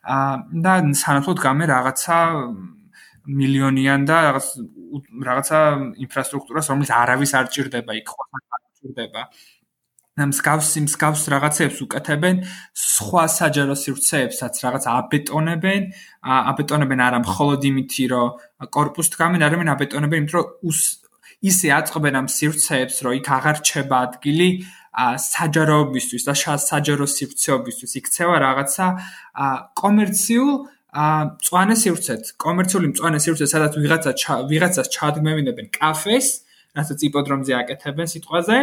[0.08, 2.18] აა და სანაცვლოდ გამე რაღაცა
[3.26, 4.48] მილიონიან და რაღაც
[5.30, 5.60] რაღაცა
[6.06, 9.22] ინფრასტრუქტურას, რომელიც არავის არ ჭირდება იქ, ყველას არ ჭირდება.
[10.16, 12.38] და მსგავსი მსგავს რაღაცებს უკეთებენ
[12.72, 15.82] სხვა საჯარო სივრცეებსაც რაღაც აბეტონებენ
[16.24, 20.80] აბეტონებენ არა მხოლოდ იმითი რომ корпуს დგამენ არამედ აბეტონებენ იმიტომ რომ
[21.52, 24.50] ისე აწყობენ ამ სივრცეებს რომ იქ აღარ ჩება ადგილი
[24.96, 26.34] საჯაროებისთვის და
[26.64, 28.88] საჯარო სივრცეობისთვის იქცევა რაღაცა
[29.84, 30.52] კომერციულ
[30.96, 36.28] ა მწვანე სივრცეთ, კომერციული მწვანე სივრცე, სადაც ვიღაცა ვიღაცას ჩაადგმევინებენ კაფეს,
[36.76, 38.58] რასაც იპოდრომზე აკეთებენ სიტყვაზე.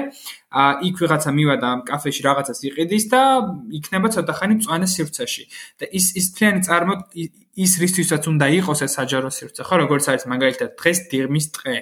[0.52, 3.20] ა იქ ვიღაცა მივადა ამ კაფეში რაღაცას იყიდის და
[3.78, 5.44] იქნება ცოტა ხანი მწვანე სივრცეში.
[5.80, 6.94] და ის ის თლიანი წარმო
[7.64, 11.76] ის რისთვისაც უნდა იყოს ეს საჯარო სივრცე, ხო, როგორც არის მაგალითად დღეს დიღმის ტყე.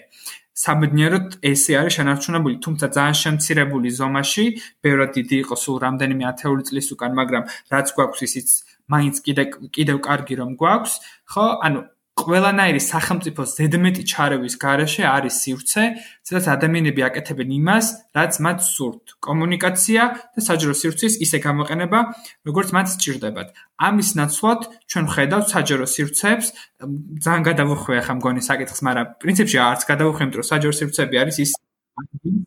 [0.60, 4.44] სამედნიეროდ ესე არის შენარჩუნებული, თუმცა ძალიან შემცირებული ზომაში,
[4.84, 8.48] ბევრად დიდი იყო, სულ რამდენიმე 10 წლის უკან, მაგრამ რაც გვაქვს ისიც
[8.92, 9.44] მაინც კიდე
[9.76, 10.94] კიდევ კარგი რომ გვაქვს,
[11.32, 11.46] ხო?
[11.66, 11.80] ანუ
[12.20, 15.84] ყველანაირი სახელმწიფოს ზედმეტი ჩარევის garaშე არის სივრცე,
[16.26, 17.86] სადაც ადამიანები აკეთებენ იმას,
[18.16, 19.14] რაც მათ სურთ.
[19.24, 20.02] კომუნიკაცია
[20.36, 21.98] და საჯარო სივრცის ისე გამოყენება,
[22.48, 23.48] როგორც მათ სჭირდებათ.
[23.88, 24.60] ამის ნაცვლად
[24.90, 26.46] ჩვენ ხედავთ საჯარო სივრცეებს,
[27.24, 31.50] ძალიან გადავუხვე ახლა მგონი საკითხს, მაგრამ პრინციპში არც გადავუხვე, იმიტომ რომ საჯარო სივრცეები არის ის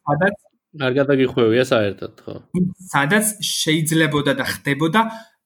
[0.06, 0.36] სადაც
[0.82, 2.34] არ გადაგიხვევია საერთოდ, ხო?
[2.94, 5.02] სადაც შეიძლებოდა და ხდებოდა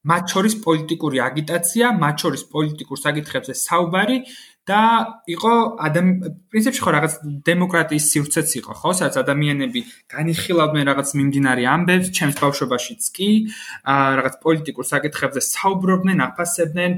[0.07, 4.17] მათ შორის პოლიტიკური აგიტაცია, მათ შორის პოლიტიკურ საკითხებზე საუბარი
[4.67, 4.81] და
[5.31, 5.53] იყო
[5.88, 6.07] ადამ
[6.51, 7.13] პრინციპში ხო რაღაც
[7.47, 9.81] დემოკრატიის სივრცეც იყო, ხო, სადაც ადამიანები
[10.11, 13.29] განიხილავდნენ რაღაც მიმდინარე ამბებს, ჩემს ბავშვობაშიც კი,
[13.88, 16.91] რაღაც პოლიტიკურ საკითხებზე საუბრობდნენ, აფასებდნენ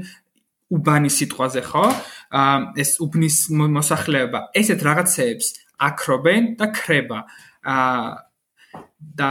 [0.70, 1.86] უბანის სიტყვაზე, ხო?
[2.82, 5.46] ეს უბნის მოსახლეობა ესეთ რაღაცეებს
[5.90, 7.18] აკრობენ და ხრება.
[7.70, 8.30] აა
[9.00, 9.28] და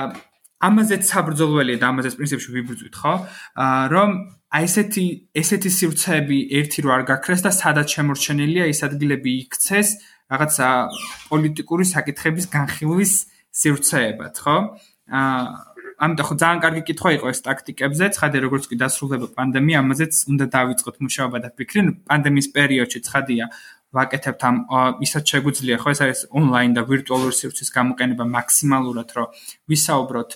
[0.60, 3.14] ამაზეც საბრძოლველია და ამაზეც პრინციპში ვიბრძვით, ხო?
[3.64, 4.10] აა რომ
[4.60, 5.06] აი ესეთი
[5.42, 9.88] ესეთი სივრცეები ერთი რო არ გაქრეს და სადაც შემორჩენილია ის ადგილები იქცეს
[10.30, 10.68] რაღაცა
[11.32, 13.14] პოლიტიკური საკითხების განხილვის
[13.56, 14.58] სივრცეებად, ხო?
[15.16, 15.44] აა
[16.00, 20.46] ამიტომ ხო ძალიან კარგი კითხვა იყო ეს ტაქტიკებზე, ცხადე როგორც კი დასრულდება პანდემია, ამაზეც უნდა
[20.56, 23.46] დავიწყოთ მუშაობა და ფიქრი, პანდემიის პერიოდში ცხადია
[23.96, 24.58] ვაკეთებთ ამ
[25.06, 29.28] ისაც შეგვიძლია ხო ეს არის ონლაინ და ვირტუალური სივრცის გამოყენება მაქსიმალურად რომ
[29.72, 30.30] ვისაუბროთ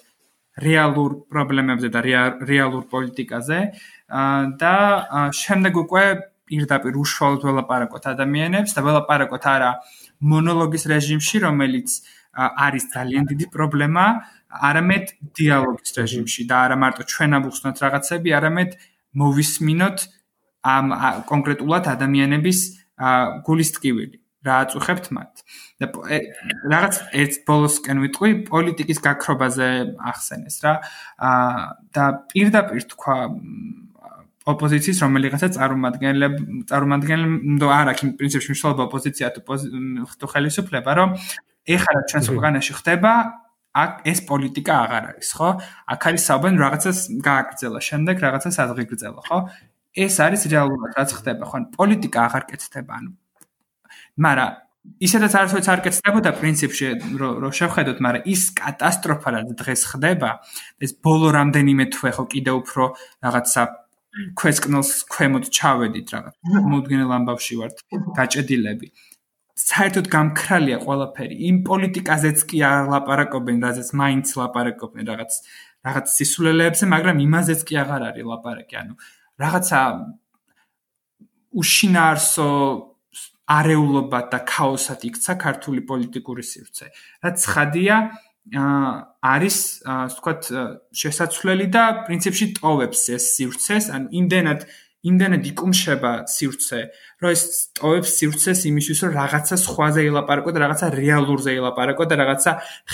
[0.62, 2.02] რეალურ პრობლემებზე და
[2.46, 3.60] რეალურ პოლიტიკაზე
[4.62, 4.76] და
[5.34, 6.06] შემდეგ უკვე
[6.50, 9.70] პირდაპირ უშუალოდ ველაპარაკოთ ადამიანებს და ველაპარაკოთ არა
[10.34, 11.90] მონოლოგის რეჟიმში, რომელიც
[12.38, 14.06] არის ძალიან დიდი პრობლემა,
[14.70, 15.06] არამედ
[15.38, 18.70] დიალოგის რეჟიმში და არა მარტო ჩვენ ამბობთ რაღაცები, არამედ
[19.22, 19.98] მოვისმინოთ
[20.64, 20.86] ამ
[21.32, 22.60] კონკრეტულად ადამიანების
[23.46, 24.23] გულის ტკივილი.
[24.44, 25.34] რა აწუხებთ მათ.
[25.80, 25.86] და
[26.74, 29.70] რაღაც ერთ ბოლოსკენ ვიტყვი პოლიტიკის გაქრობაზე
[30.12, 30.74] ახსენეს რა.
[31.20, 31.64] აა
[31.96, 33.18] და პირდაპირ თქვა
[34.44, 36.34] ოპოზიციის რომელიღაცა წარმომადგენლებ
[36.68, 39.42] წარმომადგენლ არა კი პრინციპში მნიშვნელობა ოპოზიცია თუ
[40.20, 41.10] თუ ხელისუფლება რომ
[41.64, 43.12] ეხლა ჩვენს ქვეყანაში ხდება
[43.74, 45.50] აქ ეს პოლიტიკა აღარ არის ხო?
[45.94, 49.38] აქ არის საუბარი რაღაცას გააგრძელა, შემდეგ რაღაცას აღგრძელა, ხო?
[49.98, 51.58] ეს არის რეალურად რაც ხდება, ხო?
[51.78, 53.12] პოლიტიკა აღარ კეთდება, ანუ
[54.18, 54.52] მაგრამ
[55.00, 56.88] ისედაც არასოდეს არ კეთდებოდა პრინციპში
[57.20, 60.32] რომ რომ შევხედოთ, მაგრამ ის კატასტროფა რაც დღეს ხდება,
[60.84, 62.84] ეს ბოლო რამდენიმე თვე ხო კიდე უფრო
[63.24, 63.64] რაღაცა
[64.38, 66.34] ქვესკნოს ქვემოთ ჩავედით რაღაც.
[66.44, 67.76] მოუდგენელ ამბავში ვართ,
[68.18, 68.88] გაჭედილები.
[69.54, 71.36] საერთოდ გამქრალია ყველაფერი.
[71.50, 75.32] იმ პოლიტიკაზეც კი არ ლაპარაკობენ, რაზეც მაინც ლაპარაკობენ რაღაც
[75.84, 78.76] რაღაც სისულელეებზე, მაგრამ იმაზეც კი აღარ არის ლაპარაკი.
[78.82, 78.94] ანუ
[79.42, 79.80] რაღაცა
[81.54, 82.50] უშინაარსო
[83.58, 86.86] არეულობად და ქაოსად იქცა ქართული პოლიტიკური სივრცე.
[87.24, 87.98] რაც ხადია
[89.24, 89.58] არის,
[89.88, 90.42] ასე ვთქვათ,
[90.92, 94.68] შესაძლებელი და პრინციპში ტოვებს ეს სივრცეს, ანუ იმდენად
[95.04, 96.80] იმდენად იკუმშება სივრცე,
[97.20, 97.42] რომ ეს
[97.76, 102.52] ტოვებს სივრცეს იმისთვის, რომ რაღაცა სხვაზე ილაპარაკო და რაღაცა რეალურზე ილაპარაკო და რაღაცა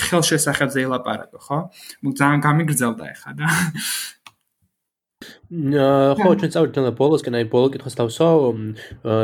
[0.09, 1.57] ხელშესახებზე ილაპარაკო, ხო?
[2.01, 3.45] მოგ ძალიან გამიგრძელდა ეხა და
[5.49, 8.25] ხო, ჩვენ წავიდეთ და ბოლოსკენ, აი ბოლო კითხოს დავსო,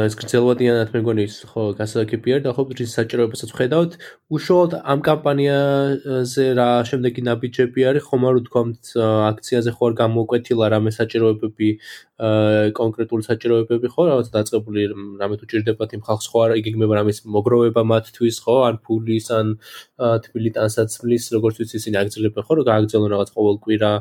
[0.10, 3.92] ეს გრძელვადიანად მე მგონი ის ხო გასაგებია და ხო ის საჭიროებასაც ვხედავთ.
[4.34, 8.84] უშუალოდ ამ კამპანიაზე რა შემდეგი ნაბიჯები არის, ხომ არ ვთქვამთ
[9.30, 11.70] აქციაზე ხო არ გამოკვეთილა რამე საჭიროებები
[12.16, 14.02] კონკრეტული საჭიროებები ხო?
[14.08, 14.82] რაღაც დაწყებული
[15.20, 18.56] რამე თუ ჭირდებათ იმ ხალხს ხო არ იგეგმება რამის მოგროვება მათთვის ხო?
[18.72, 19.60] ან ფულის ან
[20.00, 22.54] თბილით ან საცმლის როგორც ვიცი ისინი აგრძელებენ ხო?
[22.56, 23.92] რომ გააგრძელონ რაღაც ყოველ კვირა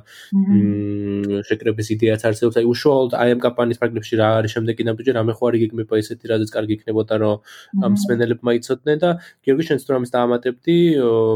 [1.50, 5.44] შეკრების იდეაც არსებობს აი უშუალოდ აი ამ კამპანიის პრაგრამში რა არის შემდეგი ნაბიჯი რამე ხო
[5.50, 9.10] არ იგეგმება ისეთი რაზეც კარგი იქნებოდა რომ სმენელებმა იცოდნენ და
[9.42, 10.76] გიორგი შენც თუ რამის დაამატებდი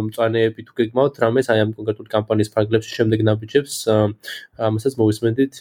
[0.06, 3.74] მწვანეები თუ გეგმავთ რამეს აი ამ კონკრეტული კამპანიის პრაგრამში შემდეგ ნაბიჯებს
[4.70, 5.55] ამასაც მოვისმენდით.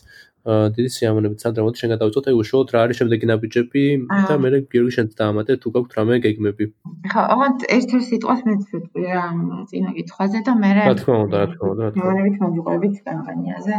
[0.48, 3.82] დიდი სიამოვნებით სანდრა მოდი შენ გადავწოთ აი უშუალოდ რა არის შემდეგი ნაბიჯები
[4.30, 6.66] და მე გიორგი შენ დაამატე თუ გაქვთ რამე გეგმები.
[7.12, 9.26] ხო აღარ ერთ-ერთ სიტყვას მე ვთქვი რა
[9.68, 12.48] წინა კითხვაზე და მე რა თქმა უნდა რა თქმა უნდა რა თქმა უნდა.
[12.48, 13.76] მოგიყვებით კამპანიაზე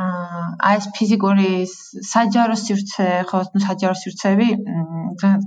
[0.00, 1.48] აა ეს ფიზიკური
[2.10, 4.48] საჯარო სივრცე ხო ნუ საჯარო სივრცეები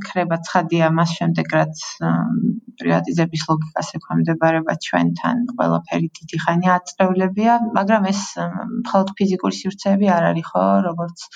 [0.08, 1.84] ხრება ცხადია მას შემდეგ რაც
[2.82, 10.50] პრივატიზების ლოგიკას ექვემდებარება ჩვენთან ყველაფერი დიდი ხანია აწევლებია მაგრამ ეს მხოლოდ ფიზიკური სივრცეები არ არის
[10.50, 11.28] ხო როგორც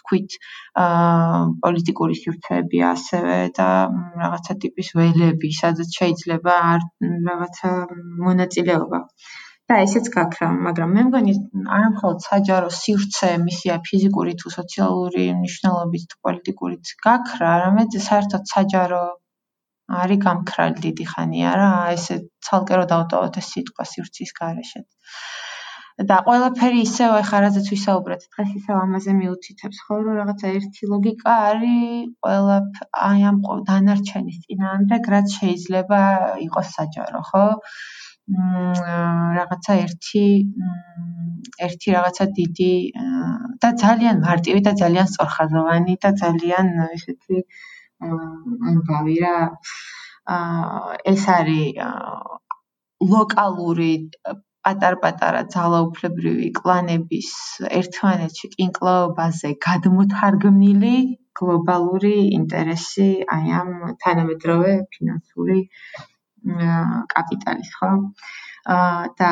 [0.00, 0.38] თქვით
[0.84, 3.68] აა პოლიტიკური სივრცეები ასევე და
[4.22, 6.56] რაღაცა ტიპის ველები სადაც შეიძლება
[7.30, 7.70] რაღაცა
[8.26, 9.00] მონაწილეობა
[9.70, 11.32] და ესეც გაქრა, მაგრამ მე მგონი
[11.76, 19.02] არა მხოლოდ საჯარო სივრცე, მისია ფიზიკური თუ სოციალური მნიშვნელობით თუ პოლიტიკურიც გაქრა, არამედ საერთოდ საჯარო
[20.00, 22.16] არის გამქრალი დიდი ხანია რა, ესე
[22.48, 24.82] ცალკე რო დავტოვოთ ეს სიტყვა სივრცის გარეშე.
[26.08, 31.34] და ყველაფერი ისევ ახლა რაზეც ვისაუბრეთ დღეს ისევ ამაზე მიუთითებს ხო რომ რაღაცა ერთი ლოგიკა
[31.48, 32.56] არის ყველა
[33.08, 36.00] აი ამ დანარჩენის წინააღმდეგ რაც შეიძლება
[36.46, 37.44] იყოს საჯარო ხო
[39.38, 40.24] რაღაცა ერთი
[41.66, 42.72] ერთი რაღაცა დიდი
[43.64, 47.42] და ძალიან მარტივი და ძალიან სწორხაზოვანი და ძალიან ესეთი
[48.70, 49.36] ამბავი რა
[51.12, 51.80] ეს არის
[53.14, 53.92] ლოკალური
[54.66, 57.30] პატარ-პატარა ძალაუფლებრივი კლანების
[57.80, 60.96] ერთმანეთში კინკლაობაზე გადმოთარგმნილი
[61.40, 63.70] გლობალური ინტერესი აი ამ
[64.04, 65.60] თანამედროვე ფინანსური
[67.14, 67.90] კაპიტალის, ხო?
[68.76, 69.30] აა და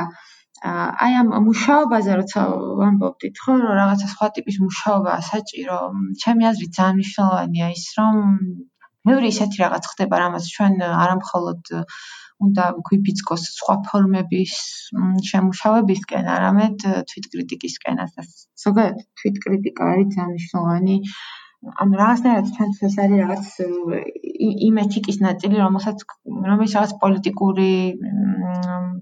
[1.07, 2.41] აი ამ მუშაობაზე როცა
[2.81, 5.79] ვამბობდით, ხო, რომ რაღაცა სხვა ტიპის მუშაობაა საჭირო,
[6.23, 8.17] ჩემი აზრით ძალიან მნიშვნელოვანია ის, რომ
[9.09, 11.63] მეორე ისეთი რაღაც ხდება, რამაც ჩვენ არამხოლოდ
[12.47, 14.55] უნდა გვიბიძგოს სხვა ფორმების
[15.31, 18.27] შემუშავებისკენ, არამედ თვითკრიტიკისკენაც და
[18.65, 20.97] ზოგადად თვითკრიტიკა არის ძალიან მნიშვნელოვანი
[21.83, 23.47] ანუ რაღაცნაირად ჩვენც ეს არის რაღაც
[24.69, 26.05] იმ ეთიკის ნაწილი, რომელსაც
[26.51, 27.71] რომელიც რაღაც პოლიტიკური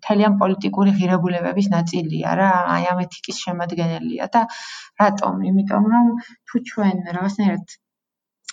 [0.06, 4.42] თელიან პოლიტიკური ღირებულებების ნაწილია რა, აი ამ ეთიკის შემადგენელია და
[5.02, 5.42] რატომ?
[5.50, 6.12] იმიტომ რომ
[6.48, 7.76] თუ ჩვენ რაღაცნაირად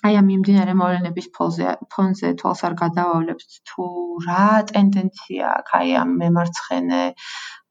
[0.07, 3.85] აი ამ მიმდინარე მოვლენების ფონზე ფონზე თვალს არ გადავავლებთ თუ
[4.27, 7.03] რა ტენდენცია აქვს აი ამ მემარცხენე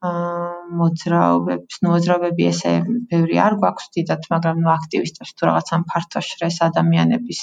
[0.03, 2.73] მოძრაობებს, მოძრაობები ესე
[3.11, 7.43] ბევრი არ გვაქვს დიდად, მაგრამ ნუ აქტივისტებს თუ რაღაცა ფართო შრეს ადამიანების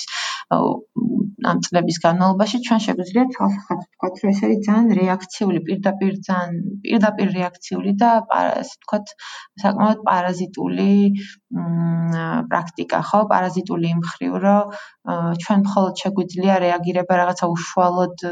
[0.50, 6.56] ამ წლების განმავლობაში ჩვენ შეგვიძლია თვალსაჩინო ვთქვათ, რომ ეს არის ძალიან რეაქციული, პირდაპირ ძალიან
[6.86, 8.10] პირდაპირ რეაქციული და
[8.40, 9.14] ასე ვთქვათ,
[9.64, 10.90] საკმაოდ პარაზიტული
[12.50, 13.22] პრაქტიკა, ხო?
[13.34, 14.74] პარაზიტული იმ ხრივ, რომ
[15.46, 18.28] ჩვენ მხოლოდ შეგვიძლია რეაგირება რაღაცა უშუალოდ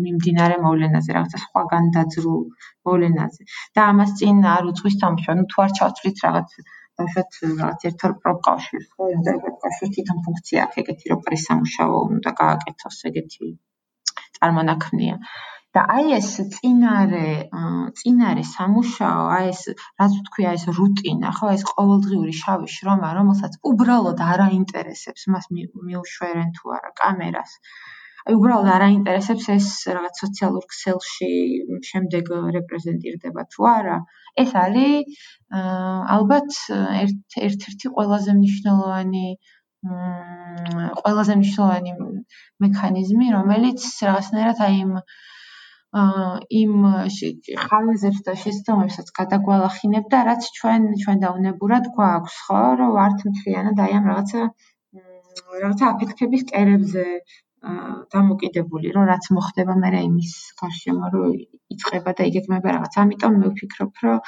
[0.00, 2.42] მიმდინარე მოვლენაზე, რაღაცა სხვაგან დაძრულ
[2.88, 3.42] მოვლენაზე.
[3.76, 6.48] და ამას წინ არ უძღვის თამაშა, ну თუ არ ჩავწვით რაღაც
[7.00, 12.98] დავშოთ რაღაც ერთად პროპკავშირს, ხო, იმდა პროპკავშირს თვითონ ფუნქცია აქვს ეგეთი, რომ პრესამუშაო უნდა გააკეთოს
[13.12, 13.54] ეგეთი
[14.40, 15.16] წარმონაქმნია.
[15.76, 17.26] და აი ეს წინარე
[17.98, 19.60] წინარე სამუშაო, აი ეს
[20.00, 26.50] რაც ვთქვია, ეს რუტინა, ხო, ეს ყოველდღიური შავი შრომა, რომელსაც უბრალოდ არ აინტერესებს მას მიუშვერენ
[26.58, 27.54] თუ არა კამერას.
[28.28, 31.30] აი უბრალოდ არ აინტერესებს ეს რაღაც სოციალურ ქსელში
[31.90, 33.96] შემდეგ რეპრეზენტირდება თუ არა.
[34.42, 35.22] ეს არის
[36.16, 36.50] ალბათ
[37.46, 39.26] ერთ-ერთი ყველაზე მნიშვნელოვანი
[41.00, 41.92] ყველაზე მნიშვნელოვანი
[42.64, 44.92] მექანიზმი, რომელიც რაღაცნაირად აი იმ
[46.60, 46.74] იმ
[47.60, 53.96] ხალხებს და შეცდომებსაც გადაგვალახინებ და რაც ჩვენ ჩვენ დაუნებურად გვაქვს, ხო, რომ ვართ მთლიანად აი
[53.98, 54.42] ამ რაღაცა
[55.62, 57.06] რაღაცა აფეთქების კერებზე
[58.14, 61.32] დამოკიდებული, რომ რაც მოხდება მე იმის გარშემო რომ
[61.74, 62.96] იწება და იგეგმება რაღაც.
[63.04, 64.20] ამიტომ მე ვფიქრობ, რომ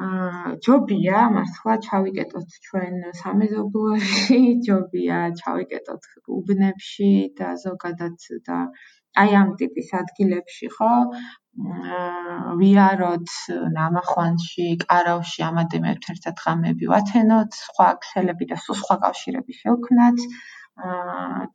[0.00, 7.10] აა ჯობია მართლა ჩავიკეტოთ ჩვენ სამეზობლოში, ჯობია ჩავიკეტოთ უბნებში
[7.40, 8.16] და ზოგადად
[8.48, 8.58] და
[9.20, 10.92] აი ამ ტიპის ადგილებში, ხო?
[11.60, 13.30] აა ვიაროთ
[13.76, 20.26] ნამახვანში, კარავში ამადე მე ერთად ღამები ვათენოთ, სხვა ქსელები და სხვა კავშირები შევქმნათ.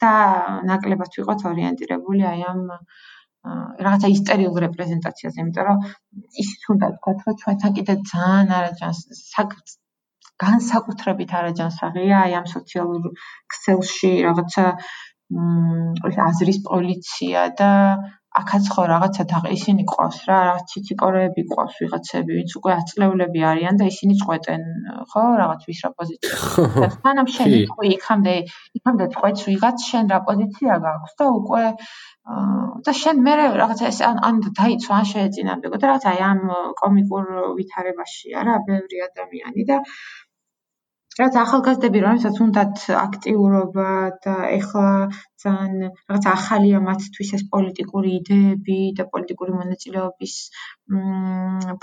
[0.04, 0.14] და
[0.70, 2.62] ნაკლებად ვიყოთ ორიენტირებული აი ამ
[3.86, 5.82] რაღაცა ისტორიულ რეპრეზენტაციაზე, იმიტომ რომ
[6.44, 9.00] ისიც უნდა ვთქვათ, რომ ჩვენთან კიდე ძალიან არაჯანს
[10.44, 13.04] განსაკუთრებით არაჯანსაღია აი ამ სოციალურ
[13.54, 14.66] ქსელში რაღაცა
[15.36, 17.70] მ აზრის პოლიცია და
[18.40, 23.80] აქაც ხო რაღაცა და ისინი ყავს რა, რაღაც ციციკორეები ყავს ვიღაცები, ვინც უკვე აწლევლები არიან
[23.80, 24.66] და ისინი წყვეტენ,
[25.12, 26.40] ხო, რაღაც ვის რა პოზიცია.
[26.84, 28.36] და თანამ შენ იყო იქამდე,
[28.82, 31.64] იქამდე წყვეტს ვიღაც შენ რა პოზიცია გაქვს და უკვე
[32.86, 36.40] და შენ მე რაღაცა ეს ან ან დაიცვა ან შეეწინებოდა და რაღაც აი ამ
[36.82, 37.26] კომიკურ
[37.58, 39.78] ვითარებაშია რა, ბევრი ადამიანი და
[41.20, 43.92] რაც ახალგაზრდები რომელსაც უნდათ აქტიურობა
[44.26, 44.90] და ეხლა
[45.44, 50.36] ძალიან რაღაც ახალია მათთვის ეს პოლიტიკური იდეები და პოლიტიკური მონაწილეობის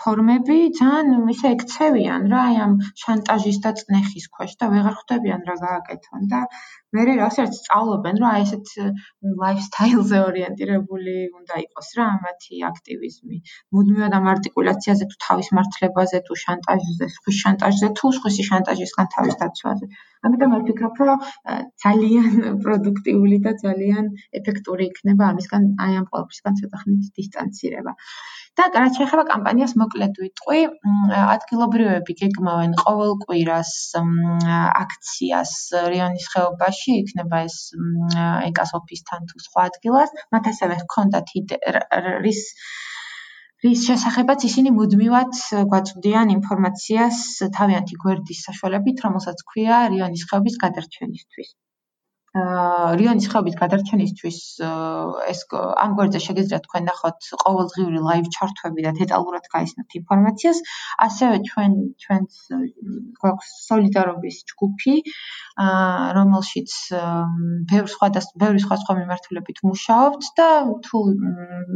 [0.02, 5.56] ფორმები ძალიან ისე ექცევიან რა აი ამ შანტაჟის და წნეხის ქვეშ და ვეღარ ხვდებიან რა
[5.64, 6.40] გააკეთონ და
[6.96, 8.72] მე რასაც სწავლობენ რომ აი ესეთ
[9.42, 13.38] ლაიფსტაილზე ორიენტირებული უნდა იყოს რა მათი აქტივიზმი.
[13.76, 19.90] მუდმივად ამ არტიკულაციაზე თუ თავის მართლებაზე თუ შანტაჟზე სხვის შანტაჟზე თუ სხვის შანტაჟისგან თავის დაცვაზე
[20.28, 21.24] ამიტომ მე ვფიქრობ რომ
[21.84, 22.28] ძალიან
[22.64, 27.94] პროდუქტიული და ძალიან ეფექტური იქნება ამისგან აი ამ ყოველფრისგან ცოტა ხნით დისტანცირება.
[28.60, 30.60] და რაც შეეხება კამპანიას მოკლედ ვიტყვი,
[31.18, 33.72] ადგილობრივები გეგმავენ ყოველ კვირას
[34.82, 35.52] აქციას
[35.94, 37.56] რიონის ხეობაში, იქნება ეს
[38.50, 41.36] ეკას ოფისთან თუ სხვა ადგილას, მათ ასევე ჰქონდათ
[42.26, 42.42] რის
[43.64, 45.36] რის შესახებაც ისინი მუდმივად
[45.74, 47.20] გვაწვდიან ინფორმაციას
[47.58, 51.54] თავიანთი გვერდის საშუალებით, რომელსაც ქვია რიონის ხეობის გადარჩენისთვის.
[52.32, 54.36] რიონის ხეობის გადარჩენისთვის
[55.28, 60.58] ეს ამ გვერდზე შეგიძლიათ თქვენ ნახოთ ყოველდღიური ლაივ ჩართვები და დეტალურად გაიცნოთ ინფორმაციას.
[61.06, 61.72] ასევე ჩვენ
[62.04, 62.38] ჩვენს
[63.20, 64.94] გვაქვს სოლიდარობის ჯგუფი,
[66.16, 66.70] რომელშიც
[67.68, 70.48] ბევრ სხვა და ბევრი სხვა სხვა მიმართულებით მუშაობთ და
[70.88, 70.98] თუ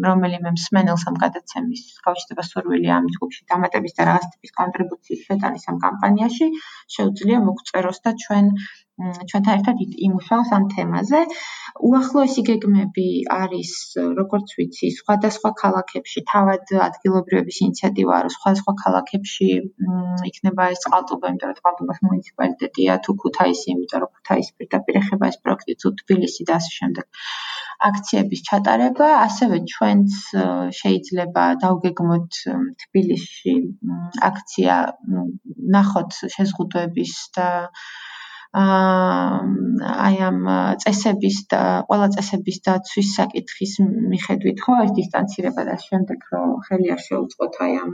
[0.08, 5.76] რომელიმე მსმენელს ამ გადაცემის გავშტება სურვილი ამ ჯგუფში დამატების და რაღაც ტიპის კონტრიბუციის შეტანის ამ
[5.84, 6.46] კამპანიაში,
[6.96, 8.52] შეუძლია მოგწეროს და ჩვენ
[8.96, 11.18] ჩვენთან ერთად იმუშაოს ამ თემაზე.
[11.88, 13.72] უახლოესი გეგმები არის,
[14.20, 19.48] როგორც ვიცი, სხვადასხვა ქალაქებში, თავად ადგილობრივების ინიციატივა არის, სხვადასხვა ქალაქებში
[20.30, 25.38] იქნება ეს წყალტუბა, იმიტომ რომ წყალტუბას მუნიციპალიტეტია თუ ქუთაისი, იმიტომ რომ ქუთაისი პირდაპირ ეხება ეს
[25.44, 27.06] პროექტი თუ თბილისი და ასე შემდეგ.
[27.86, 30.10] აქციების ჩატარება, ასევე ჩვენც
[30.80, 32.40] შეიძლება დავგეგმოთ
[32.84, 33.54] თბილისში
[34.30, 34.76] აქცია,
[35.76, 37.48] ნახოთ შეზღუდვების და
[38.54, 40.38] აი ამ
[40.82, 43.72] წესების და ყველა წესების დაცვის საკითხის
[44.12, 47.92] მიხედვით ხო ეს დისტანცირება და შემდეგ რომ ხელი არ შეუწყოთ აი ამ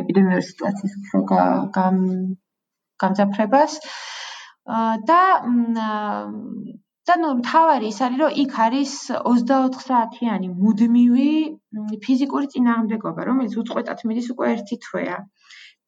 [0.00, 1.20] ეპიდემიური სიტუაციის უფრო
[3.02, 3.72] გამძაფრებას
[5.10, 5.20] და
[7.10, 8.92] და ნუ თავარი ის არის რომ იქ არის
[9.28, 11.30] 24 საათიანი მუდმივი
[12.04, 15.18] ფიზიკური წინააღმდეგობა რომელიც უწყვეტად მიდის უკვე ერთი თვეა.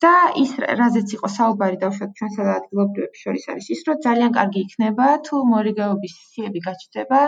[0.03, 0.13] და
[0.43, 5.07] ის რაზეც იყო საუბარი დავშოთ ჩვენსა და ადგილობრივებს შორის არის ის რომ ძალიან კარგი იქნება
[5.29, 7.21] თუ მორიგეობის სიები გაჩნდება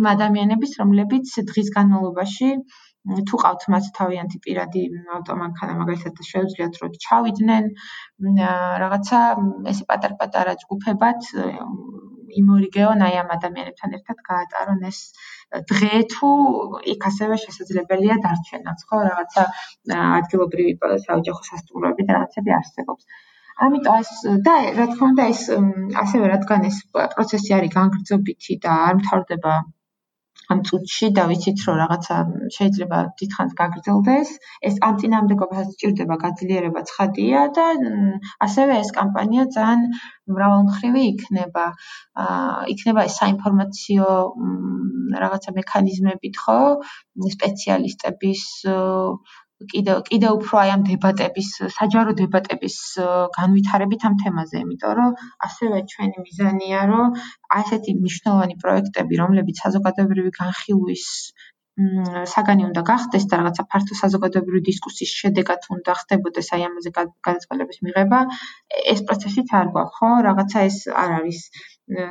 [0.00, 2.50] იმ ადამიანების რომლებიც დღის განმავლობაში
[3.30, 4.82] თუ ყავთ მათ თავიანთი პირადი
[5.16, 7.68] ავტომანქანა მაგალითად შეუძლიათ რომ ჩავიდნენ
[8.84, 9.20] რაღაცა
[9.74, 11.30] ესე პატარ-პატარა ჯგუფებად
[12.40, 15.00] იმორიგეონ აი ამ ადამიანებთან ერთად გაატარონ ეს
[15.72, 16.30] დღე თუ
[16.94, 19.46] იქ ასევე შესაძლებელია დარჩენაც ხო რაღაცა
[20.18, 20.74] ადგილობრივი
[21.06, 23.04] საოჯახო სასტუმროები და რაღაცები არსებობს.
[23.66, 24.10] ამიტომ ეს
[24.46, 25.42] და რა თქმა უნდა ეს
[26.04, 29.52] ასევე რადგან ეს პროცესი არის განგრძობითი და არ მთავრდება
[30.52, 32.16] ამ წუთში და ვიცით რომ რაღაცა
[32.56, 34.28] შეიძლება დიდხანს გაგრძელდეს.
[34.68, 37.66] ეს ამ წინამდებობასაც სჭირდება გაძლიერება ცხადია და
[38.46, 39.82] ასევე ეს კამპანია ძალიან
[40.36, 41.66] მრავალმხრივი იქნება.
[42.74, 44.06] იქნება ეს საინფორმაციო
[45.24, 46.60] რაღაცა მექანიზმებით ხო?
[47.36, 48.42] სპეციალისტების
[49.72, 52.76] კიდევ კიდევ უფრო აი ამ დებატების, საჯარო დებატების
[53.38, 55.12] განვითარებით ამ თემაზე, იმიტომ რომ
[55.48, 57.18] ასევე ჩვენი მიზანია, რომ
[57.60, 61.06] ასეთი მნიშვნელოვანი პროექტები, რომლებიც საზოგადოებრივი განხილვის
[62.32, 68.20] საგანი უნდა გახდეს და რაღაცა ფართო საზოგადოებრივი დისკუსიის შედეგად უნდა ხდებოდეს აი ამაზე გადაწყვეტილების მიღება,
[68.92, 70.08] ეს პროცესიც არ გვაქვს, ხო?
[70.28, 71.40] რაღაცა ეს არ არის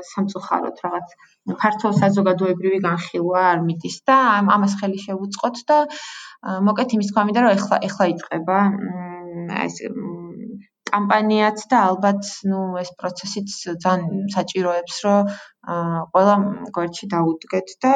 [0.10, 1.16] სამწუხაროდ რაღაც
[1.62, 4.18] ფართო საზოგადოებრივი განხილვა არ მიდის და
[4.58, 5.80] ამას ხელი შევუწყოთ და
[6.68, 8.60] მოკეთ იმის თქვა მინდა რომ ეხლა ეხლა იწყება
[9.66, 9.82] ეს
[10.92, 15.32] კამპანიაც და ალბათ ნუ ეს პროცესიც ძალიან საჭიროებს რომ
[16.14, 16.36] ყველა
[16.78, 17.94] გვერდში დაუდგეთ და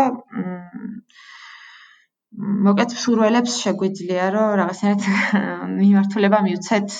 [2.65, 5.05] მოკეთ სურველებს შეგვიძლია რომ რაღაცნაირად
[5.77, 6.97] მიმართულება მივცეთ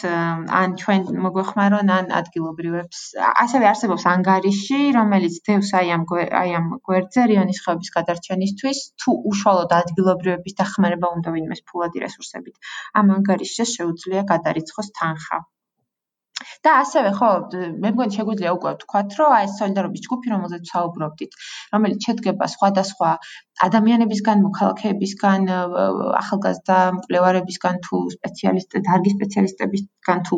[0.60, 3.02] ან ჩვენ მოგვეხმარონ ან ადგილობრივებს.
[3.44, 6.08] ასევე არსებობს ანგარიში რომელიც დევს აი ამ
[6.42, 12.74] აი ამ გვერდზე რიონის ხეობის გადარჩენისთვის თუ უშუალოდ ადგილობრივების დახმარება უნდა ვინმეს ფულადი რესურსებით.
[13.04, 15.44] ამ ანგარიშზე შეუძლია გადარიცხოს თანხა
[16.68, 17.30] და ასევე ხო
[17.84, 21.38] მე მგონი შეგვიძლია უკვე ვთქვათ რომ აი სოლიდარობის ჯგუფი რომელზეც საუბრობდით
[21.76, 23.12] რომელიც შედგება სხვადასხვა
[23.68, 30.38] ადამიანებისგან მოქალაქეებისგან ახალგაზრდა მკვლევარებისგან თუ სპეციალისტ დარგის სპეციალისტებისგან ორგანიზაციებისგან თუ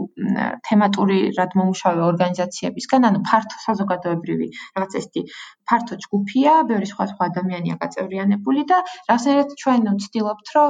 [0.68, 5.22] თემატური რად მომუშავე ორგანიზაციებისგან, ანუ ფართო საზოგადოებრივი რაღაც ესეთი
[5.68, 8.77] ფართო ჯგუფია, ბევრი სხვა სხვა ადამიანია გაწევრიანებული და
[9.07, 10.69] რაღაცნაირად ჩვენ ვცდილობთ, რომ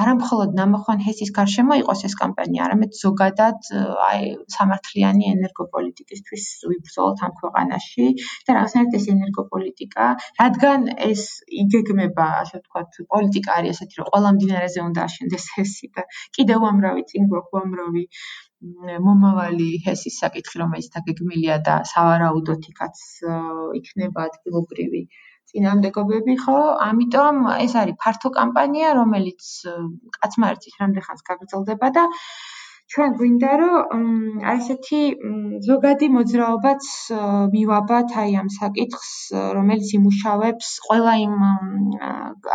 [0.00, 3.70] არამხოლოდ ნამახვან ჰესის გარშემო იყოს ეს კამპანია, არამედ ზოგადად
[4.10, 4.20] აი
[4.56, 8.06] სამართლიანი ენერგოპოლიტიკისთვის ვიბრძოლოთ ამ ქვეყანაში
[8.46, 10.06] და რაღაცნაირად ეს ენერგოპოლიტიკა,
[10.42, 10.80] რადგან
[11.10, 11.22] ეს
[11.62, 16.02] იგეგმება, ასე ვთქვათ, პოლიტიკა არის ესეთი, რომ ყველა მდინარეზე უნდა აშენდეს ჰესი და
[16.36, 18.04] კიდევ ამრავი წინ გვაქვს ამრავი
[19.06, 23.02] მომავალი ჰესის საკითხი, რომელიც დაგეგმილია და სავარაუდოდ იქაც
[23.80, 25.02] იქნება ადგილობრივი
[25.52, 26.58] წინამდებობები, ხო?
[26.88, 29.50] ამიტომ ეს არის ფართო კამპანია, რომელიც
[30.18, 32.06] კაცმა ერთის რამდენხანს გაგრძელდება და
[32.92, 34.02] ჩვენ გვინდა რომ
[34.50, 34.98] აი ესეთი
[35.68, 36.84] ზოგადი მოძრაობაც
[37.54, 39.10] მივაბათ აი ამ საკითხს
[39.56, 41.34] რომელიც იმუშავებს ყველა იმ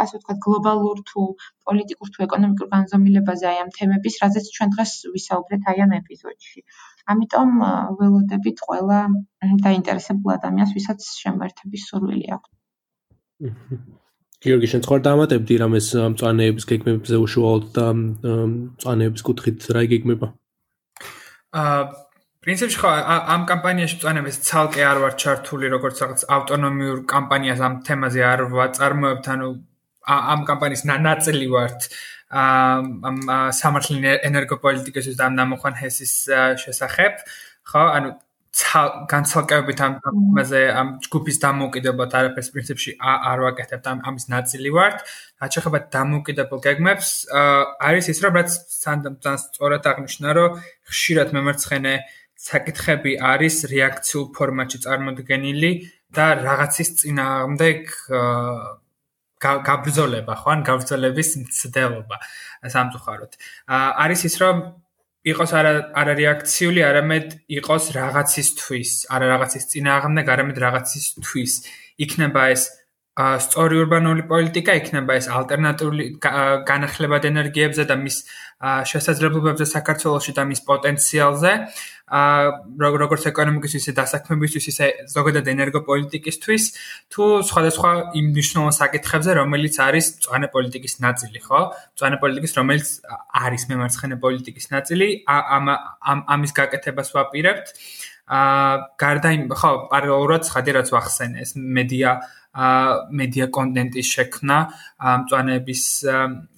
[0.03, 1.25] ასე ვთქვათ გლობალურ თუ
[1.67, 6.65] პოლიტიკურ თუ ეკონომიკურ განზომილებაზე აი ამ თემების რაზეც ჩვენ დღეს ვისაუბრეთ აი ამ ეპიზოდში.
[7.11, 7.49] ამიტომ
[8.01, 8.99] ველოდებით ყველა
[9.67, 12.51] დაინტერესებულ ადამიანს ვისაც შემოერთების სურვილი აქვს
[14.41, 20.27] გიორგი შენ სხვა დამატებდი რამეს მწვანეების გეგმებზე უშუალოდ და მწვანეების კუთხით რა იგეგმება?
[21.61, 21.81] აა
[22.41, 22.91] პრინციპში ხო
[23.35, 29.25] ამ კამპანიაში მწვანეების ცალკე არ ვარ ჩართული როგორც რაღაც ავტონომიურ კამპანიას ამ თემაზე არ ვაწარმოებთ,
[29.35, 29.47] ანუ
[30.09, 31.79] ამ კამპანიის ნაწილი ვართ
[32.33, 33.17] ამ
[33.61, 36.13] სამართლიანი ენერგოპოლიტიკის და ამ ნამოხვან ჰესის
[36.65, 37.13] შესახებ,
[37.69, 37.83] ხო?
[37.97, 38.09] ანუ
[38.51, 44.93] განცალკევებით ამ ამაზე ამ ჯგუფის დამოუკიდებლად არაფერს პრინციპში არ ვაკეთებ და ამის ნაწილი ვარ.
[45.39, 51.93] რაც შეეხება დამოუკიდებელ გეგმებს, არის ის რომ რაც სანდამ სწორად აღნიშნა, რომ ხშირად მემარცხენე
[52.41, 55.71] საკითხები არის რეაქციულ ფორმატში წარმოდგენილი
[56.11, 57.79] და რაღაცის წინააღმდეგ
[59.41, 62.17] გაბრძოლება, ხო, ან გაბრძოლების მცდელობა
[62.67, 63.31] სამწუხაროდ.
[63.71, 64.57] არის ის რომ
[65.21, 65.71] იყოს არა
[66.01, 67.27] არა რეაქციული, არამედ
[67.61, 71.53] იყოს რაღაცისთვის, არა რაღაცის წინააღმდეგ, არამედ რაღაცისთვის.
[72.01, 72.63] იქნება ეს
[73.43, 76.05] სწორი урბანული პოლიტიკა, იქნება ეს ალტერნატიული
[76.69, 78.17] განახლებად ენერგიებზე და მის
[78.91, 81.51] შესაძლებლობებზე საქართველოსში და მის პოტენციალზე.
[82.11, 86.63] აა როგორც ეკონომიკის ისე დასაქმებისთვის ისე ზოგადად ენერგოპოლიტიკისთვის
[87.07, 91.61] თუ სხვადასხვა იმ მნიშვნელოვან საკითხებზე რომელიც არის წვანე პოლიტიკის ნაწილი ხო?
[91.95, 92.87] წვანე პოლიტიკის რომელიც
[93.31, 97.67] არის მემარცხენე პოლიტიკის ნაწილი ამ ამ ამის გაკეთებას ვაპირებთ.
[98.31, 102.11] აა გარდა იმ ხო პარალელურად ხადი რაც ვახსენე ეს მედია
[102.51, 104.57] მედია კონტენტის შექმნა
[105.23, 105.83] მწვანეების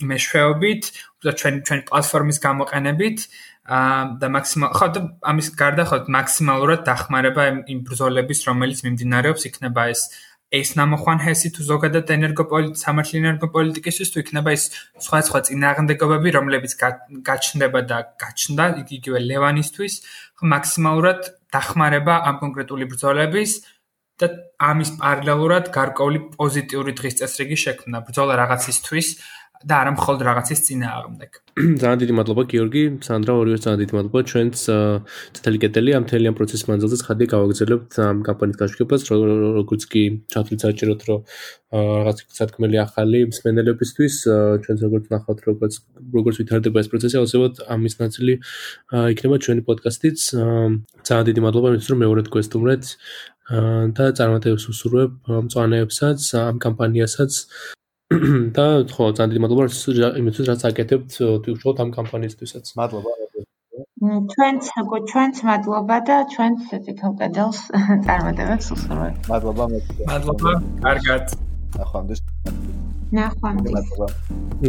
[0.10, 0.84] მეშვეობით
[1.24, 3.18] და ჩვენ ჩვენ პლატფორმის გამოყენებით
[3.64, 5.00] და მაქსიმალ ხო და
[5.32, 9.42] ამის გარდა ხო მაქსიმალურად დახმარება იმ ბრძოლების რომელიც მიმდინარეობს.
[9.48, 10.02] იქნება ეს
[10.54, 14.64] ეს ნამოხვან ჰესი თუ ზოგადად ენერგოპოლიტ სამართლიანი ენერგოპოლიტიკის თუ იქნება ეს
[15.06, 16.74] სხვა სხვა წინააღმდეგობები რომლებიც
[17.30, 18.66] გაჩნდება და გაჩნდა
[18.98, 19.94] იგივე ლევანისთვის
[20.38, 21.22] ხო მაქსიმალურად
[21.56, 23.52] დახმარება ამ კონკრეტული ბრძოლების
[24.22, 24.30] და
[24.72, 29.08] ამის პარალელურად გარკვეული პოზიტიური დღის წესრიგი შექმნა ბრძოლა რაღაცისთვის
[29.64, 31.32] და არა მხოლოდ რაღაცის წინააღმდეგ.
[31.82, 34.56] ძალიან დიდი მადლობა გიორგი, სანდრა ორივე ძალიან დიდი მადლობა ჩვენც
[35.38, 39.02] წითელი კეტელი ამ მთელი ამ პროცესის მანძილზე ხადი გავაგზავნებთ ამ კამპანიის გაშუქებას,
[39.60, 40.04] როგორც კი
[40.34, 41.20] ჩათვლით საჭიროთ, რომ
[41.74, 44.16] რაღაც სათქმელი ახალი მსმენელებისთვის
[44.64, 45.74] ჩვენც როგორც ნახავთ, როგორც
[46.12, 48.34] როგორც ვითარდება ეს პროცესი, ასევად ამის ნაწილი
[49.14, 50.18] იქნება ჩვენი პოდკასტიც.
[51.08, 52.84] ძალიან დიდი მადლობა იმისთვის, რომ მეორედ გვესტუმრეთ
[53.50, 57.32] და წარმატებებს უსურვებ მწვანეებსაც, ამ კამპანიასაც.
[58.56, 59.64] და ხო, ძალიან დიდი მადლობა
[60.22, 61.12] იმისთვის, რაც აკეთებთ
[61.44, 62.66] თვითონ ამ კამპანიისთვისაც.
[62.80, 63.12] მადლობა.
[64.04, 64.64] ჩვენც
[65.12, 67.60] ჩვენც მადლობა და ჩვენც თვითონ კედელს
[68.06, 69.30] წარმატებებს უსურვებთ.
[69.32, 69.64] მადლობა.
[70.12, 70.52] მადლობა.
[70.86, 71.24] კარგად.
[71.80, 72.20] ნახვამდის.
[73.18, 73.74] ნახვამდის.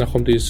[0.01, 0.47] ნახვამდის.